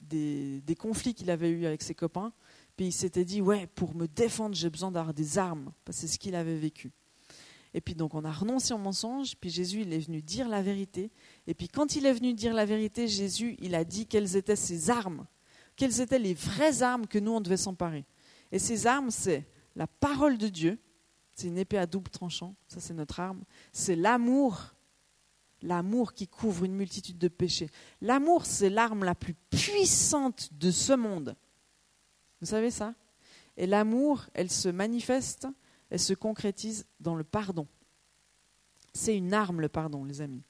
des, 0.00 0.76
conflits 0.78 1.14
qu'il 1.14 1.30
avait 1.30 1.50
eu 1.50 1.66
avec 1.66 1.82
ses 1.82 1.94
copains. 1.94 2.32
Puis 2.76 2.86
il 2.86 2.92
s'était 2.92 3.24
dit, 3.24 3.40
ouais, 3.40 3.66
pour 3.66 3.94
me 3.94 4.06
défendre, 4.06 4.54
j'ai 4.54 4.70
besoin 4.70 4.90
d'avoir 4.90 5.12
des 5.12 5.36
armes, 5.36 5.72
parce 5.84 5.98
que 5.98 6.00
c'est 6.00 6.14
ce 6.14 6.18
qu'il 6.18 6.34
avait 6.34 6.56
vécu. 6.56 6.90
Et 7.74 7.80
puis 7.80 7.94
donc 7.94 8.14
on 8.14 8.24
a 8.24 8.32
renoncé 8.32 8.74
au 8.74 8.78
mensonge, 8.78 9.36
puis 9.36 9.50
Jésus 9.50 9.82
il 9.82 9.92
est 9.92 9.98
venu 9.98 10.22
dire 10.22 10.48
la 10.48 10.62
vérité. 10.62 11.10
Et 11.46 11.54
puis 11.54 11.68
quand 11.68 11.94
il 11.94 12.06
est 12.06 12.12
venu 12.12 12.34
dire 12.34 12.52
la 12.54 12.64
vérité, 12.64 13.06
Jésus 13.06 13.56
il 13.60 13.74
a 13.74 13.84
dit 13.84 14.06
quelles 14.06 14.36
étaient 14.36 14.56
ses 14.56 14.90
armes, 14.90 15.26
quelles 15.80 16.02
étaient 16.02 16.18
les 16.18 16.34
vraies 16.34 16.82
armes 16.82 17.06
que 17.06 17.18
nous 17.18 17.32
on 17.32 17.40
devait 17.40 17.56
s'emparer. 17.56 18.04
Et 18.52 18.58
ces 18.58 18.86
armes 18.86 19.10
c'est 19.10 19.48
la 19.74 19.86
parole 19.86 20.36
de 20.36 20.48
Dieu, 20.48 20.78
c'est 21.32 21.46
une 21.46 21.56
épée 21.56 21.78
à 21.78 21.86
double 21.86 22.10
tranchant, 22.10 22.54
ça 22.68 22.80
c'est 22.80 22.92
notre 22.92 23.18
arme. 23.18 23.42
C'est 23.72 23.96
l'amour, 23.96 24.74
l'amour 25.62 26.12
qui 26.12 26.28
couvre 26.28 26.66
une 26.66 26.74
multitude 26.74 27.16
de 27.16 27.28
péchés. 27.28 27.70
L'amour 28.02 28.44
c'est 28.44 28.68
l'arme 28.68 29.04
la 29.04 29.14
plus 29.14 29.32
puissante 29.48 30.50
de 30.52 30.70
ce 30.70 30.92
monde. 30.92 31.34
Vous 32.42 32.48
savez 32.48 32.70
ça? 32.70 32.94
Et 33.56 33.66
l'amour, 33.66 34.26
elle 34.34 34.50
se 34.50 34.68
manifeste, 34.68 35.48
elle 35.88 35.98
se 35.98 36.12
concrétise 36.12 36.84
dans 37.00 37.14
le 37.14 37.24
pardon. 37.24 37.66
C'est 38.92 39.16
une 39.16 39.32
arme, 39.32 39.62
le 39.62 39.70
pardon, 39.70 40.04
les 40.04 40.20
amis. 40.20 40.42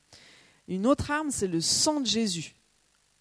Une 0.67 0.89
autre 0.89 1.13
arme, 1.13 1.31
c'est 1.31 1.47
le 1.47 1.61
sang 1.61 2.01
de 2.01 2.07
Jésus. 2.07 2.57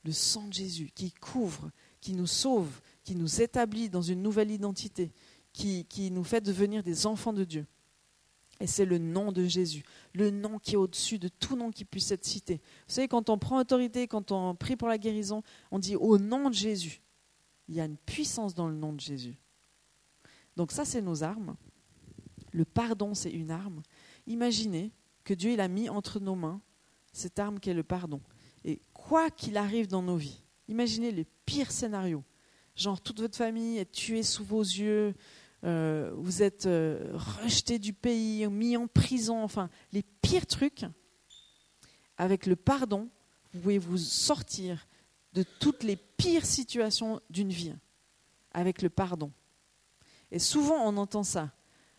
Le 0.05 0.11
sang 0.11 0.47
de 0.47 0.53
Jésus 0.53 0.91
qui 0.95 1.11
couvre, 1.11 1.69
qui 2.01 2.13
nous 2.13 2.27
sauve, 2.27 2.81
qui 3.03 3.15
nous 3.15 3.41
établit 3.41 3.89
dans 3.89 4.01
une 4.01 4.21
nouvelle 4.21 4.51
identité, 4.51 5.11
qui, 5.53 6.11
nous 6.11 6.23
fait 6.23 6.41
devenir 6.41 6.83
des 6.83 7.05
enfants 7.05 7.33
de 7.33 7.43
Dieu. 7.43 7.65
Et 8.61 8.67
c'est 8.67 8.85
le 8.85 8.97
nom 8.97 9.31
de 9.31 9.45
Jésus, 9.45 9.83
le 10.13 10.31
nom 10.31 10.59
qui 10.59 10.73
est 10.73 10.77
au-dessus 10.77 11.17
de 11.17 11.29
tout 11.29 11.55
nom 11.55 11.71
qui 11.71 11.85
puisse 11.85 12.11
être 12.11 12.25
cité. 12.25 12.55
Vous 12.87 12.93
savez, 12.93 13.07
quand 13.07 13.29
on 13.29 13.37
prend 13.37 13.59
autorité, 13.59 14.07
quand 14.07 14.31
on 14.31 14.53
prie 14.53 14.75
pour 14.75 14.89
la 14.89 14.97
guérison, 14.97 15.43
on 15.71 15.79
dit 15.79 15.95
au 15.95 16.17
nom 16.17 16.49
de 16.49 16.55
Jésus. 16.55 17.01
Il 17.69 17.75
y 17.75 17.81
a 17.81 17.85
une 17.85 17.97
puissance 17.97 18.53
dans 18.53 18.67
le 18.67 18.75
nom 18.75 18.91
de 18.91 18.99
Jésus. 18.99 19.35
Donc 20.57 20.71
ça, 20.71 20.83
c'est 20.83 21.01
nos 21.01 21.23
armes. 21.23 21.55
Le 22.51 22.65
pardon, 22.65 23.13
c'est 23.13 23.31
une 23.31 23.51
arme. 23.51 23.81
Imaginez 24.27 24.91
que 25.23 25.33
Dieu 25.33 25.51
il 25.51 25.61
a 25.61 25.67
mis 25.67 25.87
entre 25.87 26.19
nos 26.19 26.35
mains 26.35 26.61
cette 27.13 27.39
arme 27.39 27.59
qui 27.59 27.69
est 27.69 27.73
le 27.73 27.83
pardon. 27.83 28.21
Et 28.65 28.81
quoi 28.93 29.29
qu'il 29.29 29.57
arrive 29.57 29.87
dans 29.87 30.01
nos 30.01 30.17
vies, 30.17 30.41
imaginez 30.67 31.11
les 31.11 31.25
pires 31.49 31.71
scénarios. 31.71 32.23
Genre 32.75 33.01
toute 33.01 33.19
votre 33.21 33.35
famille 33.35 33.79
est 33.79 33.91
tuée 33.91 34.21
sous 34.21 34.43
vos 34.43 34.61
yeux, 34.61 35.15
euh, 35.63 36.11
vous 36.15 36.43
êtes 36.43 36.67
euh, 36.67 37.11
rejeté 37.41 37.79
du 37.79 37.91
pays, 37.91 38.45
mis 38.47 38.77
en 38.77 38.85
prison, 38.85 39.43
enfin 39.43 39.71
les 39.91 40.03
pires 40.21 40.45
trucs. 40.45 40.85
Avec 42.17 42.45
le 42.45 42.55
pardon, 42.55 43.09
vous 43.51 43.61
pouvez 43.61 43.79
vous 43.79 43.97
sortir 43.97 44.87
de 45.33 45.43
toutes 45.59 45.81
les 45.81 45.95
pires 45.95 46.45
situations 46.45 47.19
d'une 47.31 47.49
vie, 47.49 47.73
avec 48.51 48.83
le 48.83 48.91
pardon. 48.91 49.31
Et 50.31 50.37
souvent, 50.37 50.87
on 50.87 50.97
entend 50.97 51.23
ça. 51.23 51.51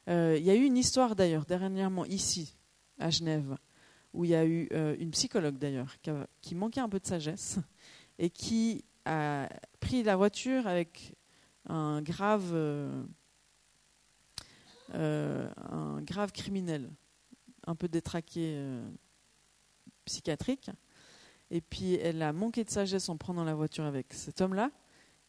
Euh, 0.09 0.37
il 0.39 0.45
y 0.45 0.51
a 0.51 0.55
eu 0.55 0.63
une 0.63 0.77
histoire 0.77 1.17
d'ailleurs, 1.17 1.45
dernièrement, 1.45 2.05
ici, 2.05 2.55
à 3.01 3.11
Genève, 3.11 3.57
où 4.13 4.25
il 4.25 4.31
y 4.31 4.37
a 4.37 4.45
eu 4.45 4.69
une 5.01 5.11
psychologue 5.11 5.59
d'ailleurs, 5.59 5.97
qui, 6.41 6.55
manquait 6.55 6.81
un 6.81 6.89
peu 6.89 7.01
de 7.01 7.07
sagesse, 7.07 7.59
et 8.21 8.31
qui 8.31 8.85
a 9.11 9.49
pris 9.81 10.03
la 10.03 10.17
voiture 10.17 10.67
avec 10.67 11.15
un 11.67 12.03
grave, 12.03 12.51
euh, 12.53 13.05
un 14.95 16.01
grave 16.03 16.33
criminel, 16.33 16.91
un 17.67 17.75
peu 17.75 17.89
détraqué 17.89 18.63
psychiatrique, 20.05 20.71
et 21.51 21.61
puis 21.61 21.95
elle 21.95 22.23
a 22.23 22.33
manqué 22.33 22.65
de 22.65 22.71
sagesse 22.71 23.09
en 23.09 23.17
prenant 23.17 23.45
la 23.45 23.55
voiture 23.55 23.85
avec 23.85 24.13
cet 24.15 24.41
homme-là. 24.41 24.71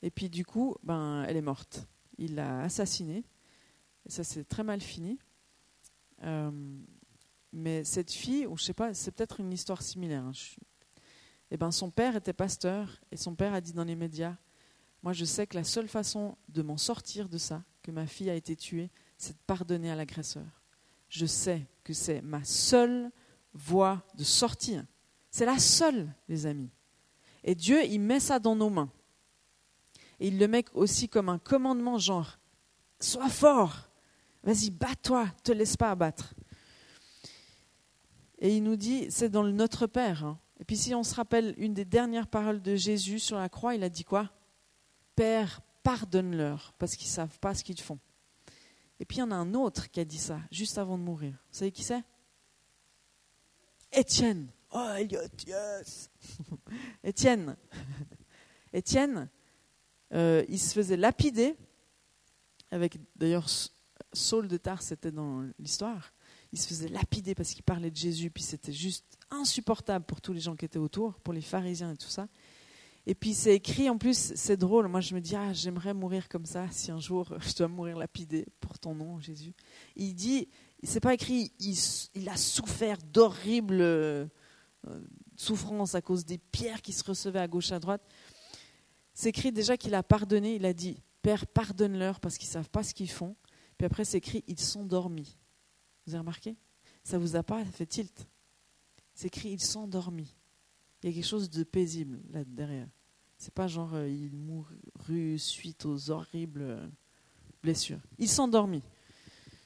Et 0.04 0.12
puis 0.12 0.30
du 0.30 0.46
coup, 0.46 0.76
ben, 0.84 1.24
elle 1.28 1.38
est 1.38 1.42
morte. 1.42 1.88
Il 2.18 2.36
l'a 2.36 2.62
assassinée. 2.62 3.24
Et 4.06 4.12
ça 4.12 4.24
s'est 4.24 4.44
très 4.44 4.64
mal 4.64 4.82
fini. 4.82 5.20
Euh, 6.24 6.52
mais 7.54 7.84
cette 7.84 8.12
fille, 8.12 8.46
ou 8.46 8.58
je 8.58 8.64
sais 8.64 8.74
pas, 8.74 8.94
c'est 8.94 9.12
peut-être 9.12 9.40
une 9.40 9.52
histoire 9.52 9.82
similaire. 9.82 10.24
Hein, 10.24 10.32
et 11.52 11.58
ben, 11.58 11.72
son 11.72 11.92
père 11.92 12.16
était 12.16 12.34
pasteur 12.34 13.02
et 13.12 13.18
son 13.18 13.36
père 13.36 13.54
a 13.54 13.60
dit 13.60 13.74
dans 13.74 13.84
les 13.84 13.96
médias 13.96 14.36
Moi, 15.04 15.12
je 15.12 15.26
sais 15.26 15.46
que 15.46 15.58
la 15.58 15.66
seule 15.66 15.90
façon 15.90 16.38
de 16.48 16.62
m'en 16.62 16.78
sortir 16.78 17.28
de 17.28 17.38
ça, 17.38 17.62
que 17.84 17.92
ma 17.92 18.08
fille 18.08 18.30
a 18.30 18.36
été 18.36 18.56
tuée, 18.56 18.90
c'est 19.18 19.34
de 19.34 19.42
pardonner 19.46 19.92
à 19.92 19.96
l'agresseur. 19.96 20.48
Je 21.10 21.26
sais 21.26 21.68
que 21.84 21.92
c'est 21.92 22.22
ma 22.22 22.44
seule 22.46 23.12
voie 23.54 24.02
de 24.16 24.24
sortir. 24.24 24.86
C'est 25.30 25.46
la 25.46 25.60
seule, 25.60 26.14
les 26.30 26.46
amis. 26.46 26.70
Et 27.44 27.54
Dieu, 27.54 27.84
il 27.84 28.00
met 28.00 28.22
ça 28.22 28.40
dans 28.40 28.56
nos 28.56 28.70
mains. 28.70 28.92
Et 30.22 30.28
il 30.28 30.40
le 30.40 30.48
met 30.48 30.64
aussi 30.74 31.10
comme 31.10 31.28
un 31.28 31.40
commandement, 31.40 31.98
genre, 31.98 32.38
sois 33.00 33.30
fort, 33.30 33.90
vas-y, 34.44 34.70
bats-toi, 34.70 35.28
te 35.44 35.52
laisse 35.52 35.76
pas 35.76 35.92
abattre. 35.92 36.34
Et 38.40 38.56
il 38.56 38.64
nous 38.64 38.76
dit, 38.78 39.08
c'est 39.10 39.30
dans 39.30 39.44
le 39.44 39.52
Notre 39.52 39.86
Père. 39.88 40.24
Hein. 40.24 40.40
Et 40.62 40.64
puis 40.64 40.78
si 40.78 40.94
on 40.94 41.04
se 41.04 41.16
rappelle 41.16 41.56
une 41.58 41.74
des 41.74 41.86
dernières 41.86 42.28
paroles 42.28 42.62
de 42.62 42.76
Jésus 42.76 43.18
sur 43.18 43.38
la 43.38 43.50
croix, 43.50 43.74
il 43.74 43.84
a 43.84 43.90
dit 43.90 44.04
quoi? 44.04 44.30
Père, 45.16 45.62
pardonne-leur, 45.82 46.74
parce 46.78 46.96
qu'ils 46.96 47.08
ne 47.08 47.14
savent 47.14 47.40
pas 47.40 47.56
ce 47.56 47.64
qu'ils 47.64 47.82
font. 47.82 48.00
Et 49.00 49.06
puis 49.06 49.18
il 49.18 49.20
y 49.22 49.24
en 49.24 49.32
a 49.32 49.36
un 49.36 49.56
autre 49.56 49.90
qui 49.90 50.00
a 50.00 50.06
dit 50.06 50.20
ça, 50.20 50.40
juste 50.52 50.78
avant 50.78 51.00
de 51.00 51.04
mourir. 51.04 51.32
Vous 51.52 51.58
savez 51.58 51.72
qui 51.72 51.84
c'est? 51.84 52.04
Étienne. 53.92 54.50
Oh, 54.72 54.92
Elliot, 54.96 55.22
yes 55.48 56.12
Étienne. 57.04 57.58
Étienne, 58.74 59.30
euh, 60.14 60.46
il 60.48 60.60
se 60.60 60.74
faisait 60.76 60.96
lapider, 60.96 61.56
avec 62.70 63.00
d'ailleurs 63.16 63.48
Saul 64.14 64.48
de 64.48 64.58
Tars, 64.58 64.84
c'était 64.84 65.12
dans 65.12 65.42
l'histoire. 65.58 66.14
Il 66.54 66.60
se 66.60 66.68
faisait 66.68 66.88
lapider 66.88 67.34
parce 67.34 67.54
qu'il 67.54 67.64
parlait 67.64 67.90
de 67.90 67.98
Jésus, 67.98 68.30
puis 68.30 68.44
c'était 68.44 68.72
juste 68.72 69.18
insupportable 69.32 70.06
pour 70.06 70.22
tous 70.22 70.34
les 70.34 70.40
gens 70.40 70.56
qui 70.56 70.66
étaient 70.66 70.78
autour, 70.78 71.16
pour 71.20 71.34
les 71.34 71.42
pharisiens 71.42 71.94
et 71.94 71.98
tout 71.98 72.10
ça. 72.10 72.28
Et 73.08 73.16
puis 73.16 73.34
c'est 73.34 73.56
écrit, 73.56 73.90
en 73.90 73.98
plus, 73.98 74.34
c'est 74.36 74.58
drôle. 74.58 74.88
Moi, 74.88 75.02
je 75.02 75.16
me 75.16 75.22
dis, 75.22 75.36
ah, 75.36 75.54
j'aimerais 75.54 75.94
mourir 75.94 76.30
comme 76.30 76.46
ça, 76.46 76.68
si 76.72 76.92
un 76.92 77.00
jour 77.00 77.34
je 77.40 77.56
dois 77.56 77.68
mourir 77.68 77.98
lapidé 77.98 78.46
pour 78.60 78.78
ton 78.78 78.94
nom, 78.94 79.20
Jésus. 79.20 79.54
Il 79.96 80.14
dit, 80.14 80.48
c'est 80.84 81.00
pas 81.00 81.14
écrit, 81.14 81.52
il, 81.60 82.30
a 82.30 82.38
souffert 82.38 82.98
d'horribles 83.12 83.82
euh, 83.82 84.26
souffrance 85.36 85.96
à 85.96 86.02
cause 86.02 86.26
des 86.26 86.38
pierres 86.38 86.82
qui 86.82 86.94
se 86.94 87.04
recevaient 87.04 87.40
à 87.40 87.48
gauche 87.48 87.72
à 87.72 87.80
droite. 87.80 88.02
C'est 89.14 89.30
écrit 89.30 89.52
déjà 89.52 89.78
qu'il 89.78 89.94
a 89.96 90.04
pardonné, 90.04 90.56
il 90.56 90.66
a 90.66 90.74
dit 90.74 91.02
Père, 91.22 91.46
pardonne-leur 91.46 92.20
parce 92.20 92.38
qu'ils 92.38 92.50
ne 92.50 92.54
savent 92.54 92.70
pas 92.70 92.84
ce 92.84 92.94
qu'ils 92.94 93.10
font. 93.10 93.36
Puis 93.78 93.86
après, 93.86 94.06
c'est 94.06 94.18
écrit 94.18 94.44
Ils 94.48 94.60
sont 94.60 94.84
dormis. 94.84 95.38
Vous 96.06 96.14
avez 96.14 96.20
remarqué? 96.20 96.56
Ça 97.04 97.18
vous 97.18 97.36
a 97.36 97.44
pas 97.44 97.64
fait 97.66 97.86
tilt? 97.86 98.28
C'est 99.14 99.28
écrit 99.28 99.50
Ils 99.50 99.62
sont 99.62 99.88
dormis. 99.88 100.36
Il 101.02 101.10
y 101.10 101.14
a 101.14 101.16
quelque 101.16 101.28
chose 101.28 101.50
de 101.50 101.64
paisible 101.64 102.20
là 102.32 102.44
derrière. 102.46 102.88
C'est 103.38 103.54
pas 103.54 103.68
genre 103.68 103.96
euh, 103.96 104.08
il 104.08 104.38
mourut 104.38 105.40
suite 105.40 105.86
aux 105.86 106.12
horribles 106.12 106.62
euh, 106.62 106.88
blessures. 107.64 108.00
Il 108.20 108.30
s'endormit. 108.30 108.84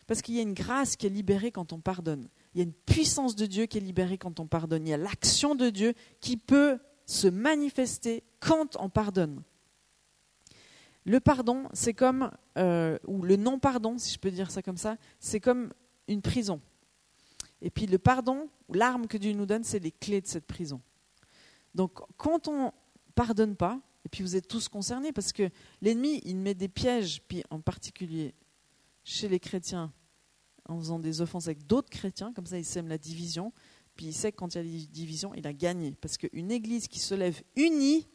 Parce 0.07 0.21
qu'il 0.21 0.35
y 0.35 0.39
a 0.39 0.43
une 0.43 0.53
grâce 0.53 0.95
qui 0.95 1.07
est 1.07 1.09
libérée 1.09 1.51
quand 1.51 1.73
on 1.73 1.79
pardonne. 1.79 2.29
Il 2.53 2.59
y 2.59 2.61
a 2.61 2.63
une 2.63 2.73
puissance 2.73 3.35
de 3.35 3.45
Dieu 3.45 3.65
qui 3.65 3.77
est 3.77 3.81
libérée 3.81 4.17
quand 4.17 4.39
on 4.39 4.47
pardonne. 4.47 4.85
Il 4.87 4.91
y 4.91 4.93
a 4.93 4.97
l'action 4.97 5.55
de 5.55 5.69
Dieu 5.69 5.93
qui 6.21 6.37
peut 6.37 6.79
se 7.05 7.27
manifester 7.27 8.23
quand 8.39 8.77
on 8.79 8.89
pardonne. 8.89 9.43
Le 11.05 11.19
pardon, 11.19 11.67
c'est 11.73 11.93
comme, 11.93 12.31
euh, 12.57 12.97
ou 13.07 13.21
le 13.21 13.35
non-pardon, 13.35 13.97
si 13.97 14.13
je 14.13 14.19
peux 14.19 14.31
dire 14.31 14.49
ça 14.49 14.61
comme 14.61 14.77
ça, 14.77 14.97
c'est 15.19 15.39
comme 15.39 15.71
une 16.07 16.21
prison. 16.21 16.61
Et 17.61 17.69
puis 17.69 17.85
le 17.85 17.97
pardon, 17.97 18.49
l'arme 18.69 19.07
que 19.07 19.17
Dieu 19.17 19.33
nous 19.33 19.45
donne, 19.45 19.63
c'est 19.63 19.79
les 19.79 19.91
clés 19.91 20.21
de 20.21 20.27
cette 20.27 20.45
prison. 20.45 20.81
Donc 21.73 21.99
quand 22.17 22.47
on 22.47 22.71
pardonne 23.15 23.55
pas, 23.55 23.79
et 24.05 24.09
puis 24.09 24.21
vous 24.21 24.35
êtes 24.35 24.47
tous 24.47 24.67
concernés, 24.67 25.11
parce 25.11 25.33
que 25.33 25.49
l'ennemi, 25.81 26.21
il 26.25 26.37
met 26.37 26.53
des 26.53 26.67
pièges, 26.67 27.21
puis 27.27 27.43
en 27.49 27.59
particulier 27.59 28.35
chez 29.03 29.27
les 29.27 29.39
chrétiens, 29.39 29.91
en 30.67 30.79
faisant 30.79 30.99
des 30.99 31.21
offenses 31.21 31.47
avec 31.47 31.65
d'autres 31.65 31.89
chrétiens, 31.89 32.33
comme 32.33 32.45
ça 32.45 32.57
il 32.57 32.65
sème 32.65 32.87
la 32.87 32.97
division, 32.97 33.51
puis 33.95 34.07
il 34.07 34.13
sait 34.13 34.31
que 34.31 34.37
quand 34.37 34.53
il 34.55 34.57
y 34.57 34.61
a 34.61 34.63
des 34.63 34.87
divisions, 34.87 35.33
il 35.33 35.47
a 35.47 35.53
gagné. 35.53 35.95
Parce 36.01 36.17
qu'une 36.17 36.51
église 36.51 36.87
qui 36.87 36.99
se 36.99 37.15
lève 37.15 37.41
unie, 37.55 38.07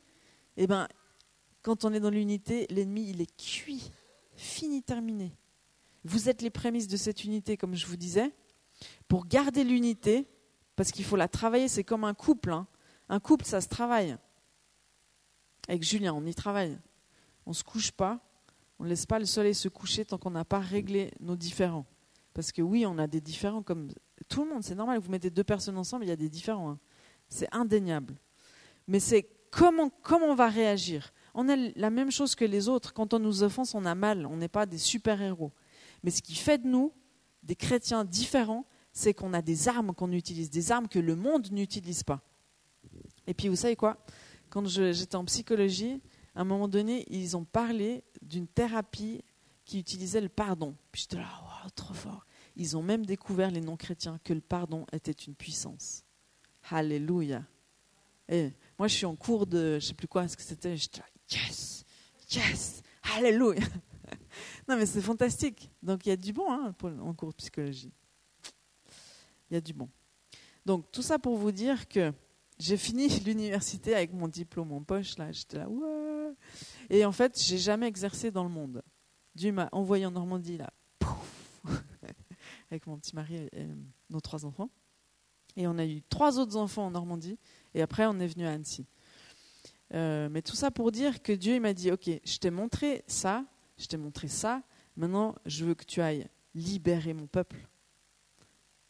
eh 0.57 0.67
ben, 0.67 0.87
quand 1.63 1.85
on 1.85 1.93
est 1.93 2.01
dans 2.01 2.11
l'unité, 2.11 2.67
l'ennemi, 2.71 3.09
il 3.09 3.21
est 3.21 3.37
cuit, 3.37 3.91
fini, 4.37 4.83
terminé. 4.83 5.33
Vous 6.05 6.29
êtes 6.29 6.43
les 6.43 6.51
prémices 6.51 6.89
de 6.89 6.97
cette 6.97 7.25
unité, 7.25 7.57
comme 7.57 7.75
je 7.75 7.87
vous 7.87 7.97
disais. 7.97 8.33
Pour 9.09 9.27
garder 9.27 9.65
l'unité, 9.65 10.29
parce 10.77 10.93
qu'il 10.93 11.05
faut 11.05 11.17
la 11.17 11.29
travailler, 11.29 11.69
c'est 11.69 11.85
comme 11.85 12.05
un 12.05 12.15
couple. 12.15 12.53
Hein. 12.53 12.67
Un 13.09 13.21
couple, 13.21 13.45
ça 13.45 13.61
se 13.61 13.69
travaille. 13.69 14.17
Avec 15.69 15.83
Julien, 15.83 16.15
on 16.15 16.25
y 16.25 16.35
travaille. 16.35 16.79
On 17.47 17.51
ne 17.51 17.55
se 17.55 17.65
couche 17.65 17.91
pas, 17.91 18.21
on 18.79 18.85
ne 18.85 18.89
laisse 18.89 19.07
pas 19.07 19.19
le 19.19 19.27
soleil 19.27 19.55
se 19.55 19.69
coucher 19.69 20.05
tant 20.05 20.19
qu'on 20.19 20.31
n'a 20.31 20.45
pas 20.45 20.59
réglé 20.59 21.13
nos 21.21 21.37
différends. 21.37 21.87
Parce 22.33 22.53
que 22.53 22.63
oui, 22.63 22.87
on 22.87 22.99
a 22.99 23.07
des 23.07 23.21
différends 23.21 23.63
comme 23.63 23.91
tout 24.29 24.45
le 24.45 24.51
monde, 24.51 24.63
c'est 24.63 24.75
normal. 24.75 24.99
Vous 24.99 25.11
mettez 25.11 25.31
deux 25.31 25.45
personnes 25.45 25.77
ensemble, 25.77 26.05
il 26.05 26.09
y 26.09 26.13
a 26.13 26.17
des 26.17 26.29
différends. 26.29 26.71
Hein. 26.71 26.79
C'est 27.29 27.49
indéniable. 27.53 28.17
Mais 28.87 29.01
c'est 29.01 29.29
comment, 29.51 29.91
comment 30.03 30.27
on 30.27 30.35
va 30.35 30.49
réagir? 30.49 31.13
On 31.35 31.49
a 31.49 31.57
la 31.57 31.91
même 31.91 32.11
chose 32.11 32.35
que 32.35 32.45
les 32.45 32.69
autres. 32.69 32.93
Quand 32.93 33.15
on 33.15 33.19
nous 33.19 33.43
offense, 33.43 33.75
on 33.75 33.85
a 33.85 33.95
mal. 33.95 34.27
On 34.27 34.37
n'est 34.37 34.49
pas 34.49 34.67
des 34.67 34.79
super-héros. 34.79 35.53
Mais 36.03 36.11
ce 36.11 36.23
qui 36.23 36.35
fait 36.35 36.59
de 36.59 36.67
nous 36.67 36.93
des 37.43 37.57
chrétiens 37.57 38.05
différents, 38.05 38.67
c'est 38.93 39.15
qu'on 39.15 39.33
a 39.33 39.43
des 39.43 39.69
armes 39.69 39.95
qu'on 39.95 40.13
utilise, 40.13 40.51
des 40.51 40.73
armes 40.73 40.89
que 40.89 40.99
le 40.99 41.17
monde 41.17 41.51
n'utilise 41.53 42.03
pas. 42.03 42.21
Et 43.27 43.35
puis 43.35 43.49
vous 43.49 43.57
savez 43.57 43.77
quoi? 43.77 44.05
Quand 44.49 44.67
j'étais 44.67 45.17
en 45.17 45.25
psychologie, 45.25 46.03
à 46.35 46.41
un 46.41 46.45
moment 46.45 46.69
donné, 46.69 47.07
ils 47.09 47.37
ont 47.37 47.45
parlé 47.45 48.05
d'une 48.23 48.47
thérapie 48.47 49.23
qui 49.65 49.79
utilisait 49.79 50.21
le 50.21 50.29
pardon. 50.29 50.75
Puis 50.91 51.03
j'étais 51.03 51.17
là, 51.17 51.29
trop 51.77 51.95
fort. 51.95 52.27
Ils 52.57 52.77
ont 52.77 52.83
même 52.83 53.07
découvert, 53.07 53.51
les 53.51 53.61
non-chrétiens, 53.61 54.19
que 54.25 54.33
le 54.33 54.41
pardon 54.41 54.87
était 54.93 55.13
une 55.13 55.35
puissance. 55.35 56.05
Alléluia. 56.71 57.45
Et 58.29 58.53
moi, 58.79 58.89
je 58.89 58.95
suis 58.95 59.07
en 59.07 59.17
cours 59.17 59.47
de, 59.47 59.79
je 59.79 59.87
sais 59.87 59.95
plus 59.95 60.09
quoi, 60.09 60.27
ce 60.27 60.37
que 60.37 60.43
c'était. 60.43 60.77
J'étais 60.77 61.01
là, 61.01 61.07
yes, 61.31 61.85
yes, 62.33 62.83
Alléluia. 63.17 63.61
non, 64.69 64.77
mais 64.77 64.87
c'est 64.87 65.01
fantastique. 65.01 65.71
Donc, 65.83 66.07
il 66.07 66.11
y 66.11 66.13
a 66.13 66.17
du 66.17 66.33
bon 66.33 66.51
hein, 66.51 66.75
en 67.03 67.15
cours 67.15 67.31
de 67.31 67.37
psychologie. 67.37 67.93
Il 69.51 69.55
y 69.55 69.57
a 69.57 69.61
du 69.61 69.73
bon. 69.73 69.89
Donc, 70.65 70.91
tout 70.93 71.03
ça 71.03 71.19
pour 71.19 71.37
vous 71.37 71.53
dire 71.53 71.89
que 71.89 72.13
j'ai 72.59 72.77
fini 72.77 73.09
l'université 73.27 73.95
avec 73.95 74.13
mon 74.13 74.29
diplôme 74.29 74.73
en 74.73 74.83
poche. 74.83 75.17
Là, 75.19 75.33
j'étais 75.33 75.59
là, 75.59 75.69
ouais. 75.69 76.35
Et 76.89 77.05
en 77.05 77.13
fait, 77.13 77.41
j'ai 77.41 77.59
jamais 77.59 77.87
exercé 77.87 78.31
dans 78.31 78.45
le 78.45 78.51
monde. 78.51 78.83
Dieu 79.35 79.53
m'a 79.53 79.69
envoyé 79.73 80.07
en 80.07 80.11
Normandie, 80.11 80.59
là, 80.59 80.73
avec 82.71 82.87
mon 82.87 82.99
petit 82.99 83.15
mari 83.15 83.37
et 83.53 83.67
nos 84.09 84.21
trois 84.21 84.45
enfants. 84.45 84.71
Et 85.57 85.67
on 85.67 85.79
a 85.79 85.85
eu 85.85 86.03
trois 86.03 86.39
autres 86.39 86.57
enfants 86.57 86.87
en 86.87 86.91
Normandie. 86.91 87.39
Et 87.75 87.83
après, 87.83 88.07
on 88.07 88.19
est 88.21 88.27
venu 88.27 88.47
à 88.47 88.53
Annecy. 88.53 88.87
Euh, 89.95 90.29
mais 90.31 90.43
tout 90.43 90.55
ça 90.55 90.71
pour 90.71 90.93
dire 90.93 91.23
que 91.23 91.33
Dieu 91.33 91.59
m'a 91.59 91.73
dit, 91.73 91.91
ok, 91.91 92.09
je 92.25 92.39
t'ai 92.39 92.51
montré 92.51 93.03
ça, 93.07 93.45
je 93.81 93.87
t'ai 93.87 93.97
montré 93.97 94.29
ça, 94.29 94.63
maintenant 94.97 95.35
je 95.47 95.65
veux 95.65 95.75
que 95.75 95.85
tu 95.85 96.01
ailles 96.01 96.29
libérer 96.55 97.15
mon 97.15 97.27
peuple 97.27 97.67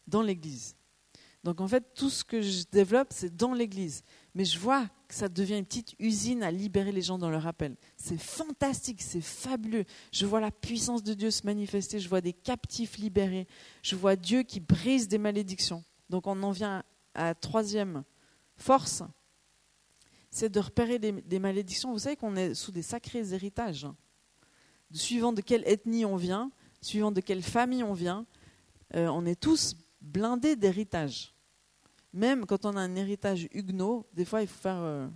dans 0.06 0.22
l'Église. 0.22 0.76
Donc 1.42 1.60
en 1.60 1.68
fait, 1.68 1.94
tout 1.94 2.10
ce 2.10 2.22
que 2.22 2.42
je 2.42 2.64
développe, 2.70 3.08
c'est 3.12 3.34
dans 3.34 3.54
l'Église. 3.54 4.02
Mais 4.34 4.44
je 4.44 4.58
vois 4.58 4.86
que 5.08 5.14
ça 5.14 5.28
devient 5.28 5.56
une 5.56 5.64
petite 5.64 5.94
usine 5.98 6.42
à 6.42 6.50
libérer 6.50 6.92
les 6.92 7.00
gens 7.00 7.16
dans 7.16 7.30
leur 7.30 7.46
appel. 7.46 7.76
C'est 7.96 8.20
fantastique, 8.20 9.00
c'est 9.00 9.22
fabuleux. 9.22 9.84
Je 10.12 10.26
vois 10.26 10.40
la 10.40 10.50
puissance 10.50 11.02
de 11.02 11.14
Dieu 11.14 11.30
se 11.30 11.46
manifester, 11.46 11.98
je 11.98 12.08
vois 12.08 12.20
des 12.20 12.34
captifs 12.34 12.98
libérés, 12.98 13.46
je 13.82 13.96
vois 13.96 14.16
Dieu 14.16 14.42
qui 14.42 14.60
brise 14.60 15.08
des 15.08 15.18
malédictions. 15.18 15.82
Donc 16.10 16.26
on 16.26 16.42
en 16.42 16.50
vient 16.50 16.84
à 17.14 17.24
la 17.24 17.34
troisième 17.34 18.04
force, 18.56 19.02
c'est 20.30 20.50
de 20.50 20.60
repérer 20.60 20.98
des, 20.98 21.38
malédictions. 21.38 21.92
Vous 21.92 22.00
savez 22.00 22.16
qu'on 22.16 22.36
est 22.36 22.54
sous 22.54 22.70
des 22.70 22.82
sacrés 22.82 23.32
héritages. 23.32 23.86
Suivant 24.92 25.32
de 25.32 25.40
quelle 25.40 25.66
ethnie 25.66 26.04
on 26.04 26.16
vient, 26.16 26.50
suivant 26.80 27.12
de 27.12 27.20
quelle 27.20 27.42
famille 27.42 27.82
on 27.82 27.92
vient, 27.92 28.26
euh, 28.94 29.06
on 29.08 29.24
est 29.24 29.40
tous 29.40 29.76
blindés 30.00 30.56
d'héritage. 30.56 31.34
Même 32.12 32.44
quand 32.46 32.64
on 32.64 32.76
a 32.76 32.80
un 32.80 32.96
héritage 32.96 33.48
huguenot, 33.52 34.06
des 34.12 34.24
fois 34.24 34.42
il 34.42 34.48
faut 34.48 34.60
faire. 34.60 34.80
Euh, 34.80 35.06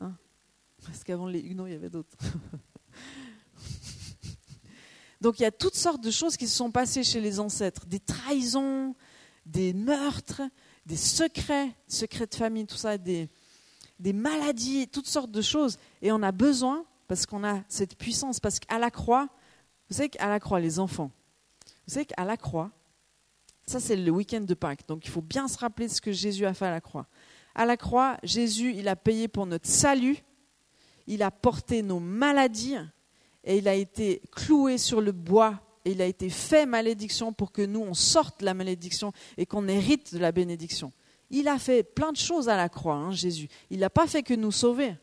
hein, 0.00 0.14
parce 0.84 1.04
qu'avant 1.04 1.26
les 1.26 1.40
huguenots, 1.40 1.66
il 1.66 1.72
y 1.72 1.76
avait 1.76 1.90
d'autres. 1.90 2.16
Donc 5.20 5.38
il 5.38 5.42
y 5.42 5.46
a 5.46 5.50
toutes 5.50 5.74
sortes 5.74 6.02
de 6.02 6.10
choses 6.10 6.38
qui 6.38 6.48
se 6.48 6.56
sont 6.56 6.70
passées 6.70 7.04
chez 7.04 7.20
les 7.20 7.40
ancêtres 7.40 7.84
des 7.84 8.00
trahisons, 8.00 8.94
des 9.44 9.74
meurtres, 9.74 10.40
des 10.86 10.96
secrets, 10.96 11.76
secrets 11.86 12.26
de 12.26 12.34
famille, 12.34 12.66
tout 12.66 12.76
ça, 12.76 12.96
des 12.96 13.28
maladies, 14.00 14.88
toutes 14.88 15.08
sortes 15.08 15.30
de 15.30 15.42
choses. 15.42 15.76
Et 16.00 16.10
on 16.10 16.22
a 16.22 16.32
besoin, 16.32 16.86
parce 17.10 17.26
qu'on 17.26 17.42
a 17.42 17.64
cette 17.66 17.98
puissance, 17.98 18.38
parce 18.38 18.60
qu'à 18.60 18.78
la 18.78 18.88
croix, 18.88 19.28
vous 19.88 19.96
savez 19.96 20.10
qu'à 20.10 20.28
la 20.28 20.38
croix, 20.38 20.60
les 20.60 20.78
enfants, 20.78 21.10
vous 21.88 21.94
savez 21.94 22.06
qu'à 22.06 22.24
la 22.24 22.36
croix, 22.36 22.70
ça, 23.66 23.80
c'est 23.80 23.96
le 23.96 24.12
week-end 24.12 24.42
de 24.42 24.54
Pâques. 24.54 24.86
Donc, 24.86 25.04
il 25.04 25.10
faut 25.10 25.20
bien 25.20 25.48
se 25.48 25.58
rappeler 25.58 25.88
ce 25.88 26.00
que 26.00 26.12
Jésus 26.12 26.46
a 26.46 26.54
fait 26.54 26.66
à 26.66 26.70
la 26.70 26.80
croix. 26.80 27.08
À 27.56 27.66
la 27.66 27.76
croix, 27.76 28.16
Jésus, 28.22 28.74
il 28.76 28.86
a 28.86 28.94
payé 28.94 29.26
pour 29.26 29.44
notre 29.44 29.66
salut. 29.66 30.18
Il 31.08 31.24
a 31.24 31.32
porté 31.32 31.82
nos 31.82 31.98
maladies 31.98 32.76
et 33.42 33.58
il 33.58 33.66
a 33.66 33.74
été 33.74 34.22
cloué 34.30 34.78
sur 34.78 35.00
le 35.00 35.10
bois 35.10 35.58
et 35.84 35.90
il 35.90 36.02
a 36.02 36.06
été 36.06 36.30
fait 36.30 36.64
malédiction 36.64 37.32
pour 37.32 37.50
que 37.50 37.62
nous, 37.62 37.80
on 37.80 37.92
sorte 37.92 38.38
de 38.38 38.44
la 38.44 38.54
malédiction 38.54 39.12
et 39.36 39.46
qu'on 39.46 39.66
hérite 39.66 40.14
de 40.14 40.20
la 40.20 40.30
bénédiction. 40.30 40.92
Il 41.28 41.48
a 41.48 41.58
fait 41.58 41.82
plein 41.82 42.12
de 42.12 42.16
choses 42.16 42.48
à 42.48 42.56
la 42.56 42.68
croix, 42.68 42.94
hein, 42.94 43.10
Jésus. 43.10 43.48
Il 43.68 43.80
n'a 43.80 43.90
pas 43.90 44.06
fait 44.06 44.22
que 44.22 44.34
nous 44.34 44.52
sauver. 44.52 44.94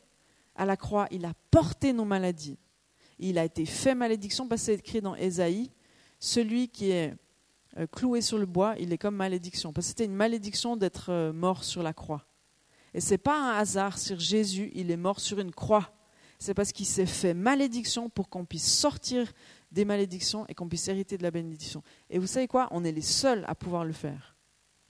À 0.57 0.65
la 0.65 0.75
croix, 0.75 1.07
il 1.11 1.23
a 1.25 1.33
porté 1.51 1.93
nos 1.93 2.05
maladies. 2.05 2.57
Il 3.19 3.37
a 3.37 3.45
été 3.45 3.65
fait 3.65 3.95
malédiction 3.95 4.47
parce 4.47 4.61
que 4.61 4.65
c'est 4.65 4.73
écrit 4.75 5.01
dans 5.01 5.15
Ésaïe, 5.15 5.71
celui 6.19 6.67
qui 6.67 6.91
est 6.91 7.15
euh, 7.77 7.87
cloué 7.87 8.21
sur 8.21 8.37
le 8.37 8.45
bois, 8.45 8.75
il 8.79 8.91
est 8.91 8.97
comme 8.97 9.15
malédiction. 9.15 9.71
Parce 9.71 9.87
que 9.87 9.89
c'était 9.89 10.05
une 10.05 10.15
malédiction 10.15 10.77
d'être 10.77 11.11
euh, 11.11 11.31
mort 11.31 11.63
sur 11.63 11.83
la 11.83 11.93
croix. 11.93 12.25
Et 12.93 13.01
ce 13.01 13.11
n'est 13.11 13.17
pas 13.19 13.39
un 13.39 13.57
hasard 13.57 13.97
sur 13.97 14.19
Jésus, 14.19 14.71
il 14.73 14.89
est 14.89 14.97
mort 14.97 15.19
sur 15.19 15.39
une 15.39 15.51
croix. 15.51 15.93
C'est 16.39 16.53
parce 16.53 16.71
qu'il 16.71 16.85
s'est 16.85 17.05
fait 17.05 17.33
malédiction 17.33 18.09
pour 18.09 18.29
qu'on 18.29 18.45
puisse 18.45 18.71
sortir 18.71 19.31
des 19.71 19.85
malédictions 19.85 20.45
et 20.47 20.53
qu'on 20.53 20.67
puisse 20.67 20.87
hériter 20.87 21.17
de 21.17 21.23
la 21.23 21.31
bénédiction. 21.31 21.83
Et 22.09 22.19
vous 22.19 22.27
savez 22.27 22.47
quoi? 22.47 22.67
On 22.71 22.83
est 22.83 22.91
les 22.91 23.01
seuls 23.01 23.43
à 23.47 23.55
pouvoir 23.55 23.85
le 23.85 23.93
faire. 23.93 24.35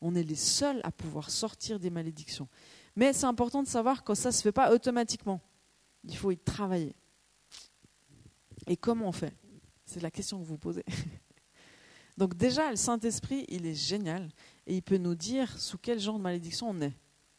On 0.02 0.14
est 0.14 0.24
les 0.24 0.36
seuls 0.36 0.82
à 0.84 0.92
pouvoir 0.92 1.30
sortir 1.30 1.80
des 1.80 1.90
malédictions. 1.90 2.48
Mais 2.96 3.14
c'est 3.14 3.26
important 3.26 3.64
de 3.64 3.68
savoir 3.68 4.04
que 4.04 4.14
ça 4.14 4.30
ne 4.30 4.34
se 4.34 4.42
fait 4.42 4.52
pas 4.52 4.74
automatiquement. 4.74 5.42
Il 6.04 6.16
faut 6.16 6.32
y 6.32 6.38
travailler. 6.38 6.96
Et 8.66 8.78
comment 8.78 9.08
on 9.08 9.12
fait? 9.12 9.34
C'est 9.86 10.02
la 10.02 10.12
question 10.12 10.40
que 10.40 10.46
vous 10.46 10.58
posez. 10.58 10.84
Donc 12.18 12.36
déjà, 12.36 12.70
le 12.70 12.76
Saint-Esprit, 12.76 13.46
il 13.48 13.66
est 13.66 13.76
génial 13.76 14.30
et 14.66 14.76
il 14.76 14.82
peut 14.82 14.98
nous 14.98 15.16
dire 15.16 15.60
sous 15.60 15.78
quel 15.78 16.00
genre 16.00 16.18
de 16.18 16.24
malédiction 16.24 16.70
on 16.70 16.82
est. 16.82 16.94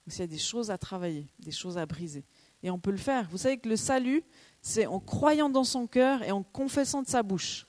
Ou 0.06 0.10
s'il 0.10 0.20
y 0.20 0.24
a 0.24 0.26
des 0.28 0.38
choses 0.38 0.70
à 0.70 0.78
travailler, 0.78 1.26
des 1.38 1.50
choses 1.50 1.76
à 1.76 1.84
briser. 1.84 2.24
Et 2.62 2.70
on 2.70 2.78
peut 2.78 2.90
le 2.90 2.96
faire. 2.96 3.28
Vous 3.30 3.38
savez 3.38 3.58
que 3.58 3.68
le 3.68 3.76
salut, 3.76 4.22
c'est 4.62 4.86
en 4.86 5.00
croyant 5.00 5.50
dans 5.50 5.64
son 5.64 5.86
cœur 5.86 6.22
et 6.22 6.30
en 6.30 6.42
confessant 6.42 7.02
de 7.02 7.08
sa 7.08 7.22
bouche. 7.22 7.66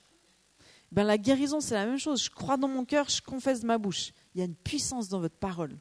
Ben, 0.92 1.04
la 1.04 1.18
guérison, 1.18 1.60
c'est 1.60 1.74
la 1.74 1.86
même 1.86 1.98
chose. 1.98 2.24
Je 2.24 2.30
crois 2.30 2.56
dans 2.56 2.68
mon 2.68 2.84
cœur, 2.84 3.08
je 3.08 3.20
confesse 3.20 3.60
de 3.60 3.66
ma 3.66 3.78
bouche. 3.78 4.12
Il 4.34 4.38
y 4.38 4.42
a 4.42 4.44
une 4.44 4.56
puissance 4.56 5.08
dans 5.08 5.20
votre 5.20 5.36
parole. 5.36 5.78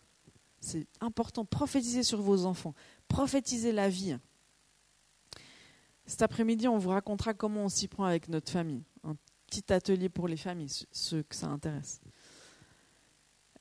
C'est 0.60 0.88
important. 1.00 1.46
Prophétisez 1.46 2.04
sur 2.04 2.22
vos 2.22 2.46
enfants. 2.46 2.76
Prophétisez 3.08 3.72
la 3.72 3.90
vie. 3.90 4.18
Cet 6.10 6.24
après-midi, 6.24 6.68
on 6.68 6.80
vous 6.80 6.90
racontera 6.90 7.36
comment 7.36 7.66
on 7.66 7.70
s'y 7.70 7.88
prend 7.88 8.04
avec 8.04 8.30
notre 8.30 8.52
famille 8.52 8.84
petit 9.50 9.74
atelier 9.74 10.10
pour 10.10 10.28
les 10.28 10.38
familles, 10.38 10.72
ceux 10.92 11.24
que 11.24 11.36
ça 11.36 11.48
intéresse. 11.48 12.02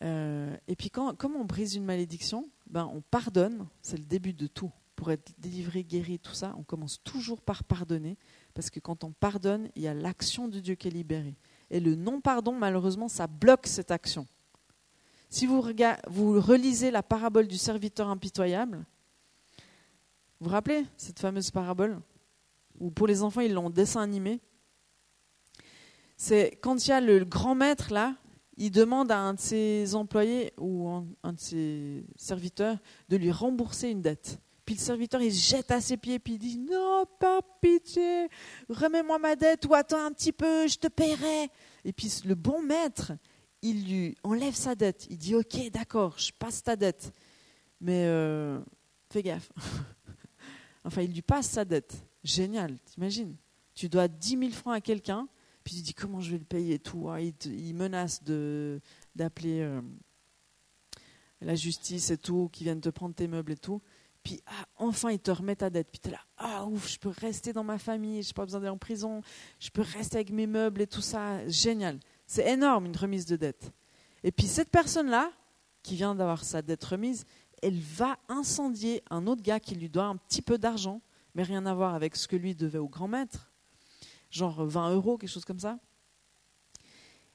Euh, 0.02 0.56
et 0.68 0.76
puis, 0.76 0.90
comment 0.90 1.40
on 1.40 1.44
brise 1.44 1.74
une 1.74 1.84
malédiction? 1.84 2.48
Ben, 2.68 2.88
On 2.92 3.00
pardonne, 3.00 3.66
c'est 3.80 3.96
le 3.96 4.04
début 4.04 4.34
de 4.34 4.46
tout. 4.46 4.70
pour 4.96 5.12
être 5.12 5.32
délivré, 5.38 5.84
guéri, 5.84 6.18
tout 6.18 6.34
ça, 6.34 6.54
on 6.58 6.64
commence 6.64 7.00
toujours 7.04 7.40
par 7.40 7.62
pardonner, 7.62 8.18
parce 8.52 8.68
que 8.68 8.80
quand 8.80 9.04
on 9.04 9.12
pardonne, 9.12 9.70
il 9.76 9.82
y 9.82 9.86
a 9.86 9.94
l'action 9.94 10.48
de 10.48 10.58
Dieu 10.58 10.74
qui 10.74 10.88
est 10.88 10.90
libérée. 10.90 11.36
Et 11.70 11.78
le 11.78 11.94
non-pardon, 11.94 12.52
malheureusement, 12.52 13.06
ça 13.06 13.28
bloque 13.28 13.68
cette 13.68 13.92
action. 13.92 14.26
Si 15.30 15.46
vous, 15.46 15.62
vous 16.08 16.40
relisez 16.40 16.90
la 16.90 17.04
parabole 17.04 17.46
du 17.46 17.58
serviteur 17.58 18.08
impitoyable, 18.08 18.84
vous 20.40 20.46
vous 20.46 20.50
rappelez 20.50 20.84
cette 20.96 21.20
fameuse 21.20 21.52
parabole? 21.52 22.00
Ou 22.78 22.90
pour 22.90 23.06
les 23.06 23.22
enfants, 23.22 23.40
ils 23.40 23.52
l'ont 23.52 23.70
dessin 23.70 24.00
animé. 24.00 24.40
C'est 26.16 26.58
quand 26.62 26.86
il 26.86 26.90
y 26.90 26.92
a 26.92 27.00
le 27.00 27.24
grand 27.24 27.54
maître 27.54 27.92
là, 27.92 28.16
il 28.56 28.70
demande 28.70 29.12
à 29.12 29.18
un 29.18 29.34
de 29.34 29.40
ses 29.40 29.94
employés 29.94 30.52
ou 30.58 30.88
un 31.22 31.32
de 31.32 31.38
ses 31.38 32.04
serviteurs 32.16 32.76
de 33.08 33.16
lui 33.16 33.30
rembourser 33.30 33.90
une 33.90 34.02
dette. 34.02 34.40
Puis 34.68 34.74
le 34.74 34.80
serviteur, 34.80 35.22
il 35.22 35.32
se 35.32 35.48
jette 35.48 35.70
à 35.70 35.80
ses 35.80 35.96
pieds, 35.96 36.18
puis 36.18 36.34
il 36.34 36.38
dit 36.38 36.58
Non, 36.58 37.06
pas 37.18 37.40
pitié, 37.62 38.28
remets-moi 38.68 39.18
ma 39.18 39.34
dette, 39.34 39.64
ou 39.64 39.74
attends 39.74 40.04
un 40.04 40.12
petit 40.12 40.32
peu, 40.32 40.66
je 40.66 40.76
te 40.76 40.88
paierai. 40.88 41.48
Et 41.86 41.92
puis 41.94 42.12
le 42.26 42.34
bon 42.34 42.60
maître, 42.60 43.12
il 43.62 43.88
lui 43.88 44.16
enlève 44.22 44.54
sa 44.54 44.74
dette. 44.74 45.06
Il 45.08 45.16
dit 45.16 45.34
Ok, 45.34 45.70
d'accord, 45.70 46.18
je 46.18 46.32
passe 46.38 46.62
ta 46.62 46.76
dette. 46.76 47.12
Mais 47.80 48.04
euh, 48.04 48.60
fais 49.10 49.22
gaffe. 49.22 49.50
enfin, 50.84 51.00
il 51.00 51.14
lui 51.14 51.22
passe 51.22 51.48
sa 51.48 51.64
dette. 51.64 51.94
Génial, 52.28 52.78
t'imagines 52.84 53.34
Tu 53.74 53.88
dois 53.88 54.06
10 54.06 54.38
000 54.38 54.50
francs 54.50 54.74
à 54.74 54.82
quelqu'un, 54.82 55.26
puis 55.64 55.76
tu 55.76 55.80
dis 55.80 55.94
Comment 55.94 56.20
je 56.20 56.32
vais 56.32 56.38
le 56.38 56.44
payer 56.44 56.74
et 56.74 56.78
tout. 56.78 57.08
Ah, 57.08 57.22
il, 57.22 57.74
menace 57.74 58.22
d'appeler 59.14 59.60
euh, 59.60 59.80
la 61.40 61.54
justice 61.54 62.10
et 62.10 62.18
tout, 62.18 62.50
qui 62.52 62.64
viennent 62.64 62.82
te 62.82 62.90
prendre 62.90 63.14
tes 63.14 63.28
meubles 63.28 63.52
et 63.52 63.56
tout. 63.56 63.80
Puis 64.22 64.42
ah, 64.46 64.66
enfin, 64.76 65.10
il 65.10 65.20
te 65.20 65.30
remet 65.30 65.56
ta 65.56 65.70
dette. 65.70 65.88
Puis 65.90 66.00
tu 66.00 66.08
es 66.08 66.12
là, 66.12 66.20
ah 66.36 66.66
ouf, 66.66 66.92
je 66.92 66.98
peux 66.98 67.08
rester 67.08 67.54
dans 67.54 67.64
ma 67.64 67.78
famille, 67.78 68.22
je 68.22 68.28
n'ai 68.28 68.34
pas 68.34 68.44
besoin 68.44 68.60
d'aller 68.60 68.72
en 68.72 68.76
prison, 68.76 69.22
je 69.58 69.70
peux 69.70 69.80
rester 69.80 70.16
avec 70.16 70.30
mes 70.30 70.46
meubles 70.46 70.82
et 70.82 70.86
tout 70.86 71.00
ça. 71.00 71.48
Génial. 71.48 71.98
C'est 72.26 72.46
énorme 72.46 72.84
une 72.84 72.96
remise 72.96 73.24
de 73.24 73.36
dette. 73.36 73.72
Et 74.22 74.32
puis 74.32 74.46
cette 74.46 74.68
personne-là, 74.68 75.32
qui 75.82 75.96
vient 75.96 76.14
d'avoir 76.14 76.44
sa 76.44 76.60
dette 76.60 76.84
remise, 76.84 77.24
elle 77.62 77.80
va 77.80 78.18
incendier 78.28 79.02
un 79.08 79.26
autre 79.26 79.42
gars 79.42 79.60
qui 79.60 79.76
lui 79.76 79.88
doit 79.88 80.04
un 80.04 80.16
petit 80.16 80.42
peu 80.42 80.58
d'argent, 80.58 81.00
mais 81.34 81.42
rien 81.42 81.66
à 81.66 81.74
voir 81.74 81.94
avec 81.94 82.16
ce 82.16 82.28
que 82.28 82.36
lui 82.36 82.54
devait 82.54 82.78
au 82.78 82.88
grand 82.88 83.08
maître, 83.08 83.52
genre 84.30 84.64
20 84.64 84.94
euros, 84.94 85.18
quelque 85.18 85.30
chose 85.30 85.44
comme 85.44 85.60
ça. 85.60 85.78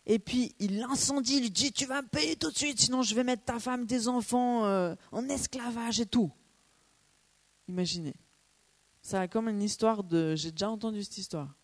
Et 0.05 0.19
puis 0.19 0.53
il 0.59 0.79
l'incendie, 0.79 1.37
il 1.37 1.41
lui 1.43 1.51
dit 1.51 1.71
Tu 1.71 1.85
vas 1.85 2.01
me 2.01 2.07
payer 2.07 2.35
tout 2.35 2.51
de 2.51 2.57
suite, 2.57 2.79
sinon 2.79 3.01
je 3.01 3.15
vais 3.15 3.23
mettre 3.23 3.45
ta 3.45 3.59
femme, 3.59 3.87
tes 3.87 4.07
enfants 4.07 4.65
euh, 4.65 4.95
en 5.11 5.27
esclavage 5.29 5.99
et 5.99 6.05
tout. 6.05 6.31
Imaginez. 7.67 8.15
Ça 9.01 9.21
a 9.21 9.27
comme 9.27 9.49
une 9.49 9.61
histoire 9.61 10.03
de. 10.03 10.35
J'ai 10.35 10.51
déjà 10.51 10.69
entendu 10.69 11.03
cette 11.03 11.17
histoire. 11.17 11.55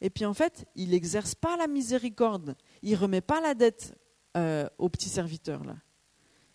Et 0.00 0.10
puis 0.10 0.26
en 0.26 0.34
fait, 0.34 0.66
il 0.74 0.90
n'exerce 0.90 1.34
pas 1.34 1.56
la 1.56 1.66
miséricorde. 1.66 2.56
Il 2.82 2.92
ne 2.92 2.96
remet 2.98 3.22
pas 3.22 3.40
la 3.40 3.54
dette 3.54 3.96
euh, 4.36 4.68
aux 4.76 4.90
petits 4.90 5.08
serviteurs. 5.08 5.64
Là. 5.64 5.76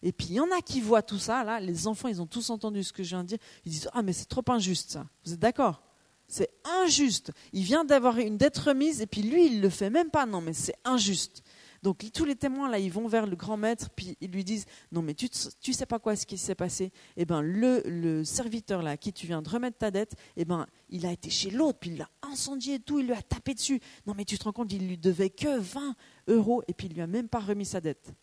Et 0.04 0.12
puis 0.12 0.28
il 0.30 0.34
y 0.36 0.40
en 0.40 0.52
a 0.52 0.62
qui 0.62 0.82
voient 0.82 1.02
tout 1.02 1.20
ça. 1.20 1.44
Là, 1.44 1.60
les 1.60 1.88
enfants, 1.88 2.08
ils 2.08 2.22
ont 2.22 2.28
tous 2.28 2.50
entendu 2.50 2.84
ce 2.84 2.94
que 2.94 3.04
je 3.04 3.10
viens 3.10 3.24
de 3.24 3.30
dire. 3.30 3.38
Ils 3.66 3.72
disent 3.72 3.90
Ah, 3.94 4.02
mais 4.02 4.14
c'est 4.14 4.26
trop 4.26 4.44
injuste 4.48 4.92
ça. 4.92 5.06
Vous 5.26 5.34
êtes 5.34 5.40
d'accord? 5.40 5.82
C'est 6.28 6.50
injuste. 6.84 7.32
Il 7.52 7.64
vient 7.64 7.84
d'avoir 7.84 8.18
une 8.18 8.38
dette 8.38 8.58
remise 8.58 9.02
et 9.02 9.08
puis 9.08 9.22
lui, 9.22 9.48
il 9.48 9.58
ne 9.58 9.62
le 9.62 9.70
fait 9.70 9.90
même 9.90 10.10
pas. 10.10 10.26
Non, 10.26 10.40
mais 10.40 10.54
c'est 10.54 10.76
injuste. 10.86 11.44
Donc 11.84 12.06
tous 12.14 12.26
les 12.26 12.36
témoins 12.36 12.70
là, 12.70 12.78
ils 12.78 12.92
vont 12.92 13.08
vers 13.08 13.26
le 13.26 13.36
grand 13.36 13.58
maître, 13.58 13.90
puis 13.90 14.16
ils 14.22 14.32
lui 14.32 14.44
disent 14.44 14.66
non 14.92 15.02
mais 15.02 15.16
tu 15.16 15.28
tu 15.60 15.74
sais 15.74 15.88
pas 15.88 15.98
quoi 15.98 16.16
ce 16.16 16.28
qui 16.28 16.38
s'est 16.38 16.54
passé. 16.54 16.92
Eh 17.18 17.26
ben 17.26 17.42
le, 17.42 17.82
le, 17.86 18.24
serviteur 18.24 18.84
là, 18.84 18.92
à 18.92 18.98
qui 18.98 19.12
tu 19.12 19.26
viens 19.26 19.42
de 19.42 19.50
remettre 19.50 19.80
ta 19.80 19.90
dette, 19.90 20.14
eh 20.38 20.46
ben 20.46 20.68
il 20.90 21.08
a 21.08 21.12
été 21.12 21.32
chez 21.32 21.50
l'autre, 21.50 21.80
puis 21.80 21.92
il 21.92 21.98
l'a 21.98 22.10
incendié 22.22 22.76
et 22.76 22.80
tout, 22.80 23.00
il 23.00 23.08
lui 23.08 23.14
a 23.14 23.22
tapé 23.22 23.56
dessus. 23.56 23.80
Non 24.06 24.14
mais 24.16 24.26
tu 24.26 24.38
te 24.38 24.44
rends 24.44 24.52
compte, 24.52 24.72
il 24.72 24.88
lui 24.88 24.98
devait 24.98 25.32
que 25.32 25.58
20 25.58 25.96
euros 26.28 26.62
et 26.68 26.74
puis 26.74 26.86
il 26.86 26.94
lui 26.94 27.02
a 27.02 27.08
même 27.08 27.28
pas 27.28 27.40
remis 27.40 27.66
sa 27.66 27.82
dette. 27.82 28.14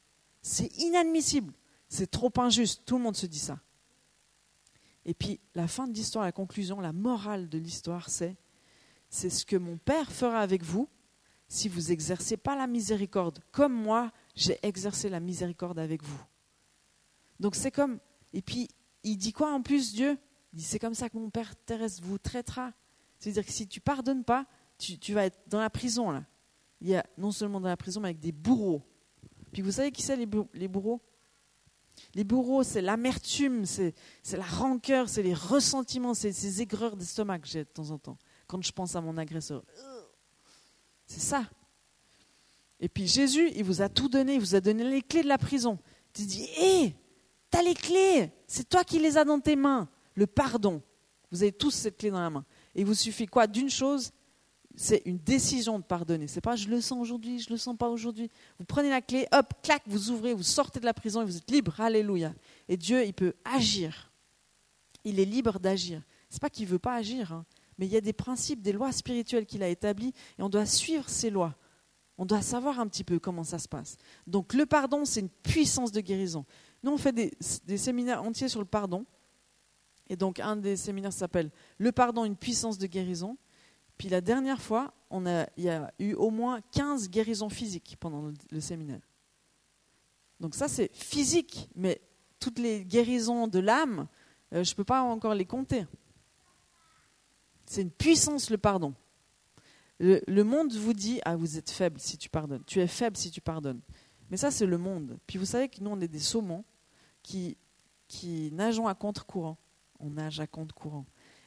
C'est 0.41 0.73
inadmissible, 0.79 1.53
c'est 1.89 2.11
trop 2.11 2.33
injuste. 2.37 2.83
Tout 2.85 2.99
le 2.99 3.05
monde 3.05 3.17
se 3.17 3.27
dit 3.27 3.39
ça. 3.39 3.59
Et 5.05 5.15
puis 5.15 5.41
la 5.55 5.69
fin 5.69 5.87
de 5.87 5.95
l'histoire, 5.95 6.25
la 6.25 6.33
conclusion, 6.33 6.81
la 6.81 6.93
morale 6.93 7.49
de 7.49 7.59
l'histoire, 7.59 8.11
c'est 8.11 8.37
c'est 9.11 9.31
ce 9.31 9.47
que 9.47 9.57
mon 9.57 9.79
père 9.79 10.13
fera 10.13 10.41
avec 10.41 10.63
vous 10.63 10.89
si 11.49 11.69
vous 11.69 11.93
exercez 11.93 12.37
pas 12.37 12.55
la 12.55 12.67
miséricorde, 12.67 13.39
comme 13.53 13.73
moi, 13.73 14.13
j'ai 14.35 14.59
exercé 14.63 15.09
la 15.09 15.19
miséricorde 15.19 15.79
avec 15.79 16.03
vous. 16.03 16.23
Donc 17.41 17.55
c'est 17.55 17.71
comme, 17.71 18.01
et 18.35 18.43
puis 18.43 18.69
il 19.03 19.17
dit 19.17 19.33
quoi 19.33 19.53
en 19.53 19.63
plus 19.63 19.95
Dieu? 19.95 20.19
Il 20.53 20.59
dit 20.59 20.65
c'est 20.65 20.79
comme 20.79 20.95
ça 20.95 21.09
que 21.09 21.17
mon 21.17 21.31
Père 21.31 21.57
terrestre 21.57 22.03
vous 22.05 22.19
traitera. 22.19 22.73
C'est-à-dire 23.19 23.47
que 23.47 23.53
si 23.53 23.67
tu 23.67 23.81
pardonnes 23.81 24.25
pas, 24.25 24.47
tu, 24.77 25.13
vas 25.13 25.25
être 25.25 25.39
dans 25.49 25.61
la 25.61 25.71
prison 25.71 26.11
là. 26.11 26.25
Il 26.81 26.89
y 26.89 26.95
a 26.95 27.05
non 27.17 27.33
seulement 27.33 27.61
dans 27.61 27.69
la 27.69 27.77
prison, 27.77 28.01
mais 28.01 28.11
avec 28.11 28.21
des 28.21 28.31
bourreaux. 28.31 28.83
Puis 29.51 29.63
vous 29.63 29.73
savez 29.73 29.91
qui 29.91 30.03
c'est 30.03 30.17
les, 30.17 30.27
bourreaux? 30.69 31.01
Les 32.15 32.25
bourreaux, 32.25 32.63
c'est 32.63 32.81
l'amertume, 32.83 33.65
c'est 33.65 33.95
la 34.33 34.45
rancœur, 34.45 35.09
c'est 35.09 35.23
les 35.23 35.35
ressentiments, 35.35 36.15
c'est 36.15 36.33
ces 36.33 36.63
aigreurs 36.63 36.97
d'estomac 36.97 37.39
que 37.41 37.49
j'ai 37.49 37.65
de 37.65 37.69
temps 37.69 37.91
en 37.91 37.99
temps. 37.99 38.19
Quand 38.47 38.63
je 38.63 38.73
pense 38.73 38.97
à 38.97 39.01
mon 39.01 39.17
agresseur. 39.17 39.65
C'est 41.07 41.21
ça. 41.21 41.49
Et 42.81 42.89
puis 42.89 43.07
Jésus, 43.07 43.51
il 43.57 43.65
vous 43.65 43.83
a 43.83 43.89
tout 43.89 44.09
donné, 44.09 44.35
il 44.35 44.41
vous 44.41 44.55
a 44.55 44.61
donné 44.61 44.85
les 44.85 45.03
clés 45.03 45.23
de 45.23 45.29
la 45.29 45.39
prison. 45.39 45.79
Tu 46.13 46.23
dis, 46.23 46.49
hé, 46.59 46.95
t'as 47.51 47.63
les 47.63 47.75
clés, 47.75 48.31
c'est 48.47 48.69
toi 48.69 48.85
qui 48.85 48.99
les 48.99 49.17
as 49.17 49.25
dans 49.25 49.41
tes 49.41 49.57
mains. 49.57 49.89
Le 50.15 50.27
pardon. 50.27 50.83
Vous 51.31 51.43
avez 51.43 51.53
tous 51.53 51.73
cette 51.73 51.99
clé 51.99 52.11
dans 52.11 52.21
la 52.21 52.31
main. 52.31 52.45
Et 52.75 52.81
il 52.81 52.87
vous 52.87 52.95
suffit 52.95 53.27
quoi? 53.27 53.47
D'une 53.47 53.69
chose, 53.69 54.13
c'est 54.77 55.03
une 55.07 55.19
décision 55.19 55.79
de 55.79 55.85
pardonner. 55.85 56.29
C'est 56.29 56.41
pas 56.41 56.57
je 56.57 56.69
le 56.69 56.81
sens 56.81 56.99
aujourd'hui, 57.01 57.41
je 57.41 57.51
le 57.51 57.57
sens 57.57 57.77
pas 57.77 57.89
aujourd'hui. 57.89 58.31
Vous 58.59 58.65
prenez 58.65 58.91
la 58.91 59.01
clé, 59.01 59.27
hop, 59.33 59.53
clac, 59.63 59.83
vous 59.87 60.11
ouvrez, 60.11 60.35
vous 60.35 60.43
sortez 60.43 60.81
de 60.81 60.85
la 60.85 60.95
prison 60.95 61.23
et 61.23 61.25
vous 61.25 61.37
êtes 61.37 61.51
libre. 61.51 61.81
Alléluia. 61.81 62.33
Et 62.69 62.77
Dieu, 62.77 63.05
il 63.05 63.15
peut 63.15 63.35
agir. 63.45 64.13
Il 65.05 65.19
est 65.19 65.25
libre 65.25 65.59
d'agir. 65.59 66.03
C'est 66.29 66.41
pas 66.41 66.51
qu'il 66.51 66.67
veut 66.67 66.79
pas 66.79 66.95
agir. 66.95 67.33
Hein 67.33 67.45
mais 67.79 67.87
il 67.87 67.93
y 67.93 67.97
a 67.97 68.01
des 68.01 68.13
principes, 68.13 68.61
des 68.61 68.73
lois 68.73 68.93
spirituelles 68.93 69.47
qu'il 69.47 69.63
a 69.63 69.69
établies, 69.69 70.13
et 70.39 70.43
on 70.43 70.49
doit 70.49 70.67
suivre 70.67 71.09
ces 71.09 71.31
lois. 71.31 71.55
On 72.19 72.27
doit 72.27 72.43
savoir 72.43 72.81
un 72.81 72.89
petit 72.89 73.05
peu 73.05 73.21
comment 73.21 73.45
ça 73.45 73.61
se 73.61 73.69
passe. 73.69 73.97
Donc 74.27 74.53
le 74.53 74.67
pardon, 74.67 75.05
c'est 75.05 75.21
une 75.21 75.29
puissance 75.29 75.93
de 75.93 76.01
guérison. 76.01 76.45
Nous, 76.83 76.91
on 76.91 76.99
fait 76.99 77.13
des, 77.13 77.77
séminaires 77.77 78.25
entiers 78.25 78.49
sur 78.49 78.61
le 78.61 78.67
pardon. 78.67 79.07
Et 80.09 80.17
donc 80.17 80.41
un 80.41 80.57
des 80.57 80.77
séminaires 80.77 81.13
s'appelle 81.13 81.51
Le 81.77 81.93
pardon, 81.93 82.25
une 82.25 82.37
puissance 82.37 82.77
de 82.77 82.87
guérison. 82.89 83.37
Puis 83.99 84.09
la 84.09 84.21
dernière 84.21 84.63
fois, 84.63 84.95
il 85.11 85.65
y 85.65 85.69
a 85.69 85.93
eu 85.99 86.15
au 86.15 86.31
moins 86.31 86.61
15 86.73 87.11
guérisons 87.11 87.49
physiques 87.49 87.97
pendant 87.99 88.33
le 88.51 88.61
séminaire. 88.61 89.01
Donc 90.39 90.55
ça, 90.55 90.69
c'est 90.69 90.95
physique, 90.95 91.69
mais 91.75 92.01
toutes 92.39 92.61
les 92.61 92.85
guérisons 92.85 93.49
de 93.49 93.59
l'âme, 93.59 94.07
euh, 94.53 94.63
je 94.63 94.71
ne 94.71 94.77
peux 94.77 94.85
pas 94.85 95.03
encore 95.03 95.35
les 95.35 95.45
compter. 95.45 95.85
C'est 97.67 97.83
une 97.83 97.91
puissance 97.91 98.51
le 98.51 98.59
pardon. 98.59 98.95
Le, 99.99 100.43
monde 100.45 100.73
vous 100.73 100.93
dit 100.93 101.21
Ah, 101.25 101.35
vous 101.35 101.59
êtes 101.59 101.71
faible 101.71 101.99
si 101.99 102.17
tu 102.17 102.31
pardonnes. 102.31 102.63
Tu 102.67 102.81
es 102.81 102.87
faible 102.87 103.17
si 103.17 103.33
tu 103.33 103.41
pardonnes. 103.41 103.81
Mais 104.31 104.37
ça, 104.37 104.53
c'est 104.53 104.65
le 104.65 104.79
monde. 104.79 105.19
Puis 105.27 105.39
vous 105.39 105.45
savez 105.45 105.69
que 105.69 105.83
nous, 105.83 105.91
on 105.91 106.01
est 106.01 106.09
des 106.09 106.21
saumons 106.21 106.65
qui, 107.21 107.57
qui 108.07 108.53
nageons 108.53 108.87
à 108.87 108.95
contre-courant. 108.95 109.59
On 109.99 110.11
nage 110.11 110.39
à 110.39 110.47
contre-courant. 110.47 111.05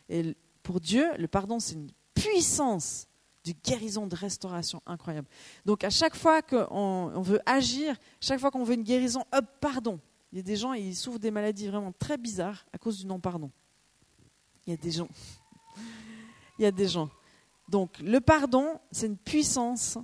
Et 0.09 0.35
pour 0.63 0.81
Dieu, 0.81 1.07
le 1.17 1.29
pardon, 1.29 1.61
c'est 1.61 1.75
une 1.75 1.89
puissance 2.23 3.07
de 3.43 3.53
guérison, 3.63 4.07
de 4.07 4.15
restauration 4.15 4.81
incroyable. 4.85 5.27
Donc 5.65 5.83
à 5.83 5.89
chaque 5.89 6.15
fois 6.15 6.41
qu'on 6.41 6.67
on 6.69 7.21
veut 7.21 7.39
agir, 7.45 7.95
chaque 8.19 8.39
fois 8.39 8.51
qu'on 8.51 8.63
veut 8.63 8.75
une 8.75 8.83
guérison, 8.83 9.23
hop, 9.33 9.45
pardon. 9.59 9.99
Il 10.31 10.37
y 10.37 10.39
a 10.39 10.43
des 10.43 10.55
gens, 10.55 10.73
ils 10.73 10.95
souffrent 10.95 11.19
des 11.19 11.31
maladies 11.31 11.67
vraiment 11.67 11.91
très 11.91 12.17
bizarres 12.17 12.65
à 12.71 12.77
cause 12.77 12.99
du 12.99 13.05
non-pardon. 13.05 13.51
Il 14.65 14.71
y 14.71 14.73
a 14.73 14.77
des 14.77 14.91
gens, 14.91 15.09
il 16.59 16.63
y 16.63 16.65
a 16.65 16.71
des 16.71 16.87
gens. 16.87 17.09
Donc 17.67 17.99
le 17.99 18.21
pardon, 18.21 18.79
c'est 18.91 19.07
une 19.07 19.17
puissance. 19.17 19.97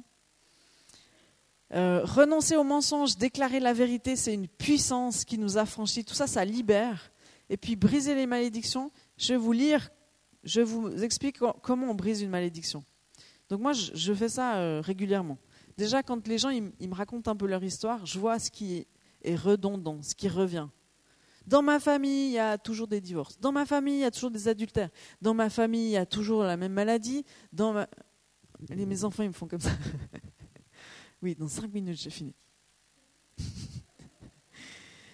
Euh, 1.73 2.01
renoncer 2.03 2.55
au 2.55 2.63
mensonge, 2.63 3.17
déclarer 3.17 3.59
la 3.59 3.73
vérité, 3.73 4.15
c'est 4.15 4.33
une 4.33 4.47
puissance 4.47 5.25
qui 5.25 5.37
nous 5.37 5.57
affranchit. 5.57 6.05
Tout 6.05 6.15
ça, 6.15 6.25
ça 6.25 6.43
libère. 6.43 7.11
Et 7.49 7.57
puis 7.57 7.75
briser 7.75 8.15
les 8.15 8.25
malédictions, 8.25 8.91
je 9.17 9.33
vais 9.33 9.37
vous 9.37 9.51
lire, 9.51 9.89
je 10.43 10.61
vous 10.61 11.03
explique 11.03 11.39
comment 11.61 11.91
on 11.91 11.95
brise 11.95 12.21
une 12.21 12.29
malédiction. 12.29 12.83
Donc 13.49 13.61
moi, 13.61 13.73
je, 13.73 14.13
fais 14.13 14.29
ça 14.29 14.57
euh, 14.57 14.81
régulièrement. 14.81 15.37
Déjà, 15.77 16.03
quand 16.03 16.27
les 16.27 16.37
gens 16.37 16.49
ils 16.49 16.89
me 16.89 16.93
racontent 16.93 17.31
un 17.31 17.35
peu 17.35 17.47
leur 17.47 17.63
histoire, 17.63 18.05
je 18.05 18.19
vois 18.19 18.39
ce 18.39 18.51
qui 18.51 18.85
est 19.23 19.35
redondant, 19.35 20.01
ce 20.01 20.15
qui 20.15 20.27
revient. 20.27 20.67
Dans 21.47 21.61
ma 21.61 21.79
famille, 21.79 22.27
il 22.27 22.33
y 22.33 22.39
a 22.39 22.57
toujours 22.57 22.87
des 22.89 22.99
divorces. 22.99 23.39
Dans 23.39 23.53
ma 23.53 23.65
famille, 23.65 23.99
il 23.99 24.01
y 24.01 24.05
a 24.05 24.11
toujours 24.11 24.31
des 24.31 24.49
adultères. 24.49 24.89
Dans 25.21 25.33
ma 25.33 25.49
famille, 25.49 25.87
il 25.87 25.91
y 25.91 25.97
a 25.97 26.05
toujours 26.05 26.43
la 26.43 26.57
même 26.57 26.73
maladie. 26.73 27.23
Dans 27.53 27.85
Mes 28.69 29.03
enfants, 29.05 29.23
ils 29.23 29.29
me 29.29 29.33
font 29.33 29.47
comme 29.47 29.61
ça. 29.61 29.71
oui, 31.21 31.35
dans 31.35 31.47
cinq 31.47 31.73
minutes, 31.73 31.99
j'ai 32.01 32.09
fini. 32.09 32.35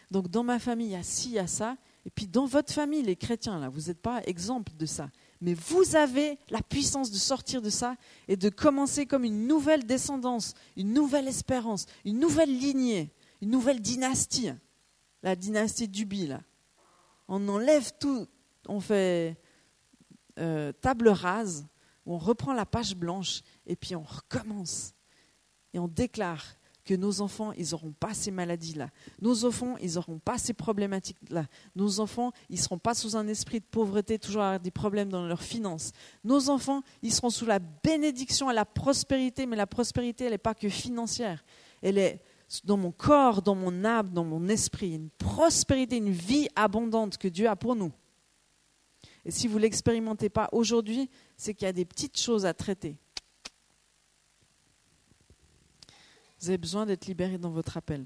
Donc 0.09 0.27
dans 0.27 0.43
ma 0.43 0.57
famille, 0.57 0.87
il 0.87 0.93
y 0.93 0.95
a 0.95 1.03
ci, 1.03 1.29
il 1.29 1.35
y 1.35 1.39
a 1.39 1.45
ça. 1.45 1.77
Et 2.05 2.09
puis 2.09 2.27
dans 2.27 2.45
votre 2.45 2.73
famille, 2.73 3.01
les 3.01 3.15
chrétiens, 3.15 3.59
là, 3.59 3.69
vous 3.69 3.83
n'êtes 3.83 4.01
pas 4.01 4.21
exemple 4.25 4.73
de 4.75 4.85
ça. 4.85 5.09
Mais 5.39 5.53
vous 5.53 5.95
avez 5.95 6.37
la 6.49 6.61
puissance 6.61 7.11
de 7.11 7.17
sortir 7.17 7.61
de 7.61 7.69
ça 7.69 7.95
et 8.27 8.35
de 8.35 8.49
commencer 8.49 9.05
comme 9.05 9.23
une 9.23 9.47
nouvelle 9.47 9.85
descendance, 9.85 10.53
une 10.75 10.93
nouvelle 10.93 11.27
espérance, 11.27 11.85
une 12.03 12.19
nouvelle 12.19 12.57
lignée, 12.57 13.13
une 13.41 13.51
nouvelle 13.51 13.81
dynastie. 13.81 14.49
La 15.21 15.35
dynastie 15.35 15.87
d'Ubi, 15.87 16.27
là. 16.27 16.41
On 17.29 17.47
enlève 17.47 17.91
tout, 17.99 18.27
on 18.67 18.81
fait 18.81 19.37
euh, 20.39 20.73
table 20.73 21.07
rase, 21.07 21.65
on 22.05 22.17
reprend 22.17 22.53
la 22.53 22.65
page 22.65 22.95
blanche 22.95 23.41
et 23.65 23.77
puis 23.77 23.95
on 23.95 24.03
recommence. 24.03 24.93
Et 25.73 25.79
on 25.79 25.87
déclare 25.87 26.43
que 26.85 26.93
nos 26.93 27.21
enfants, 27.21 27.51
ils 27.53 27.71
n'auront 27.71 27.93
pas 27.93 28.13
ces 28.13 28.31
maladies-là. 28.31 28.89
Nos 29.21 29.45
enfants, 29.45 29.75
ils 29.81 29.93
n'auront 29.93 30.19
pas 30.19 30.37
ces 30.37 30.53
problématiques-là. 30.53 31.45
Nos 31.75 31.99
enfants, 31.99 32.31
ils 32.49 32.57
ne 32.57 32.61
seront 32.61 32.77
pas 32.77 32.93
sous 32.93 33.15
un 33.15 33.27
esprit 33.27 33.59
de 33.59 33.65
pauvreté, 33.65 34.19
toujours 34.19 34.41
avoir 34.41 34.59
des 34.59 34.71
problèmes 34.71 35.09
dans 35.09 35.25
leurs 35.25 35.41
finances. 35.41 35.91
Nos 36.23 36.49
enfants, 36.49 36.81
ils 37.01 37.13
seront 37.13 37.29
sous 37.29 37.45
la 37.45 37.59
bénédiction 37.59 38.51
et 38.51 38.53
la 38.53 38.65
prospérité, 38.65 39.45
mais 39.45 39.55
la 39.55 39.67
prospérité, 39.67 40.25
elle 40.25 40.31
n'est 40.31 40.37
pas 40.37 40.55
que 40.55 40.69
financière. 40.69 41.43
Elle 41.81 41.97
est 41.97 42.21
dans 42.63 42.77
mon 42.77 42.91
corps, 42.91 43.41
dans 43.41 43.55
mon 43.55 43.83
âme, 43.85 44.11
dans 44.11 44.25
mon 44.25 44.47
esprit. 44.47 44.93
Une 44.93 45.09
prospérité, 45.09 45.97
une 45.97 46.11
vie 46.11 46.47
abondante 46.55 47.17
que 47.17 47.27
Dieu 47.27 47.47
a 47.47 47.55
pour 47.55 47.75
nous. 47.75 47.91
Et 49.25 49.31
si 49.31 49.47
vous 49.47 49.57
ne 49.57 49.61
l'expérimentez 49.61 50.29
pas 50.29 50.49
aujourd'hui, 50.51 51.09
c'est 51.37 51.53
qu'il 51.53 51.65
y 51.65 51.69
a 51.69 51.73
des 51.73 51.85
petites 51.85 52.19
choses 52.19 52.45
à 52.45 52.53
traiter. 52.53 52.97
Vous 56.43 56.49
avez 56.49 56.57
besoin 56.57 56.85
d'être 56.85 57.05
libéré 57.05 57.37
dans 57.37 57.51
votre 57.51 57.77
appel. 57.77 58.05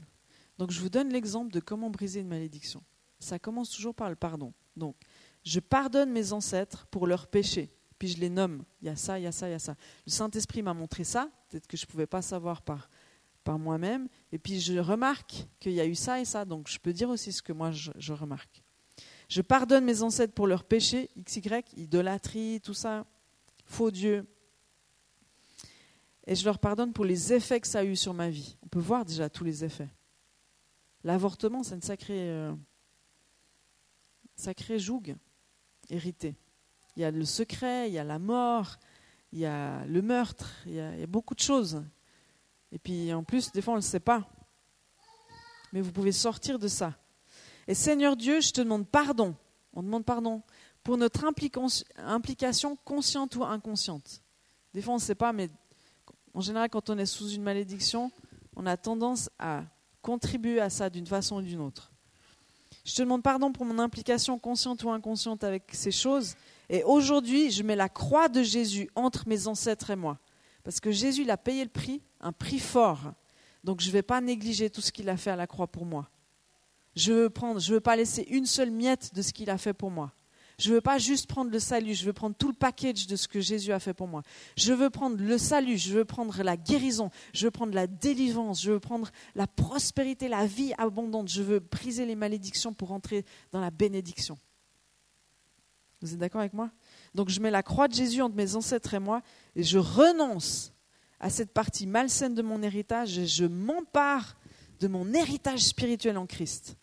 Donc 0.59 0.69
je 0.69 0.79
vous 0.79 0.89
donne 0.89 1.09
l'exemple 1.09 1.51
de 1.51 1.59
comment 1.59 1.89
briser 1.89 2.19
une 2.19 2.27
malédiction. 2.27 2.83
Ça 3.17 3.39
commence 3.39 3.71
toujours 3.71 3.95
par 3.95 4.11
le 4.11 4.15
pardon. 4.15 4.53
Donc, 4.75 4.95
je 5.43 5.59
pardonne 5.59 6.11
mes 6.11 6.33
ancêtres 6.33 6.85
pour 6.91 7.07
leurs 7.07 7.25
péchés, 7.25 7.71
puis 7.97 8.09
je 8.09 8.19
les 8.19 8.29
nomme. 8.29 8.63
Il 8.83 8.85
y 8.85 8.89
a 8.91 8.95
ça, 8.95 9.17
il 9.17 9.23
y 9.23 9.25
a 9.25 9.31
ça, 9.31 9.49
il 9.49 9.53
y 9.53 9.55
a 9.55 9.59
ça. 9.59 9.75
Le 10.05 10.11
Saint-Esprit 10.11 10.61
m'a 10.61 10.75
montré 10.75 11.03
ça, 11.03 11.31
peut-être 11.49 11.65
que 11.65 11.77
je 11.77 11.87
ne 11.87 11.89
pouvais 11.89 12.05
pas 12.05 12.21
savoir 12.21 12.61
par, 12.61 12.91
par 13.43 13.57
moi-même. 13.57 14.07
Et 14.31 14.37
puis 14.37 14.59
je 14.59 14.77
remarque 14.77 15.47
qu'il 15.59 15.71
y 15.71 15.81
a 15.81 15.87
eu 15.87 15.95
ça 15.95 16.21
et 16.21 16.25
ça, 16.25 16.45
donc 16.45 16.67
je 16.67 16.77
peux 16.77 16.93
dire 16.93 17.09
aussi 17.09 17.31
ce 17.31 17.41
que 17.41 17.53
moi 17.53 17.71
je, 17.71 18.13
remarque. 18.13 18.61
Je 19.29 19.41
pardonne 19.41 19.83
mes 19.83 20.03
ancêtres 20.03 20.35
pour 20.35 20.45
leurs 20.45 20.63
péchés, 20.63 21.09
XY, 21.19 21.63
idolâtrie, 21.75 22.61
tout 22.61 22.75
ça, 22.75 23.03
faux 23.65 23.89
Dieu, 23.89 24.27
et 26.27 26.35
je 26.35 26.43
leur 26.43 26.59
pardonne 26.59 26.91
pour 26.91 27.05
les 27.05 27.31
effets 27.31 27.61
que 27.61 27.67
ça 27.67 27.79
a 27.79 27.83
eu 27.85 27.95
sur 27.95 28.13
ma 28.13 28.29
vie. 28.29 28.57
On 28.61 28.67
peut 28.67 28.79
voir 28.79 29.05
déjà 29.05 29.29
tous 29.29 29.45
les 29.45 29.63
effets. 29.63 29.89
L'avortement, 31.05 31.63
c'est 31.63 31.75
une 31.75 31.81
sacrée, 31.81 32.29
euh, 32.29 32.53
sacrée 34.35 34.77
jougue 34.77 35.15
héritée. 35.89 36.35
Il 36.97 37.01
y 37.01 37.05
a 37.05 37.11
le 37.11 37.23
secret, 37.23 37.89
il 37.89 37.93
y 37.93 37.97
a 37.97 38.03
la 38.03 38.19
mort, 38.19 38.75
il 39.31 39.39
y 39.39 39.45
a 39.45 39.85
le 39.85 40.01
meurtre, 40.01 40.51
il 40.65 40.73
y 40.73 40.79
a, 40.81 40.93
il 40.95 40.99
y 40.99 41.03
a 41.03 41.07
beaucoup 41.07 41.33
de 41.33 41.39
choses. 41.39 41.81
Et 42.73 42.77
puis 42.77 43.13
en 43.13 43.23
plus, 43.23 43.51
des 43.53 43.61
fois, 43.61 43.75
on 43.75 43.77
ne 43.77 43.81
le 43.81 43.87
sait 43.87 44.01
pas. 44.01 44.27
Mais 45.71 45.79
vous 45.79 45.93
pouvez 45.93 46.11
sortir 46.11 46.59
de 46.59 46.67
ça. 46.67 46.93
Et 47.67 47.73
Seigneur 47.73 48.17
Dieu, 48.17 48.41
je 48.41 48.51
te 48.51 48.59
demande 48.59 48.85
pardon. 48.85 49.33
On 49.71 49.81
demande 49.81 50.03
pardon 50.03 50.41
pour 50.83 50.97
notre 50.97 51.23
implication 51.23 52.75
consciente 52.83 53.35
ou 53.37 53.45
inconsciente. 53.45 54.21
Des 54.73 54.81
fois, 54.81 54.93
on 54.93 54.97
ne 54.97 55.01
sait 55.01 55.15
pas, 55.15 55.31
mais 55.31 55.49
en 56.37 56.41
général, 56.41 56.69
quand 56.69 56.91
on 56.91 56.99
est 56.99 57.07
sous 57.07 57.31
une 57.31 57.41
malédiction, 57.41 58.11
on 58.55 58.67
a 58.67 58.77
tendance 58.77 59.27
à 59.39 59.63
contribuer 60.03 60.61
à 60.61 60.69
ça 60.69 60.87
d'une 60.87 61.07
façon 61.07 61.37
ou 61.37 61.41
d'une 61.41 61.59
autre. 61.59 61.91
Je 62.85 62.93
te 62.93 63.01
demande 63.01 63.23
pardon 63.23 63.51
pour 63.51 63.65
mon 63.65 63.79
implication 63.79 64.37
consciente 64.37 64.83
ou 64.83 64.91
inconsciente 64.91 65.43
avec 65.43 65.63
ces 65.73 65.89
choses. 65.89 66.35
Et 66.69 66.83
aujourd'hui, 66.83 67.49
je 67.49 67.63
mets 67.63 67.75
la 67.75 67.89
croix 67.89 68.29
de 68.29 68.43
Jésus 68.43 68.87
entre 68.93 69.27
mes 69.27 69.47
ancêtres 69.47 69.89
et 69.89 69.95
moi. 69.95 70.19
Parce 70.63 70.79
que 70.79 70.91
Jésus, 70.91 71.23
il 71.23 71.31
a 71.31 71.37
payé 71.37 71.63
le 71.63 71.71
prix, 71.71 72.03
un 72.21 72.31
prix 72.31 72.59
fort. 72.59 73.13
Donc 73.63 73.81
je 73.81 73.87
ne 73.87 73.93
vais 73.93 74.03
pas 74.03 74.21
négliger 74.21 74.69
tout 74.69 74.81
ce 74.81 74.91
qu'il 74.91 75.09
a 75.09 75.17
fait 75.17 75.31
à 75.31 75.35
la 75.35 75.47
croix 75.47 75.65
pour 75.65 75.85
moi. 75.87 76.07
Je 76.95 77.13
veux 77.13 77.29
prendre, 77.31 77.59
je 77.59 77.73
veux 77.73 77.79
pas 77.79 77.95
laisser 77.95 78.27
une 78.29 78.45
seule 78.45 78.69
miette 78.69 79.11
de 79.15 79.23
ce 79.23 79.33
qu'il 79.33 79.49
a 79.49 79.57
fait 79.57 79.73
pour 79.73 79.89
moi. 79.89 80.13
Je 80.59 80.69
ne 80.69 80.75
veux 80.75 80.81
pas 80.81 80.97
juste 80.97 81.27
prendre 81.27 81.51
le 81.51 81.59
salut, 81.59 81.93
je 81.93 82.03
veux 82.03 82.13
prendre 82.13 82.35
tout 82.35 82.47
le 82.47 82.55
package 82.55 83.05
de 83.05 83.15
ce 83.15 83.27
que 83.27 83.39
Jésus 83.39 83.71
a 83.71 83.79
fait 83.79 83.93
pour 83.93 84.07
moi. 84.07 84.23
Je 84.55 84.73
veux 84.73 84.89
prendre 84.89 85.21
le 85.21 85.37
salut, 85.37 85.77
je 85.77 85.93
veux 85.93 86.05
prendre 86.05 86.41
la 86.41 86.57
guérison, 86.57 87.11
je 87.31 87.45
veux 87.45 87.51
prendre 87.51 87.75
la 87.75 87.85
délivrance, 87.85 88.63
je 88.63 88.71
veux 88.71 88.79
prendre 88.79 89.11
la 89.35 89.45
prospérité, 89.45 90.27
la 90.27 90.47
vie 90.47 90.73
abondante. 90.79 91.29
Je 91.29 91.43
veux 91.43 91.59
briser 91.59 92.07
les 92.07 92.15
malédictions 92.15 92.73
pour 92.73 92.91
entrer 92.91 93.23
dans 93.51 93.61
la 93.61 93.69
bénédiction. 93.69 94.35
Vous 96.01 96.13
êtes 96.13 96.19
d'accord 96.19 96.41
avec 96.41 96.53
moi? 96.53 96.71
Donc 97.13 97.29
je 97.29 97.39
mets 97.39 97.51
la 97.51 97.61
croix 97.61 97.87
de 97.87 97.93
Jésus 97.93 98.23
entre 98.23 98.35
mes 98.35 98.55
ancêtres 98.55 98.95
et 98.95 98.99
moi 98.99 99.21
et 99.55 99.61
je 99.61 99.77
renonce 99.77 100.73
à 101.19 101.29
cette 101.29 101.53
partie 101.53 101.85
malsaine 101.85 102.33
de 102.33 102.41
mon 102.41 102.63
héritage 102.63 103.19
et 103.19 103.27
je 103.27 103.45
m'empare 103.45 104.37
de 104.79 104.87
mon 104.87 105.13
héritage 105.13 105.61
spirituel 105.61 106.17
en 106.17 106.25
Christ. 106.25 106.77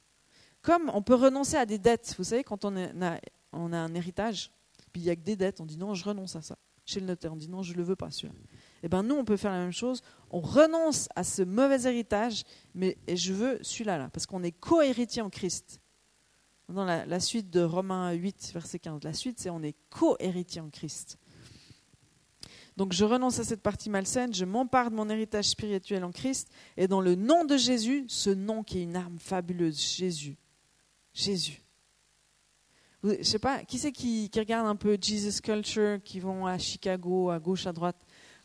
Comme 0.63 0.91
on 0.95 1.03
peut 1.03 1.15
renoncer 1.15 1.57
à 1.57 1.67
des 1.67 1.79
dettes, 1.79 2.15
vous 2.19 2.25
savez, 2.25 2.45
quand 2.45 2.65
on 2.65 2.77
a 2.77 3.19
on 3.55 3.73
a 3.73 3.79
un 3.79 3.95
héritage, 3.95 4.51
puis 4.93 5.03
il 5.03 5.05
n'y 5.05 5.11
a 5.11 5.17
que 5.17 5.23
des 5.23 5.37
dettes, 5.37 5.61
on 5.61 5.67
dit 5.67 5.79
non, 5.79 5.95
je 5.95 6.05
renonce 6.05 6.37
à 6.37 6.43
ça. 6.43 6.57
Chez 6.87 7.01
le 7.01 7.07
notaire, 7.07 7.33
on 7.33 7.37
dit 7.37 7.49
non, 7.49 7.63
je 7.63 7.73
ne 7.73 7.79
le 7.79 7.83
veux 7.83 7.97
pas, 7.97 8.11
celui-là. 8.11 8.35
Eh 8.83 8.89
bien, 8.89 9.03
nous, 9.03 9.15
on 9.15 9.25
peut 9.25 9.39
faire 9.39 9.53
la 9.53 9.61
même 9.61 9.73
chose. 9.73 10.03
On 10.31 10.41
renonce 10.41 11.09
à 11.17 11.25
ce 11.25 11.43
mauvais 11.43 11.89
héritage, 11.89 12.45
mais 12.75 12.99
je 13.09 13.33
veux 13.33 13.59
celui-là, 13.63 13.97
là, 13.97 14.11
parce 14.11 14.27
qu'on 14.27 14.43
est 14.43 14.53
co-héritier 14.53 15.23
en 15.23 15.31
Christ. 15.31 15.81
Dans 16.69 16.85
la, 16.85 17.07
la, 17.07 17.21
suite 17.21 17.51
de 17.51 17.61
Romains 17.63 18.13
8, 18.13 18.51
verset 18.53 18.79
15, 18.79 19.03
la 19.03 19.13
suite, 19.13 19.39
c'est 19.41 19.51
on 19.51 19.63
est 19.63 19.77
co-héritier 19.91 20.61
en 20.61 20.71
Christ. 20.71 21.19
Donc 22.77 22.93
je 22.93 23.05
renonce 23.05 23.39
à 23.39 23.45
cette 23.45 23.63
partie 23.63 23.89
malsaine, 23.89 24.35
je 24.35 24.45
m'empare 24.45 24.91
de 24.91 24.97
mon 24.97 25.09
héritage 25.09 25.47
spirituel 25.47 26.05
en 26.05 26.11
Christ, 26.11 26.51
et 26.77 26.89
dans 26.89 27.01
le 27.01 27.15
nom 27.15 27.45
de 27.45 27.57
Jésus, 27.57 28.05
ce 28.09 28.31
nom 28.31 28.63
qui 28.63 28.79
est 28.79 28.83
une 28.83 28.97
arme 28.97 29.19
fabuleuse, 29.19 29.81
Jésus. 29.81 30.37
Jésus. 31.13 31.64
Je 33.05 33.23
sais 33.23 33.39
pas, 33.39 33.63
qui 33.65 33.79
c'est 33.79 33.93
qui, 33.93 34.31
regarde 34.35 34.67
un 34.67 34.77
peu 34.77 34.97
Jesus 34.99 35.43
Culture, 35.43 35.99
qui 36.03 36.21
vont 36.21 36.47
à 36.47 36.57
Chicago, 36.57 37.29
à 37.29 37.39
gauche, 37.39 37.67
à 37.67 37.73
droite? 37.73 37.97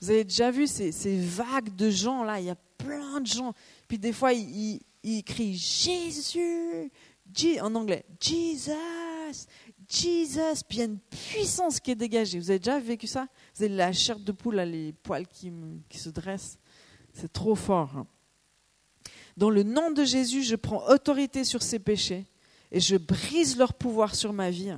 Vous 0.02 0.10
avez 0.10 0.26
déjà 0.26 0.52
vu 0.52 0.68
ces, 0.68 0.92
vagues 1.18 1.74
de 1.76 1.90
gens 1.90 2.26
là? 2.26 2.42
Il 2.42 2.48
y 2.48 2.50
a 2.50 2.58
plein 2.78 3.22
de 3.22 3.26
gens. 3.26 3.54
Puis 3.88 3.98
des 3.98 4.12
fois, 4.12 4.34
ils, 4.34 4.82
crient 5.24 5.56
Jésus 5.56 6.92
en 7.62 7.74
anglais, 7.76 8.06
Jesus, 8.20 9.48
Jesus. 9.88 10.64
Puis 10.68 10.78
il 10.78 10.80
y 10.80 10.82
a 10.82 10.86
une 10.86 11.00
puissance 11.00 11.80
qui 11.80 11.92
est 11.92 11.96
dégagée. 11.96 12.38
Vous 12.38 12.50
avez 12.50 12.60
déjà 12.60 12.80
vécu 12.80 13.08
ça? 13.08 13.28
Vous 13.56 13.64
avez 13.64 13.74
la 13.74 13.94
chair 13.94 14.20
de 14.20 14.32
poule, 14.34 14.60
les 14.60 14.92
poils 14.92 15.28
qui, 15.28 15.54
se 15.98 16.10
dressent. 16.10 16.60
C'est 17.14 17.32
trop 17.32 17.56
fort. 17.56 17.96
Hein. 17.96 18.08
Dans 19.38 19.50
le 19.50 19.64
nom 19.64 19.92
de 19.92 20.04
Jésus, 20.04 20.44
je 20.44 20.58
prends 20.58 20.86
autorité 20.90 21.46
sur 21.46 21.62
ces 21.62 21.80
péchés 21.80 22.26
et 22.72 22.80
je 22.80 22.98
brise 22.98 23.58
leur 23.58 23.74
pouvoir 23.74 24.16
sur 24.16 24.34
ma 24.34 24.50
vie. 24.50 24.76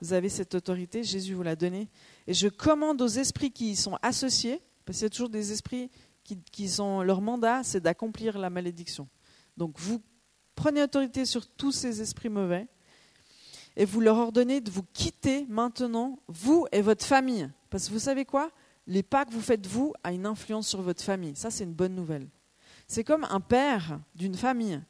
Vous 0.00 0.12
avez 0.12 0.28
cette 0.28 0.54
autorité, 0.54 1.02
Jésus 1.02 1.34
vous 1.34 1.42
l'a 1.42 1.56
donnée. 1.56 1.88
Et 2.26 2.34
je 2.34 2.48
commande 2.48 3.00
aux 3.02 3.08
esprits 3.08 3.50
qui 3.50 3.72
y 3.72 3.76
sont 3.76 3.98
associés, 4.02 4.62
parce 4.84 4.98
qu'il 4.98 5.04
y 5.04 5.06
a 5.06 5.10
toujours 5.10 5.28
des 5.28 5.52
esprits 5.52 5.90
qui, 6.24 6.38
qui 6.50 6.68
sont, 6.68 7.02
leur 7.02 7.20
mandat, 7.20 7.62
c'est 7.62 7.80
d'accomplir 7.80 8.38
la 8.38 8.50
malédiction. 8.50 9.08
Donc 9.56 9.78
vous 9.78 10.00
prenez 10.54 10.82
autorité 10.82 11.24
sur 11.24 11.46
tous 11.46 11.72
ces 11.72 12.00
esprits 12.00 12.28
mauvais 12.28 12.66
et 13.76 13.84
vous 13.84 14.00
leur 14.00 14.18
ordonnez 14.18 14.60
de 14.60 14.70
vous 14.70 14.82
quitter 14.92 15.46
maintenant, 15.48 16.18
vous 16.28 16.66
et 16.72 16.82
votre 16.82 17.04
famille. 17.04 17.48
Parce 17.68 17.88
que 17.88 17.92
vous 17.92 17.98
savez 17.98 18.24
quoi? 18.24 18.50
Les 18.86 19.02
pas 19.02 19.24
que 19.24 19.32
vous 19.32 19.40
faites 19.40 19.66
vous 19.66 19.92
a 20.02 20.12
une 20.12 20.26
influence 20.26 20.68
sur 20.68 20.82
votre 20.82 21.02
famille. 21.02 21.36
Ça, 21.36 21.50
c'est 21.50 21.64
une 21.64 21.74
bonne 21.74 21.94
nouvelle. 21.94 22.28
C'est 22.88 23.04
comme 23.04 23.24
un 23.30 23.40
père 23.40 24.00
d'une 24.14 24.34
famille 24.34 24.80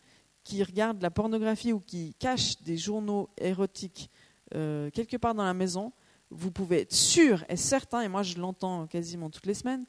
qui 0.45 0.63
regardent 0.63 1.03
la 1.03 1.11
pornographie 1.11 1.73
ou 1.73 1.81
qui 1.81 2.15
cachent 2.19 2.61
des 2.63 2.77
journaux 2.77 3.29
érotiques 3.39 4.11
euh, 4.55 4.91
quelque 4.91 5.17
part 5.17 5.35
dans 5.35 5.45
la 5.45 5.55
maison, 5.55 5.93
vous 6.31 6.51
pouvez 6.51 6.81
être 6.81 6.93
sûr 6.93 7.45
et 7.49 7.57
certain, 7.57 8.03
et 8.03 8.09
moi 8.09 8.23
je 8.23 8.39
l'entends 8.39 8.87
quasiment 8.87 9.31
toutes 9.31 9.47
les 9.47 9.55
semaines, 9.55 9.85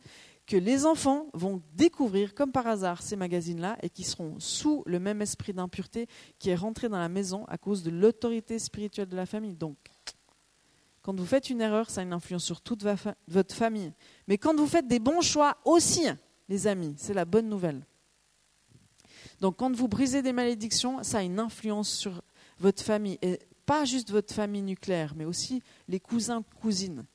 que 0.47 0.57
les 0.57 0.85
enfants 0.85 1.27
vont 1.33 1.61
découvrir 1.75 2.33
comme 2.33 2.51
par 2.51 2.67
hasard 2.67 3.01
ces 3.01 3.15
magazines-là 3.15 3.77
et 3.81 3.89
qui 3.89 4.03
seront 4.03 4.35
sous 4.39 4.83
le 4.85 4.99
même 4.99 5.21
esprit 5.21 5.53
d'impureté 5.53 6.07
qui 6.39 6.49
est 6.49 6.55
rentré 6.55 6.89
dans 6.89 6.99
la 6.99 7.09
maison 7.09 7.45
à 7.47 7.57
cause 7.57 7.83
de 7.83 7.91
l'autorité 7.91 8.59
spirituelle 8.59 9.07
de 9.07 9.15
la 9.15 9.25
famille. 9.25 9.55
Donc, 9.55 9.77
quand 11.03 11.17
vous 11.17 11.25
faites 11.25 11.49
une 11.49 11.61
erreur, 11.61 11.89
ça 11.89 12.01
a 12.01 12.03
une 12.03 12.13
influence 12.13 12.43
sur 12.43 12.61
toute 12.61 12.83
votre 12.83 13.55
famille. 13.55 13.93
Mais 14.27 14.37
quand 14.37 14.55
vous 14.55 14.67
faites 14.67 14.87
des 14.87 14.99
bons 14.99 15.21
choix 15.21 15.57
aussi, 15.65 16.05
les 16.49 16.67
amis, 16.67 16.93
c'est 16.97 17.13
la 17.13 17.25
bonne 17.25 17.49
nouvelle. 17.49 17.81
Donc 19.39 19.57
quand 19.57 19.75
vous 19.75 19.87
brisez 19.87 20.21
des 20.21 20.33
malédictions, 20.33 21.03
ça 21.03 21.19
a 21.19 21.23
une 21.23 21.39
influence 21.39 21.89
sur 21.89 22.21
votre 22.59 22.83
famille. 22.83 23.17
Et 23.21 23.39
pas 23.65 23.85
juste 23.85 24.11
votre 24.11 24.33
famille 24.33 24.61
nucléaire, 24.61 25.13
mais 25.15 25.25
aussi 25.25 25.61
les 25.87 25.99
cousins, 25.99 26.43
cousines. 26.61 27.05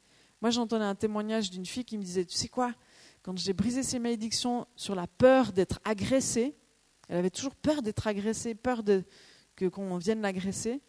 Moi 0.40 0.50
j'entendais 0.50 0.84
un 0.84 0.94
témoignage 0.94 1.50
d'une 1.50 1.66
fille 1.66 1.84
qui 1.84 1.98
me 1.98 2.02
disait, 2.02 2.24
tu 2.24 2.36
sais 2.36 2.48
quoi, 2.48 2.74
quand 3.22 3.36
j'ai 3.36 3.52
brisé 3.52 3.82
ces 3.82 3.98
malédictions 3.98 4.66
sur 4.76 4.94
la 4.94 5.06
peur 5.06 5.52
d'être 5.52 5.80
agressée, 5.84 6.54
elle 7.08 7.18
avait 7.18 7.30
toujours 7.30 7.54
peur 7.54 7.82
d'être 7.82 8.06
agressée, 8.06 8.54
peur 8.54 8.82
que 9.54 9.66
qu'on 9.66 9.96
vienne 9.96 10.20
l'agresser. 10.20 10.80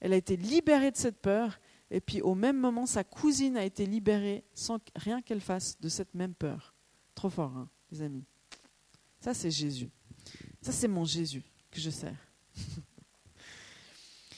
Elle 0.00 0.12
a 0.12 0.16
été 0.16 0.36
libérée 0.36 0.90
de 0.90 0.96
cette 0.96 1.20
peur. 1.20 1.58
Et 1.90 2.00
puis 2.00 2.20
au 2.20 2.34
même 2.34 2.58
moment, 2.58 2.86
sa 2.86 3.04
cousine 3.04 3.56
a 3.56 3.64
été 3.64 3.86
libérée 3.86 4.44
sans 4.54 4.78
rien 4.96 5.22
qu'elle 5.22 5.40
fasse 5.40 5.80
de 5.80 5.88
cette 5.88 6.14
même 6.14 6.34
peur. 6.34 6.74
Trop 7.14 7.30
fort, 7.30 7.56
hein, 7.56 7.68
les 7.90 8.02
amis. 8.02 8.24
Ça, 9.20 9.32
c'est 9.32 9.50
Jésus. 9.50 9.90
Ça, 10.64 10.72
c'est 10.72 10.88
mon 10.88 11.04
Jésus 11.04 11.42
que 11.70 11.78
je 11.78 11.90
sers. 11.90 12.16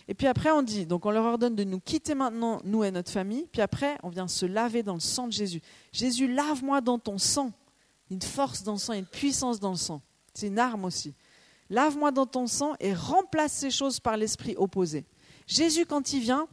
Et 0.08 0.14
puis 0.14 0.26
après, 0.26 0.50
on 0.50 0.62
dit, 0.62 0.84
donc 0.84 1.06
on 1.06 1.12
leur 1.12 1.24
ordonne 1.24 1.54
de 1.54 1.62
nous 1.62 1.78
quitter 1.78 2.16
maintenant, 2.16 2.60
nous 2.64 2.82
et 2.82 2.90
notre 2.90 3.12
famille. 3.12 3.46
Puis 3.52 3.62
après, 3.62 3.96
on 4.02 4.08
vient 4.08 4.26
se 4.26 4.44
laver 4.44 4.82
dans 4.82 4.94
le 4.94 5.00
sang 5.00 5.28
de 5.28 5.32
Jésus. 5.32 5.62
Jésus, 5.92 6.26
lave-moi 6.26 6.80
dans 6.80 6.98
ton 6.98 7.16
sang. 7.16 7.52
Une 8.10 8.20
force 8.20 8.64
dans 8.64 8.72
le 8.72 8.78
sang, 8.78 8.94
une 8.94 9.06
puissance 9.06 9.60
dans 9.60 9.70
le 9.70 9.76
sang. 9.76 10.02
C'est 10.34 10.48
une 10.48 10.58
arme 10.58 10.84
aussi. 10.84 11.14
Lave-moi 11.70 12.10
dans 12.10 12.26
ton 12.26 12.48
sang 12.48 12.74
et 12.80 12.92
remplace 12.92 13.52
ces 13.52 13.70
choses 13.70 14.00
par 14.00 14.16
l'esprit 14.16 14.56
opposé. 14.56 15.04
Jésus, 15.46 15.86
quand 15.86 16.12
il 16.12 16.22
vient, 16.22 16.48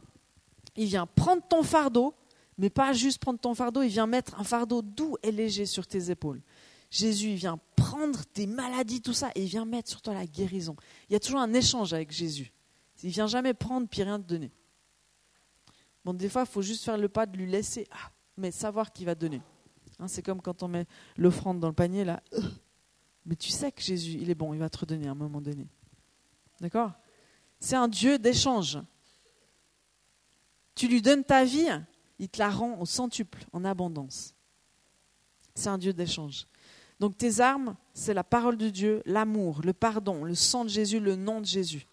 il 0.76 0.86
vient 0.86 1.06
prendre 1.06 1.42
ton 1.48 1.64
fardeau, 1.64 2.14
mais 2.58 2.70
pas 2.70 2.92
juste 2.92 3.18
prendre 3.18 3.40
ton 3.40 3.54
fardeau, 3.56 3.82
il 3.82 3.88
vient 3.88 4.06
mettre 4.06 4.38
un 4.38 4.44
fardeau 4.44 4.82
doux 4.82 5.16
et 5.24 5.32
léger 5.32 5.66
sur 5.66 5.84
tes 5.84 6.12
épaules. 6.12 6.40
Jésus, 6.94 7.30
il 7.30 7.34
vient 7.34 7.58
prendre 7.74 8.24
tes 8.24 8.46
maladies, 8.46 9.02
tout 9.02 9.12
ça, 9.12 9.32
et 9.34 9.42
il 9.42 9.48
vient 9.48 9.64
mettre 9.64 9.90
sur 9.90 10.00
toi 10.00 10.14
la 10.14 10.26
guérison. 10.26 10.76
Il 11.08 11.14
y 11.14 11.16
a 11.16 11.20
toujours 11.20 11.40
un 11.40 11.52
échange 11.52 11.92
avec 11.92 12.12
Jésus. 12.12 12.52
Il 13.02 13.10
vient 13.10 13.26
jamais 13.26 13.52
prendre 13.52 13.88
puis 13.88 14.04
rien 14.04 14.20
te 14.20 14.28
donner. 14.28 14.52
Bon, 16.04 16.14
des 16.14 16.28
fois, 16.28 16.42
il 16.42 16.46
faut 16.46 16.62
juste 16.62 16.84
faire 16.84 16.96
le 16.96 17.08
pas 17.08 17.26
de 17.26 17.36
lui 17.36 17.50
laisser, 17.50 17.88
ah, 17.90 18.12
mais 18.36 18.52
savoir 18.52 18.92
qu'il 18.92 19.06
va 19.06 19.16
donner. 19.16 19.42
Hein, 19.98 20.06
c'est 20.06 20.22
comme 20.22 20.40
quand 20.40 20.62
on 20.62 20.68
met 20.68 20.86
l'offrande 21.16 21.58
dans 21.58 21.66
le 21.66 21.74
panier, 21.74 22.04
là. 22.04 22.22
Mais 23.26 23.34
tu 23.34 23.50
sais 23.50 23.72
que 23.72 23.82
Jésus, 23.82 24.16
il 24.20 24.30
est 24.30 24.36
bon, 24.36 24.54
il 24.54 24.60
va 24.60 24.70
te 24.70 24.78
redonner 24.78 25.08
à 25.08 25.10
un 25.10 25.16
moment 25.16 25.40
donné. 25.40 25.66
D'accord? 26.60 26.92
C'est 27.58 27.74
un 27.74 27.88
Dieu 27.88 28.20
d'échange. 28.20 28.78
Tu 30.76 30.86
lui 30.86 31.02
donnes 31.02 31.24
ta 31.24 31.44
vie, 31.44 31.66
il 32.20 32.28
te 32.28 32.38
la 32.38 32.50
rend 32.50 32.78
au 32.78 32.86
centuple, 32.86 33.44
en 33.52 33.64
abondance. 33.64 34.32
C'est 35.56 35.68
un 35.68 35.78
Dieu 35.78 35.92
d'échange. 35.92 36.46
Donc 37.00 37.16
tes 37.16 37.40
armes, 37.40 37.76
c'est 37.92 38.14
la 38.14 38.24
parole 38.24 38.56
de 38.56 38.70
Dieu, 38.70 39.02
l'amour, 39.04 39.60
le 39.62 39.72
pardon, 39.72 40.24
le 40.24 40.34
sang 40.34 40.64
de 40.64 40.70
Jésus, 40.70 41.00
le 41.00 41.16
nom 41.16 41.40
de 41.40 41.46
Jésus. 41.46 41.86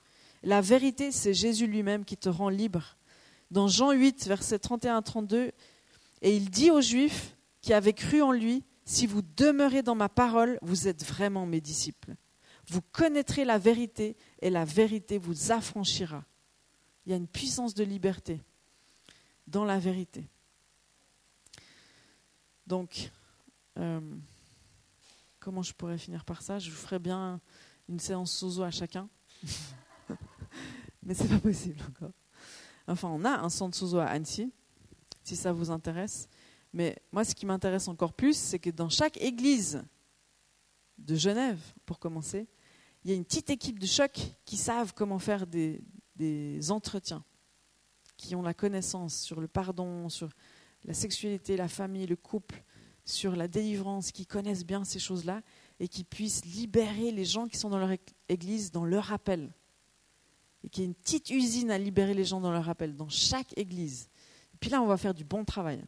La 0.44 0.62
vérité, 0.62 1.12
c'est 1.12 1.34
Jésus 1.34 1.68
lui-même 1.68 2.06
qui 2.06 2.18
te 2.18 2.30
rend 2.30 2.50
libre. 2.50 2.98
Dans 3.52 3.68
Jean 3.68 3.92
8, 3.92 4.28
versets 4.28 4.58
31-32, 4.58 5.52
et 6.22 6.36
il 6.36 6.50
dit 6.50 6.72
aux 6.72 6.82
Juifs 6.82 7.36
qui 7.62 7.74
avaient 7.74 7.94
cru 7.94 8.22
en 8.22 8.32
lui, 8.32 8.64
si 8.86 9.08
vous 9.08 9.22
demeurez 9.22 9.84
dans 9.84 9.96
ma 9.96 10.10
parole, 10.10 10.58
vous 10.62 10.88
êtes 10.88 11.06
vraiment 11.06 11.46
mes 11.46 11.62
disciples. 11.62 12.16
Vous 12.68 12.82
connaîtrez 12.92 13.46
la 13.46 13.58
vérité 13.58 14.16
et 14.42 14.50
la 14.50 14.66
vérité 14.66 15.18
vous 15.18 15.52
affranchira. 15.52 16.24
Il 17.06 17.12
y 17.12 17.14
a 17.14 17.18
une 17.18 17.28
puissance 17.28 17.74
de 17.74 17.84
liberté 17.84 18.42
dans 19.48 19.66
la 19.66 19.80
vérité. 19.80 20.28
Donc, 22.68 23.12
euh, 23.78 24.00
comment 25.42 25.64
je 25.64 25.74
pourrais 25.74 25.98
finir 25.98 26.24
par 26.24 26.42
ça? 26.42 26.60
Je 26.60 26.70
vous 26.70 26.78
ferai 26.78 27.00
bien 27.00 27.42
une 27.90 28.00
séance 28.00 28.32
sozo 28.32 28.64
à 28.64 28.72
chacun. 28.72 29.10
Mais 31.04 31.14
c'est 31.14 31.28
pas 31.28 31.40
possible 31.40 31.82
encore. 31.90 32.14
Enfin, 32.88 33.10
on 33.10 33.26
a 33.26 33.40
un 33.40 33.50
centre 33.50 33.76
sozo 33.76 33.98
à 33.98 34.06
Annecy, 34.06 34.52
si 35.24 35.36
ça 35.36 35.52
vous 35.52 35.72
intéresse. 35.72 36.30
Mais 36.74 36.96
moi, 37.12 37.26
ce 37.26 37.36
qui 37.36 37.46
m'intéresse 37.46 37.88
encore 37.88 38.14
plus, 38.14 38.38
c'est 38.38 38.60
que 38.60 38.70
dans 38.70 38.90
chaque 38.90 39.18
église 39.18 39.84
de 41.00 41.16
Genève, 41.16 41.60
pour 41.86 42.00
commencer, 42.00 42.48
il 43.04 43.10
y 43.10 43.14
a 43.14 43.18
une 43.18 43.26
petite 43.26 43.50
équipe 43.50 43.80
de 43.80 43.88
choc 43.88 44.14
qui 44.46 44.58
savent 44.58 44.94
comment 44.94 45.18
faire 45.18 45.48
des, 45.48 45.84
des 46.16 46.72
entretiens, 46.72 47.26
qui 48.16 48.36
ont 48.36 48.44
la 48.44 48.54
connaissance 48.54 49.20
sur 49.20 49.42
le 49.42 49.48
pardon, 49.48 50.08
sur 50.08 50.30
la 50.84 50.94
sexualité, 50.94 51.58
la 51.58 51.68
famille, 51.68 52.06
le 52.06 52.16
couple, 52.16 52.64
sur 53.06 53.36
la 53.36 53.48
délivrance, 53.48 54.12
qui 54.12 54.26
connaissent 54.26 54.66
bien 54.66 54.84
ces 54.84 55.00
choses-là 55.00 55.42
et 55.80 55.88
qui 55.88 56.04
puissent 56.04 56.46
libérer 56.46 57.12
les 57.12 57.26
gens 57.26 57.48
qui 57.48 57.58
sont 57.58 57.70
dans 57.70 57.80
leur 57.80 57.92
église 58.30 58.72
dans 58.72 58.86
leur 58.86 59.12
appel. 59.12 59.52
Et 60.64 60.70
qu'il 60.70 60.84
y 60.84 60.86
ait 60.86 60.88
une 60.88 60.96
petite 60.96 61.30
usine 61.30 61.72
à 61.72 61.78
libérer 61.78 62.14
les 62.14 62.26
gens 62.26 62.40
dans 62.40 62.52
leur 62.52 62.70
appel, 62.70 62.96
dans 62.96 63.10
chaque 63.10 63.58
église. 63.58 64.10
Et 64.54 64.58
puis 64.60 64.70
là, 64.70 64.82
on 64.82 64.86
va 64.86 64.98
faire 64.98 65.14
du 65.14 65.24
bon 65.24 65.44
travail. 65.44 65.84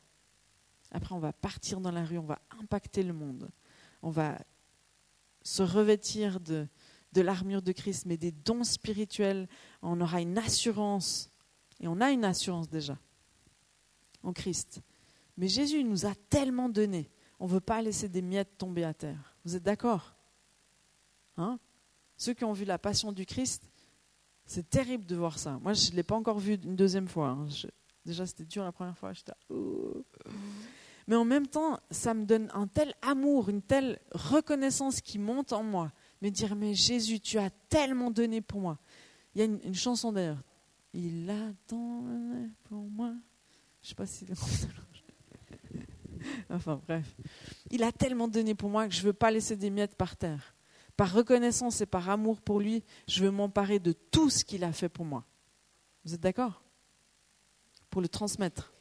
Après, 0.91 1.13
on 1.13 1.19
va 1.19 1.33
partir 1.33 1.79
dans 1.79 1.91
la 1.91 2.03
rue, 2.03 2.17
on 2.17 2.25
va 2.25 2.39
impacter 2.59 3.03
le 3.03 3.13
monde. 3.13 3.49
On 4.01 4.09
va 4.09 4.39
se 5.43 5.61
revêtir 5.61 6.39
de, 6.39 6.67
de 7.11 7.21
l'armure 7.21 7.61
de 7.61 7.71
Christ, 7.71 8.05
mais 8.05 8.17
des 8.17 8.31
dons 8.31 8.63
spirituels. 8.63 9.47
On 9.81 10.01
aura 10.01 10.21
une 10.21 10.37
assurance. 10.37 11.29
Et 11.79 11.87
on 11.87 12.01
a 12.01 12.11
une 12.11 12.25
assurance 12.25 12.69
déjà 12.69 12.97
en 14.23 14.33
Christ. 14.33 14.81
Mais 15.37 15.47
Jésus 15.47 15.83
nous 15.83 16.05
a 16.05 16.13
tellement 16.29 16.69
donné. 16.69 17.09
On 17.39 17.45
ne 17.45 17.51
veut 17.51 17.59
pas 17.59 17.81
laisser 17.81 18.07
des 18.09 18.21
miettes 18.21 18.57
tomber 18.57 18.83
à 18.83 18.93
terre. 18.93 19.35
Vous 19.43 19.55
êtes 19.55 19.63
d'accord? 19.63 20.15
Hein? 21.37 21.59
Ceux 22.17 22.33
qui 22.33 22.45
ont 22.45 22.53
vu 22.53 22.65
la 22.65 22.77
passion 22.77 23.11
du 23.11 23.25
Christ, 23.25 23.69
c'est 24.45 24.69
terrible 24.69 25.05
de 25.05 25.15
voir 25.15 25.39
ça. 25.39 25.59
Moi, 25.61 25.73
je 25.73 25.91
ne 25.91 25.95
l'ai 25.95 26.03
pas 26.03 26.15
encore 26.15 26.39
vu 26.39 26.55
une 26.63 26.75
deuxième 26.75 27.07
fois. 27.07 27.29
Hein. 27.29 27.47
déjà, 28.05 28.25
c'était 28.25 28.45
dur 28.45 28.63
la 28.63 28.71
première 28.71 28.97
fois. 28.97 29.11
Oh. 29.49 30.05
Mais 31.07 31.15
en 31.15 31.25
même 31.25 31.47
temps, 31.47 31.79
ça 31.91 32.13
me 32.13 32.25
donne 32.25 32.49
un 32.53 32.67
tel 32.67 32.93
amour, 33.01 33.49
une 33.49 33.61
telle 33.61 33.99
reconnaissance 34.11 35.01
qui 35.01 35.19
monte 35.19 35.51
en 35.53 35.63
moi. 35.63 35.91
Me 36.21 36.29
dire, 36.29 36.55
mais 36.55 36.73
Jésus, 36.73 37.19
tu 37.19 37.37
as 37.37 37.49
tellement 37.67 38.11
donné 38.11 38.41
pour 38.41 38.61
moi. 38.61 38.79
Il 39.35 39.39
y 39.39 39.41
a 39.41 39.45
une, 39.45 39.75
chanson 39.75 40.13
d'ailleurs. 40.13 40.41
Il 40.93 41.29
a 41.29 41.51
tant 41.67 42.05
pour 42.63 42.89
moi. 42.89 43.13
Je 43.81 43.87
ne 43.87 43.89
sais 43.89 43.95
pas 43.95 44.05
si 44.05 44.25
enfin 46.49 46.81
bref. 46.87 47.15
Il 47.71 47.83
a 47.83 47.91
tellement 47.91 48.27
donné 48.27 48.55
pour 48.55 48.69
moi 48.69 48.87
que 48.87 48.93
je 48.93 49.01
ne 49.01 49.07
veux 49.07 49.13
pas 49.13 49.31
laisser 49.31 49.55
des 49.55 49.69
miettes 49.69 49.95
par 49.95 50.15
terre. 50.15 50.55
Par 50.95 51.11
reconnaissance 51.11 51.81
et 51.81 51.85
par 51.85 52.09
amour 52.09 52.41
pour 52.41 52.59
lui, 52.59 52.83
je 53.07 53.23
veux 53.23 53.31
m'emparer 53.31 53.79
de 53.79 53.93
tout 53.93 54.29
ce 54.29 54.45
qu'il 54.45 54.63
a 54.63 54.71
fait 54.71 54.89
pour 54.89 55.05
moi. 55.05 55.25
Vous 56.05 56.13
êtes 56.13 56.21
d'accord? 56.21 56.61
Pour 57.89 58.01
le 58.01 58.07
transmettre. 58.07 58.73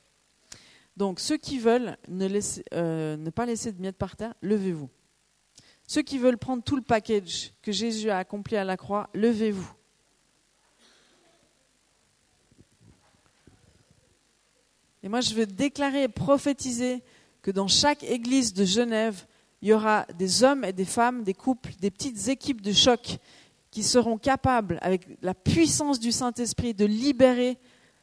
Donc 0.96 1.20
ceux 1.20 1.38
qui 1.38 1.58
veulent 1.58 1.96
ne, 2.08 2.28
euh, 2.74 3.16
ne 3.16 3.30
pas 3.30 3.46
laisser 3.46 3.72
de 3.72 3.80
miettes 3.80 3.96
par 3.96 4.16
terre, 4.16 4.34
levez-vous. 4.42 4.90
Ceux 5.86 6.02
qui 6.02 6.18
veulent 6.18 6.38
prendre 6.38 6.62
tout 6.62 6.76
le 6.76 6.82
package 6.82 7.52
que 7.62 7.72
Jésus 7.72 8.10
a 8.10 8.18
accompli 8.18 8.56
à 8.56 8.64
la 8.64 8.76
croix, 8.76 9.08
levez-vous. 9.14 9.72
Et 15.02 15.08
moi, 15.08 15.20
je 15.20 15.34
veux 15.34 15.46
déclarer 15.46 16.04
et 16.04 16.08
prophétiser 16.08 17.02
que 17.42 17.50
dans 17.50 17.68
chaque 17.68 18.04
église 18.04 18.54
de 18.54 18.64
Genève, 18.64 19.26
il 19.60 19.68
y 19.68 19.72
aura 19.72 20.06
des 20.18 20.44
hommes 20.44 20.64
et 20.64 20.72
des 20.72 20.84
femmes, 20.84 21.22
des 21.22 21.34
couples, 21.34 21.70
des 21.80 21.90
petites 21.90 22.28
équipes 22.28 22.62
de 22.62 22.72
choc 22.72 23.18
qui 23.70 23.82
seront 23.82 24.18
capables, 24.18 24.78
avec 24.82 25.06
la 25.22 25.34
puissance 25.34 25.98
du 25.98 26.12
Saint-Esprit, 26.12 26.74
de 26.74 26.84
libérer 26.84 27.58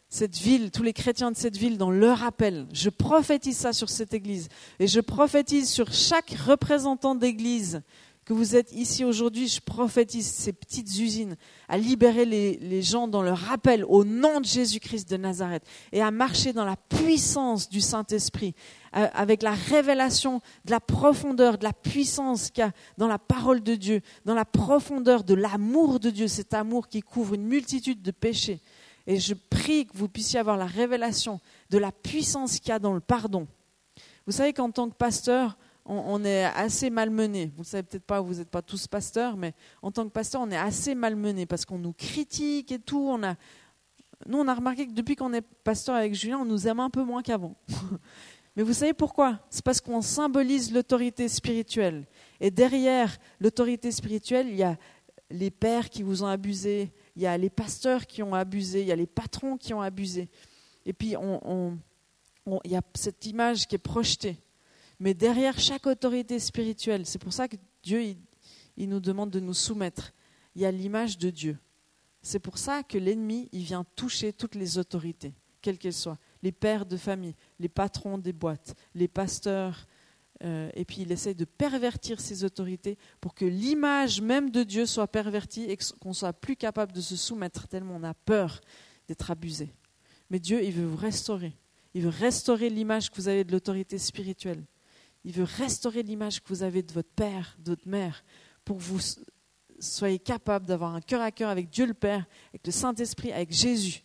cette 0.09 0.37
ville, 0.37 0.71
tous 0.71 0.81
les 0.81 0.93
chrétiens 0.93 1.31
de 1.31 1.37
cette 1.37 1.55
ville 1.55 1.77
dans 1.77 1.91
leur 1.91 2.23
appel. 2.23 2.65
Je 2.73 2.89
prophétise 2.89 3.57
ça 3.57 3.73
sur 3.73 3.89
cette 3.89 4.13
église. 4.13 4.49
Et 4.79 4.87
je 4.87 4.99
prophétise 4.99 5.69
sur 5.69 5.93
chaque 5.93 6.31
représentant 6.31 7.13
d'église 7.13 7.81
que 8.29 8.33
vous 8.35 8.55
êtes 8.55 8.71
ici 8.73 9.03
aujourd'hui, 9.03 9.47
je 9.47 9.59
prophétise 9.59 10.27
ces 10.27 10.53
petites 10.53 10.99
usines 10.99 11.35
à 11.67 11.79
libérer 11.79 12.25
les, 12.25 12.81
gens 12.83 13.07
dans 13.07 13.23
leur 13.23 13.51
appel 13.51 13.83
au 13.85 14.05
nom 14.05 14.39
de 14.39 14.45
Jésus-Christ 14.45 15.09
de 15.09 15.17
Nazareth 15.17 15.63
et 15.91 16.03
à 16.03 16.11
marcher 16.11 16.53
dans 16.53 16.63
la 16.63 16.75
puissance 16.75 17.69
du 17.69 17.81
Saint-Esprit, 17.81 18.53
euh, 18.95 19.07
avec 19.15 19.41
la 19.41 19.53
révélation 19.53 20.41
de 20.65 20.69
la 20.69 20.79
profondeur, 20.79 21.57
de 21.57 21.63
la 21.63 21.73
puissance 21.73 22.51
qu'il 22.51 22.61
y 22.63 22.67
a 22.67 22.71
dans 22.99 23.07
la 23.07 23.17
parole 23.17 23.63
de 23.63 23.73
Dieu, 23.73 24.01
dans 24.25 24.35
la 24.35 24.45
profondeur 24.45 25.23
de 25.23 25.33
l'amour 25.33 25.99
de 25.99 26.11
Dieu, 26.11 26.27
cet 26.27 26.53
amour 26.53 26.87
qui 26.87 27.01
couvre 27.01 27.33
une 27.33 27.47
multitude 27.47 28.03
de 28.03 28.11
péchés. 28.11 28.61
Et 29.07 29.19
je 29.19 29.33
prie 29.33 29.87
que 29.87 29.97
vous 29.97 30.07
puissiez 30.07 30.37
avoir 30.37 30.55
la 30.55 30.67
révélation 30.67 31.39
de 31.71 31.79
la 31.79 31.91
puissance 31.91 32.59
qu'il 32.59 32.69
y 32.69 32.73
a 32.73 32.79
dans 32.79 32.93
le 32.93 32.99
pardon. 32.99 33.47
Vous 34.27 34.33
savez 34.33 34.53
qu'en 34.53 34.69
tant 34.69 34.87
que 34.87 34.95
pasteur, 34.95 35.57
on, 35.89 36.23
est 36.23 36.43
assez 36.43 36.89
malmené. 36.89 37.51
Vous 37.55 37.63
ne 37.63 37.65
savez 37.65 37.83
peut-être 37.83 38.05
pas, 38.05 38.21
vous 38.21 38.35
n'êtes 38.35 38.49
pas 38.49 38.61
tous 38.61 38.87
pasteurs, 38.87 39.35
mais 39.35 39.53
en 39.81 39.91
tant 39.91 40.05
que 40.05 40.11
pasteur, 40.11 40.41
on 40.41 40.51
est 40.51 40.57
assez 40.57 40.93
malmené 40.93 41.45
parce 41.45 41.65
qu'on 41.65 41.79
nous 41.79 41.93
critique 41.93 42.71
et 42.71 42.79
tout. 42.79 43.09
On 43.09 43.17
nous, 44.27 44.37
on 44.37 44.47
a 44.47 44.53
remarqué 44.53 44.85
que 44.85 44.91
depuis 44.91 45.15
qu'on 45.15 45.33
est 45.33 45.41
pasteur 45.41 45.95
avec 45.95 46.13
Julien, 46.13 46.39
on 46.39 46.45
nous 46.45 46.67
aime 46.67 46.79
un 46.79 46.89
peu 46.89 47.03
moins 47.03 47.21
qu'avant. 47.21 47.55
Mais 48.55 48.63
vous 48.63 48.73
savez 48.73 48.93
pourquoi? 48.93 49.39
C'est 49.49 49.63
parce 49.63 49.79
qu'on 49.79 50.01
symbolise 50.01 50.73
l'autorité 50.73 51.27
spirituelle. 51.29 52.05
Et 52.41 52.51
derrière 52.51 53.17
l'autorité 53.39 53.91
spirituelle, 53.91 54.47
il 54.49 54.57
y 54.57 54.63
a 54.63 54.77
les 55.31 55.51
pères 55.51 55.89
qui 55.89 56.03
vous 56.03 56.23
ont 56.23 56.27
abusé, 56.27 56.91
il 57.15 57.21
y 57.21 57.27
a 57.27 57.37
les 57.37 57.49
pasteurs 57.49 58.05
qui 58.05 58.21
ont 58.21 58.33
abusé, 58.33 58.81
il 58.81 58.87
y 58.87 58.91
a 58.91 58.95
les 58.95 59.07
patrons 59.07 59.57
qui 59.57 59.73
ont 59.73 59.81
abusé. 59.81 60.29
Et 60.85 60.93
puis, 60.93 61.15
il 61.15 62.71
y 62.71 62.75
a 62.75 62.81
cette 62.95 63.25
image 63.25 63.67
qui 63.67 63.75
est 63.75 63.79
projetée. 63.79 64.37
Mais 64.99 65.13
derrière 65.13 65.59
chaque 65.59 65.87
autorité 65.87 66.39
spirituelle, 66.39 67.05
c'est 67.05 67.19
pour 67.19 67.33
ça 67.33 67.47
que 67.47 67.55
Dieu, 67.83 68.15
il, 68.77 68.89
nous 68.89 68.99
demande 68.99 69.29
de 69.29 69.39
nous 69.39 69.53
soumettre. 69.53 70.13
Il 70.55 70.61
y 70.61 70.65
a 70.65 70.71
l'image 70.71 71.17
de 71.17 71.29
Dieu. 71.29 71.57
C'est 72.21 72.39
pour 72.39 72.57
ça 72.57 72.83
que 72.83 72.97
l'ennemi, 72.97 73.47
il 73.53 73.63
vient 73.63 73.85
toucher 73.95 74.33
toutes 74.33 74.55
les 74.55 74.77
autorités, 74.77 75.33
quelles 75.61 75.77
qu'elles 75.77 75.93
soient. 75.93 76.17
Les 76.43 76.51
pères 76.51 76.85
de 76.85 76.97
famille, 76.97 77.35
les 77.59 77.69
patrons 77.69 78.17
des 78.17 78.33
boîtes, 78.33 78.75
les 78.93 79.07
pasteurs, 79.07 79.87
euh, 80.43 80.69
et 80.73 80.83
puis 80.83 81.01
il 81.01 81.11
essaye 81.11 81.35
de 81.35 81.45
pervertir 81.45 82.19
ces 82.19 82.43
autorités 82.43 82.97
pour 83.19 83.33
que 83.33 83.45
l'image 83.45 84.21
même 84.21 84.51
de 84.51 84.63
Dieu 84.63 84.85
soit 84.85 85.07
pervertie 85.07 85.63
et 85.63 85.77
qu'on 85.99 86.13
soit 86.13 86.33
plus 86.33 86.55
capable 86.55 86.91
de 86.91 87.01
se 87.01 87.15
soumettre 87.15 87.67
tellement 87.67 87.95
on 87.95 88.03
a 88.03 88.13
peur 88.13 88.59
d'être 89.07 89.31
abusé. 89.31 89.73
Mais 90.29 90.39
Dieu, 90.39 90.63
il 90.63 90.71
veut 90.71 90.85
vous 90.85 90.97
restaurer. 90.97 91.53
Il 91.93 92.03
veut 92.03 92.09
restaurer 92.09 92.69
l'image 92.69 93.09
que 93.09 93.15
vous 93.15 93.27
avez 93.27 93.43
de 93.43 93.51
l'autorité 93.51 93.97
spirituelle. 93.97 94.63
Il 95.23 95.33
veut 95.33 95.43
restaurer 95.43 96.03
l'image 96.03 96.41
que 96.41 96.49
vous 96.49 96.63
avez 96.63 96.81
de 96.81 96.93
votre 96.93 97.11
père, 97.11 97.57
de 97.59 97.71
votre 97.71 97.87
mère, 97.87 98.23
pour 98.63 98.77
que 98.77 98.83
vous 98.83 98.99
soyez 99.79 100.19
capable 100.19 100.65
d'avoir 100.65 100.95
un 100.95 101.01
cœur 101.01 101.21
à 101.21 101.31
cœur 101.31 101.49
avec 101.49 101.69
Dieu 101.69 101.85
le 101.85 101.93
Père, 101.93 102.25
avec 102.49 102.65
le 102.65 102.71
Saint-Esprit, 102.71 103.31
avec 103.31 103.51
Jésus. 103.51 104.03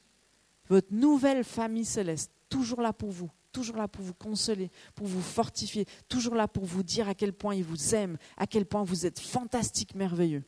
Votre 0.69 0.93
nouvelle 0.93 1.45
famille 1.45 1.85
céleste, 1.85 2.33
toujours 2.49 2.81
là 2.81 2.93
pour 2.93 3.11
vous, 3.11 3.31
toujours 3.53 3.77
là 3.77 3.89
pour 3.89 4.05
vous 4.05 4.15
consoler, 4.15 4.71
pour 4.95 5.07
vous 5.07 5.21
fortifier, 5.21 5.87
toujours 6.09 6.35
là 6.35 6.49
pour 6.49 6.65
vous 6.65 6.83
dire 6.83 7.09
à 7.09 7.15
quel 7.15 7.33
point 7.33 7.55
il 7.55 7.65
vous 7.65 7.95
aime, 7.95 8.17
à 8.37 8.47
quel 8.47 8.67
point 8.67 8.83
vous 8.83 9.07
êtes 9.07 9.21
fantastique, 9.21 9.95
merveilleux. 9.95 10.45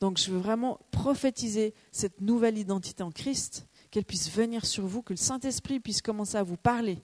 Donc 0.00 0.18
je 0.18 0.30
veux 0.30 0.38
vraiment 0.38 0.80
prophétiser 0.90 1.74
cette 1.92 2.20
nouvelle 2.20 2.58
identité 2.58 3.02
en 3.02 3.10
Christ, 3.10 3.66
qu'elle 3.90 4.04
puisse 4.04 4.30
venir 4.30 4.66
sur 4.66 4.86
vous, 4.86 5.02
que 5.02 5.12
le 5.12 5.18
Saint-Esprit 5.18 5.80
puisse 5.80 6.02
commencer 6.02 6.36
à 6.36 6.42
vous 6.42 6.56
parler, 6.56 7.02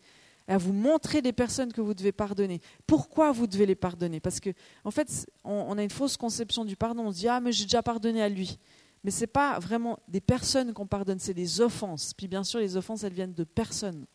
à 0.49 0.59
vous 0.59 0.73
montrer 0.73 1.21
les 1.21 1.33
personnes 1.33 1.73
que 1.73 1.81
vous 1.81 1.95
devez 1.95 2.11
pardonner. 2.11 2.61
Pourquoi 2.87 3.33
vous 3.33 3.47
devez 3.47 3.67
les 3.67 3.75
pardonner? 3.75 4.19
Parce 4.19 4.41
que, 4.41 4.51
en 4.83 4.91
fait, 4.91 5.27
on, 5.45 5.77
a 5.77 5.83
une 5.83 5.91
fausse 5.91 6.17
conception 6.17 6.65
du 6.65 6.75
pardon. 6.75 7.07
On 7.07 7.13
se 7.13 7.19
dit 7.19 7.29
ah 7.29 7.39
mais 7.39 7.53
j'ai 7.53 7.65
déjà 7.65 7.83
pardonné 7.83 8.23
à 8.23 8.29
lui. 8.29 8.59
Mais 9.05 9.11
ce 9.11 9.21
n'est 9.21 9.27
pas 9.29 9.59
vraiment 9.59 9.99
des 10.09 10.21
personnes 10.21 10.73
qu'on 10.73 10.87
pardonne, 10.87 11.19
c'est 11.19 11.35
des 11.35 11.61
offenses. 11.61 12.15
Puis 12.15 12.27
bien 12.27 12.43
sûr, 12.43 12.61
les 12.61 12.77
offenses, 12.77 13.05
elles 13.05 13.13
viennent 13.13 13.35
de 13.35 13.45
personnes. 13.45 14.07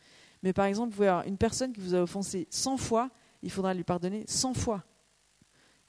Mais 0.41 0.51
par 0.51 0.65
exemple, 0.65 0.89
vous 0.89 0.97
pouvez 0.97 1.07
avoir 1.07 1.25
une 1.25 1.37
personne 1.37 1.71
qui 1.71 1.79
vous 1.79 1.95
a 1.95 2.01
offensé 2.01 2.47
100 2.49 2.77
fois, 2.77 3.09
il 3.41 3.49
faudra 3.49 3.73
lui 3.73 3.83
pardonner 3.83 4.25
100 4.27 4.55
fois. 4.55 4.83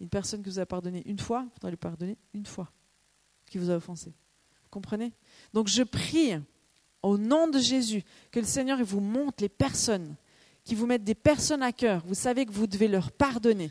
Une 0.00 0.08
personne 0.08 0.42
qui 0.42 0.50
vous 0.50 0.58
a 0.58 0.66
pardonné 0.66 1.02
une 1.06 1.18
fois, 1.18 1.44
il 1.46 1.54
faudra 1.54 1.70
lui 1.70 1.76
pardonner 1.76 2.18
une 2.34 2.46
fois, 2.46 2.70
qui 3.50 3.58
vous 3.58 3.70
a 3.70 3.76
offensé. 3.76 4.10
Vous 4.10 4.70
comprenez? 4.70 5.12
Donc 5.52 5.68
je 5.68 5.82
prie 5.82 6.34
au 7.02 7.18
nom 7.18 7.48
de 7.48 7.58
Jésus 7.58 8.04
que 8.30 8.40
le 8.40 8.46
Seigneur 8.46 8.82
vous 8.84 9.00
montre 9.00 9.42
les 9.42 9.48
personnes 9.48 10.14
qui 10.64 10.74
vous 10.74 10.86
mettent 10.86 11.04
des 11.04 11.14
personnes 11.14 11.62
à 11.62 11.72
cœur. 11.72 12.02
Vous 12.06 12.14
savez 12.14 12.46
que 12.46 12.52
vous 12.52 12.66
devez 12.66 12.88
leur 12.88 13.12
pardonner. 13.12 13.70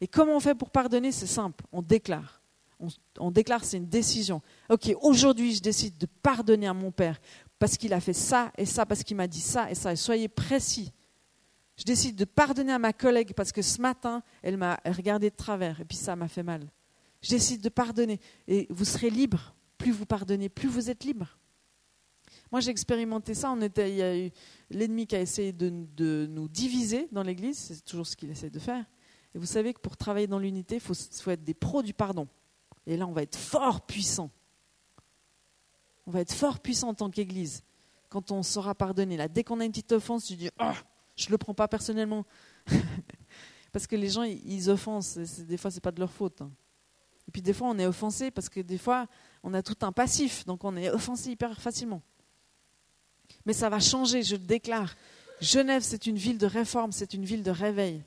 Et 0.00 0.08
comment 0.08 0.36
on 0.36 0.40
fait 0.40 0.54
pour 0.54 0.70
pardonner? 0.70 1.12
C'est 1.12 1.26
simple, 1.26 1.64
on 1.70 1.82
déclare. 1.82 2.40
On, 3.18 3.30
déclare, 3.30 3.62
c'est 3.62 3.76
une 3.76 3.88
décision. 3.88 4.40
Ok, 4.70 4.90
aujourd'hui, 5.02 5.54
je 5.54 5.60
décide 5.60 5.98
de 5.98 6.06
pardonner 6.06 6.66
à 6.66 6.72
mon 6.72 6.90
père 6.90 7.20
parce 7.58 7.76
qu'il 7.76 7.92
a 7.92 8.00
fait 8.00 8.14
ça 8.14 8.50
et 8.56 8.64
ça, 8.64 8.86
parce 8.86 9.04
qu'il 9.04 9.18
m'a 9.18 9.26
dit 9.26 9.42
ça 9.42 9.70
et 9.70 9.74
ça. 9.74 9.92
Et 9.92 9.96
soyez 9.96 10.28
précis. 10.28 10.90
Je 11.76 11.84
décide 11.84 12.16
de 12.16 12.24
pardonner 12.24 12.72
à 12.72 12.78
ma 12.78 12.94
collègue 12.94 13.34
parce 13.34 13.52
que 13.52 13.60
ce 13.60 13.82
matin, 13.82 14.22
elle 14.42 14.56
m'a 14.56 14.80
regardé 14.86 15.28
de 15.28 15.36
travers 15.36 15.78
et 15.78 15.84
puis 15.84 15.98
ça 15.98 16.16
m'a 16.16 16.26
fait 16.26 16.42
mal. 16.42 16.70
Je 17.20 17.28
décide 17.28 17.60
de 17.60 17.68
pardonner 17.68 18.18
et 18.48 18.66
vous 18.70 18.86
serez 18.86 19.10
libre. 19.10 19.54
Plus 19.76 19.92
vous 19.92 20.06
pardonnez, 20.06 20.48
plus 20.48 20.68
vous 20.68 20.88
êtes 20.88 21.04
libre. 21.04 21.38
Moi, 22.50 22.60
j'ai 22.60 22.70
expérimenté 22.70 23.34
ça. 23.34 23.50
On 23.52 23.60
était, 23.60 23.90
il 23.90 23.96
y 23.96 24.02
a 24.02 24.16
eu 24.18 24.30
l'ennemi 24.70 25.06
qui 25.06 25.16
a 25.16 25.20
essayé 25.20 25.52
de, 25.52 26.26
nous 26.26 26.48
diviser 26.48 27.08
dans 27.12 27.22
l'Église. 27.22 27.58
C'est 27.58 27.84
toujours 27.84 28.06
ce 28.06 28.16
qu'il 28.16 28.30
essaie 28.30 28.50
de 28.50 28.58
faire. 28.58 28.84
Et 29.34 29.38
vous 29.38 29.46
savez 29.46 29.72
que 29.72 29.80
pour 29.80 29.96
travailler 29.96 30.26
dans 30.26 30.38
l'unité, 30.38 30.76
il 30.76 30.80
faut, 30.80 31.30
être 31.30 31.44
des 31.44 31.54
pros 31.54 31.82
du 31.82 31.94
pardon. 31.94 32.26
Et 32.86 32.96
là, 32.96 33.06
on 33.06 33.12
va 33.12 33.22
être 33.22 33.36
fort 33.36 33.86
puissant. 33.86 34.30
On 36.06 36.10
va 36.10 36.20
être 36.20 36.32
fort 36.32 36.58
puissant 36.58 36.88
en 36.88 36.94
tant 36.94 37.10
qu'Église 37.10 37.62
quand 38.08 38.32
on 38.32 38.42
saura 38.42 38.74
pardonner. 38.74 39.16
Là, 39.16 39.28
dès 39.28 39.44
qu'on 39.44 39.60
a 39.60 39.64
une 39.64 39.70
petite 39.70 39.92
offense, 39.92 40.26
tu 40.26 40.34
dis 40.34 40.50
oh, 40.60 40.72
je 41.14 41.26
ne 41.26 41.30
le 41.30 41.38
prends 41.38 41.54
pas 41.54 41.68
personnellement. 41.68 42.26
parce 43.72 43.86
que 43.86 43.94
les 43.94 44.08
gens, 44.08 44.24
ils, 44.24 44.68
offensent. 44.68 45.18
des 45.46 45.56
fois, 45.56 45.70
ce 45.70 45.76
n'est 45.76 45.80
pas 45.80 45.92
de 45.92 46.00
leur 46.00 46.10
faute. 46.10 46.42
Hein. 46.42 46.50
Et 47.28 47.30
puis, 47.30 47.42
des 47.42 47.52
fois, 47.52 47.68
on 47.68 47.78
est 47.78 47.86
offensé 47.86 48.32
parce 48.32 48.48
que 48.48 48.58
des 48.58 48.78
fois, 48.78 49.06
on 49.44 49.54
a 49.54 49.62
tout 49.62 49.76
un 49.82 49.92
passif. 49.92 50.44
Donc, 50.46 50.64
on 50.64 50.76
est 50.76 50.90
offensé 50.90 51.30
hyper 51.30 51.60
facilement. 51.60 52.02
Mais 53.46 53.52
ça 53.52 53.68
va 53.68 53.80
changer, 53.80 54.22
je 54.22 54.36
le 54.36 54.42
déclare. 54.42 54.94
Genève, 55.40 55.82
c'est 55.82 56.06
une 56.06 56.16
ville 56.16 56.38
de 56.38 56.46
réforme, 56.46 56.92
c'est 56.92 57.14
une 57.14 57.24
ville 57.24 57.42
de 57.42 57.50
réveil. 57.50 58.02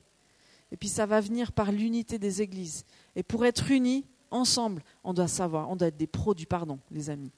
Et 0.70 0.76
puis 0.76 0.88
ça 0.88 1.06
va 1.06 1.20
venir 1.20 1.52
par 1.52 1.72
l'unité 1.72 2.18
des 2.18 2.42
églises. 2.42 2.84
Et 3.16 3.22
pour 3.22 3.44
être 3.44 3.70
unis, 3.70 4.04
ensemble, 4.30 4.82
on 5.02 5.14
doit 5.14 5.28
savoir, 5.28 5.70
on 5.70 5.76
doit 5.76 5.88
être 5.88 5.96
des 5.96 6.06
pros 6.06 6.34
du 6.34 6.46
pardon, 6.46 6.78
les 6.90 7.10
amis. 7.10 7.32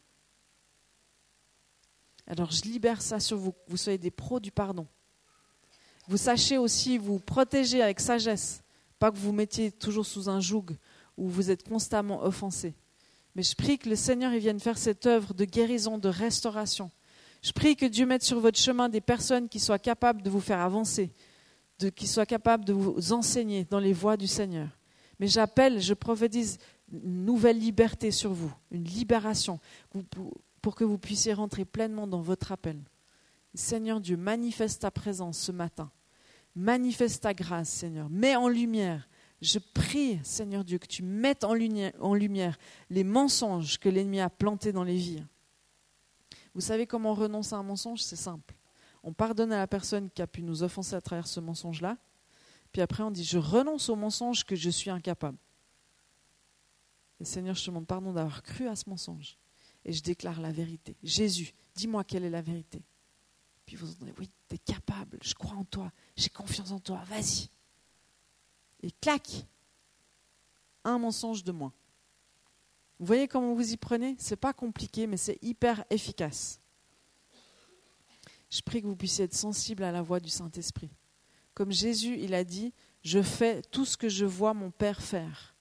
Alors 2.26 2.50
je 2.50 2.62
libère 2.62 3.02
ça 3.02 3.20
sur 3.20 3.36
vous, 3.36 3.54
vous 3.68 3.76
soyez 3.76 3.98
des 3.98 4.10
pros 4.10 4.40
du 4.40 4.50
pardon. 4.50 4.86
Vous 6.08 6.16
sachez 6.16 6.58
aussi 6.58 6.98
vous 6.98 7.18
protéger 7.18 7.82
avec 7.82 8.00
sagesse, 8.00 8.62
pas 8.98 9.10
que 9.10 9.16
vous 9.16 9.32
mettiez 9.32 9.70
toujours 9.70 10.06
sous 10.06 10.28
un 10.28 10.40
joug 10.40 10.66
où 11.16 11.28
vous 11.28 11.50
êtes 11.50 11.68
constamment 11.68 12.22
offensé. 12.22 12.74
Mais 13.34 13.42
je 13.42 13.54
prie 13.54 13.78
que 13.78 13.88
le 13.88 13.96
Seigneur 13.96 14.32
vienne 14.32 14.60
faire 14.60 14.78
cette 14.78 15.06
œuvre 15.06 15.34
de 15.34 15.44
guérison, 15.44 15.98
de 15.98 16.08
restauration, 16.08 16.90
je 17.42 17.52
prie 17.52 17.76
que 17.76 17.86
Dieu 17.86 18.06
mette 18.06 18.22
sur 18.22 18.40
votre 18.40 18.58
chemin 18.58 18.88
des 18.88 19.00
personnes 19.00 19.48
qui 19.48 19.60
soient 19.60 19.78
capables 19.78 20.22
de 20.22 20.30
vous 20.30 20.40
faire 20.40 20.60
avancer, 20.60 21.12
qui 21.94 22.06
soient 22.06 22.26
capables 22.26 22.64
de 22.64 22.72
vous 22.72 23.12
enseigner 23.12 23.64
dans 23.64 23.78
les 23.78 23.92
voies 23.92 24.16
du 24.16 24.26
Seigneur. 24.26 24.68
Mais 25.18 25.28
j'appelle, 25.28 25.80
je 25.80 25.94
prophétise 25.94 26.58
une 26.92 27.24
nouvelle 27.24 27.58
liberté 27.58 28.10
sur 28.10 28.32
vous, 28.32 28.52
une 28.70 28.84
libération, 28.84 29.60
pour 30.60 30.74
que 30.74 30.84
vous 30.84 30.98
puissiez 30.98 31.32
rentrer 31.32 31.64
pleinement 31.64 32.06
dans 32.06 32.20
votre 32.20 32.52
appel. 32.52 32.78
Seigneur 33.54 34.00
Dieu, 34.00 34.16
manifeste 34.16 34.82
ta 34.82 34.90
présence 34.90 35.38
ce 35.38 35.52
matin. 35.52 35.90
Manifeste 36.54 37.22
ta 37.22 37.34
grâce, 37.34 37.68
Seigneur. 37.68 38.08
Mets 38.10 38.36
en 38.36 38.48
lumière. 38.48 39.08
Je 39.42 39.58
prie, 39.58 40.18
Seigneur 40.22 40.64
Dieu, 40.64 40.78
que 40.78 40.86
tu 40.86 41.02
mettes 41.02 41.44
en 41.44 41.54
lumière 41.54 42.58
les 42.90 43.04
mensonges 43.04 43.78
que 43.78 43.88
l'ennemi 43.88 44.20
a 44.20 44.30
plantés 44.30 44.72
dans 44.72 44.84
les 44.84 44.96
vies. 44.96 45.22
Vous 46.56 46.62
savez 46.62 46.86
comment 46.86 47.10
on 47.10 47.14
renonce 47.14 47.52
à 47.52 47.56
un 47.58 47.62
mensonge? 47.62 48.02
C'est 48.02 48.16
simple. 48.16 48.54
On 49.02 49.12
pardonne 49.12 49.52
à 49.52 49.58
la 49.58 49.66
personne 49.66 50.08
qui 50.08 50.22
a 50.22 50.26
pu 50.26 50.40
nous 50.40 50.62
offenser 50.62 50.94
à 50.94 51.02
travers 51.02 51.26
ce 51.26 51.38
mensonge-là. 51.38 51.98
Puis 52.72 52.80
après, 52.80 53.02
on 53.02 53.10
dit, 53.10 53.24
je 53.24 53.36
renonce 53.36 53.90
au 53.90 53.94
mensonge 53.94 54.42
que 54.42 54.56
je 54.56 54.70
suis 54.70 54.88
incapable. 54.88 55.36
Et 57.20 57.26
Seigneur, 57.26 57.54
je 57.54 57.60
te 57.62 57.66
demande 57.66 57.86
pardon 57.86 58.10
d'avoir 58.10 58.42
cru 58.42 58.68
à 58.68 58.74
ce 58.74 58.88
mensonge. 58.88 59.36
Et 59.84 59.92
je 59.92 60.02
déclare 60.02 60.40
la 60.40 60.50
vérité. 60.50 60.96
Jésus, 61.02 61.52
dis-moi 61.74 62.04
quelle 62.04 62.24
est 62.24 62.30
la 62.30 62.40
vérité. 62.40 62.82
Puis 63.66 63.76
vous 63.76 63.90
entendez, 63.90 64.14
oui, 64.18 64.30
tu 64.48 64.54
es 64.54 64.58
capable, 64.58 65.18
je 65.22 65.34
crois 65.34 65.56
en 65.56 65.64
toi, 65.64 65.92
j'ai 66.16 66.30
confiance 66.30 66.70
en 66.70 66.80
toi, 66.80 67.02
vas-y. 67.06 67.50
Et 68.80 68.90
clac, 68.92 69.46
un 70.84 70.98
mensonge 70.98 71.44
de 71.44 71.52
moins. 71.52 71.74
Vous 72.98 73.06
voyez 73.06 73.28
comment 73.28 73.54
vous 73.54 73.72
y 73.72 73.76
prenez? 73.76 74.16
C'est 74.18 74.36
pas 74.36 74.52
compliqué, 74.52 75.06
mais 75.06 75.16
c'est 75.16 75.38
hyper 75.42 75.84
efficace. 75.90 76.60
Je 78.50 78.60
prie 78.62 78.80
que 78.80 78.86
vous 78.86 78.96
puissiez 78.96 79.24
être 79.24 79.34
sensible 79.34 79.82
à 79.82 79.92
la 79.92 80.02
voix 80.02 80.20
du 80.20 80.30
Saint-Esprit. 80.30 80.90
Comme 81.52 81.72
Jésus, 81.72 82.16
il 82.18 82.34
a 82.34 82.44
dit, 82.44 82.72
je 83.02 83.20
fais 83.22 83.62
tout 83.62 83.84
ce 83.84 83.96
que 83.96 84.08
je 84.08 84.24
vois 84.24 84.54
mon 84.54 84.70
Père 84.70 85.00
faire. 85.02 85.54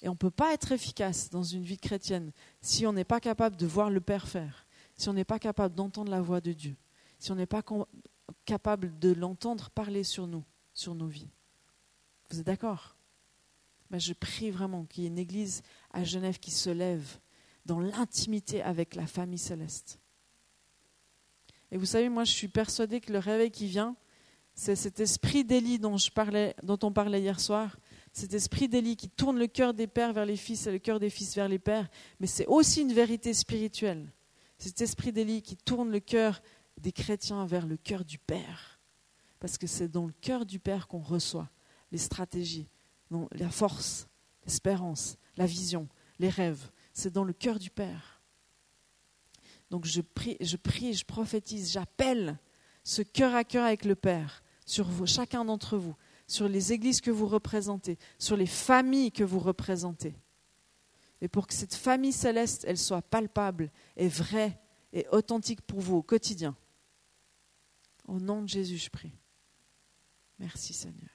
Et 0.00 0.08
on 0.08 0.12
ne 0.12 0.16
peut 0.16 0.30
pas 0.30 0.52
être 0.52 0.72
efficace 0.72 1.30
dans 1.30 1.44
une 1.44 1.62
vie 1.62 1.78
chrétienne 1.78 2.32
si 2.60 2.86
on 2.86 2.92
n'est 2.92 3.04
pas 3.04 3.20
capable 3.20 3.56
de 3.56 3.66
voir 3.66 3.88
le 3.88 4.00
Père 4.00 4.26
faire, 4.26 4.66
si 4.96 5.08
on 5.08 5.12
n'est 5.12 5.24
pas 5.24 5.38
capable 5.38 5.74
d'entendre 5.74 6.10
la 6.10 6.20
voix 6.20 6.40
de 6.40 6.52
Dieu, 6.52 6.76
si 7.20 7.30
on 7.30 7.36
n'est 7.36 7.46
pas 7.46 7.62
capable 8.44 8.98
de 8.98 9.12
l'entendre 9.12 9.70
parler 9.70 10.02
sur 10.02 10.26
nous, 10.26 10.44
sur 10.74 10.94
nos 10.94 11.06
vies. 11.06 11.30
Vous 12.30 12.40
êtes 12.40 12.46
d'accord? 12.46 12.96
Ben, 13.90 14.00
Je 14.00 14.12
prie 14.12 14.50
vraiment 14.50 14.84
qu'il 14.86 15.04
y 15.04 15.06
ait 15.06 15.10
une 15.10 15.18
église 15.18 15.62
à 15.92 16.04
Genève 16.04 16.38
qui 16.38 16.50
se 16.50 16.70
lève 16.70 17.18
dans 17.64 17.80
l'intimité 17.80 18.62
avec 18.62 18.94
la 18.94 19.06
famille 19.06 19.38
céleste. 19.38 19.98
Et 21.70 21.76
vous 21.76 21.86
savez, 21.86 22.08
moi 22.08 22.24
je 22.24 22.32
suis 22.32 22.48
persuadée 22.48 23.00
que 23.00 23.12
le 23.12 23.18
réveil 23.18 23.50
qui 23.50 23.66
vient, 23.66 23.96
c'est 24.54 24.76
cet 24.76 25.00
esprit 25.00 25.44
d'Élie 25.44 25.78
dont, 25.78 25.96
dont 26.62 26.78
on 26.82 26.92
parlait 26.92 27.20
hier 27.20 27.40
soir, 27.40 27.78
cet 28.12 28.34
esprit 28.34 28.68
d'Élie 28.68 28.96
qui 28.96 29.08
tourne 29.08 29.38
le 29.38 29.46
cœur 29.46 29.72
des 29.72 29.86
pères 29.86 30.12
vers 30.12 30.26
les 30.26 30.36
fils 30.36 30.66
et 30.66 30.72
le 30.72 30.78
cœur 30.78 31.00
des 31.00 31.08
fils 31.08 31.34
vers 31.34 31.48
les 31.48 31.58
pères, 31.58 31.88
mais 32.20 32.26
c'est 32.26 32.46
aussi 32.46 32.82
une 32.82 32.92
vérité 32.92 33.32
spirituelle. 33.32 34.12
Cet 34.58 34.80
esprit 34.80 35.12
d'Élie 35.12 35.42
qui 35.42 35.56
tourne 35.56 35.90
le 35.90 36.00
cœur 36.00 36.42
des 36.78 36.92
chrétiens 36.92 37.46
vers 37.46 37.66
le 37.66 37.76
cœur 37.76 38.04
du 38.04 38.18
Père. 38.18 38.80
Parce 39.40 39.58
que 39.58 39.66
c'est 39.66 39.88
dans 39.88 40.06
le 40.06 40.12
cœur 40.20 40.46
du 40.46 40.58
Père 40.58 40.86
qu'on 40.86 41.00
reçoit 41.00 41.50
les 41.90 41.98
stratégies, 41.98 42.68
la 43.32 43.50
force, 43.50 44.08
l'espérance, 44.44 45.16
la 45.36 45.46
vision, 45.46 45.88
les 46.18 46.28
rêves. 46.28 46.70
C'est 46.92 47.12
dans 47.12 47.24
le 47.24 47.32
cœur 47.32 47.58
du 47.58 47.70
Père. 47.70 48.20
Donc 49.70 49.86
je 49.86 50.02
prie, 50.02 50.36
je 50.40 50.56
prie, 50.56 50.92
je 50.92 51.04
prophétise, 51.04 51.72
j'appelle 51.72 52.38
ce 52.84 53.02
cœur 53.02 53.34
à 53.34 53.44
cœur 53.44 53.64
avec 53.64 53.84
le 53.84 53.94
Père 53.94 54.42
sur 54.66 54.86
chacun 55.06 55.44
d'entre 55.44 55.78
vous, 55.78 55.96
sur 56.26 56.48
les 56.48 56.72
églises 56.72 57.00
que 57.00 57.10
vous 57.10 57.26
représentez, 57.26 57.98
sur 58.18 58.36
les 58.36 58.46
familles 58.46 59.12
que 59.12 59.24
vous 59.24 59.38
représentez. 59.38 60.14
et 61.20 61.28
pour 61.28 61.46
que 61.46 61.54
cette 61.54 61.74
famille 61.74 62.12
céleste, 62.12 62.64
elle 62.66 62.78
soit 62.78 63.00
palpable 63.00 63.70
et 63.96 64.08
vraie 64.08 64.58
et 64.92 65.06
authentique 65.12 65.62
pour 65.62 65.80
vous 65.80 65.96
au 65.96 66.02
quotidien. 66.02 66.56
Au 68.06 68.18
nom 68.18 68.42
de 68.42 68.48
Jésus, 68.48 68.78
je 68.78 68.90
prie. 68.90 69.12
Merci 70.38 70.74
Seigneur. 70.74 71.10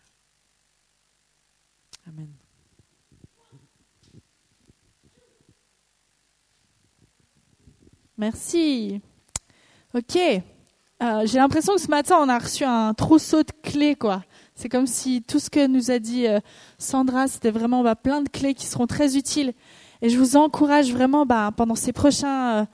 Amen. 2.07 2.33
Merci. 8.17 8.99
Ok. 9.93 10.17
Euh, 10.17 11.21
J'ai 11.25 11.37
l'impression 11.37 11.75
que 11.75 11.81
ce 11.81 11.89
matin, 11.89 12.17
on 12.19 12.29
a 12.29 12.39
reçu 12.39 12.63
un 12.63 12.95
trousseau 12.95 13.43
de 13.43 13.51
clés, 13.61 13.95
quoi. 13.95 14.23
C'est 14.55 14.69
comme 14.69 14.87
si 14.87 15.21
tout 15.21 15.37
ce 15.37 15.51
que 15.51 15.67
nous 15.67 15.91
a 15.91 15.99
dit 15.99 16.25
euh, 16.25 16.39
Sandra, 16.79 17.27
c'était 17.27 17.51
vraiment 17.51 17.83
bah, 17.83 17.95
plein 17.95 18.21
de 18.21 18.29
clés 18.29 18.55
qui 18.55 18.65
seront 18.65 18.87
très 18.87 19.17
utiles. 19.17 19.53
Et 20.01 20.09
je 20.09 20.17
vous 20.17 20.35
encourage 20.35 20.91
vraiment 20.91 21.27
bah, 21.27 21.51
pendant 21.55 21.75
ces 21.75 21.93
prochains, 21.93 22.61
euh, 22.61 22.65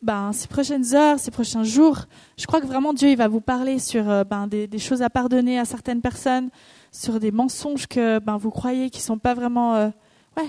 bah, 0.00 0.30
ces 0.32 0.46
prochaines 0.46 0.94
heures, 0.94 1.18
ces 1.18 1.32
prochains 1.32 1.64
jours. 1.64 2.02
Je 2.38 2.46
crois 2.46 2.60
que 2.60 2.66
vraiment 2.66 2.92
Dieu, 2.92 3.08
il 3.08 3.16
va 3.16 3.26
vous 3.26 3.40
parler 3.40 3.80
sur 3.80 4.24
des, 4.46 4.78
choses 4.78 5.02
à 5.02 5.10
pardonner 5.10 5.58
à 5.58 5.64
certaines 5.64 6.02
personnes, 6.02 6.50
sur 6.92 7.18
des 7.18 7.32
mensonges 7.32 7.88
que 7.88 8.20
vous 8.38 8.50
croyez 8.52 8.90
qui 8.90 9.00
sont 9.00 9.18
pas 9.18 9.34
vraiment, 9.34 9.92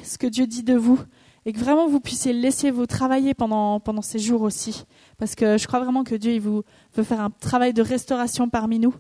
ce 0.04 0.20
que 0.20 0.28
Dieu 0.28 0.46
dit 0.46 0.62
de 0.62 0.76
vous 0.76 1.00
et 1.46 1.54
que 1.54 1.60
vraiment 1.60 1.88
vous 1.88 2.00
puissiez 2.00 2.34
laisser 2.34 2.72
vous 2.72 2.86
travailler 2.86 3.34
pendant, 3.34 3.82
ces 4.02 4.20
jours 4.20 4.42
aussi. 4.42 4.86
Parce 5.18 5.36
que 5.36 5.58
je 5.58 5.68
crois 5.68 5.80
vraiment 5.80 6.04
que 6.04 6.16
Dieu 6.16 6.34
il 6.34 6.42
vous, 6.42 6.64
veut 6.96 7.04
faire 7.04 7.22
un 7.22 7.30
travail 7.30 7.74
de 7.74 7.82
restauration 7.82 8.50
parmi 8.50 8.80
nous. 8.80 8.96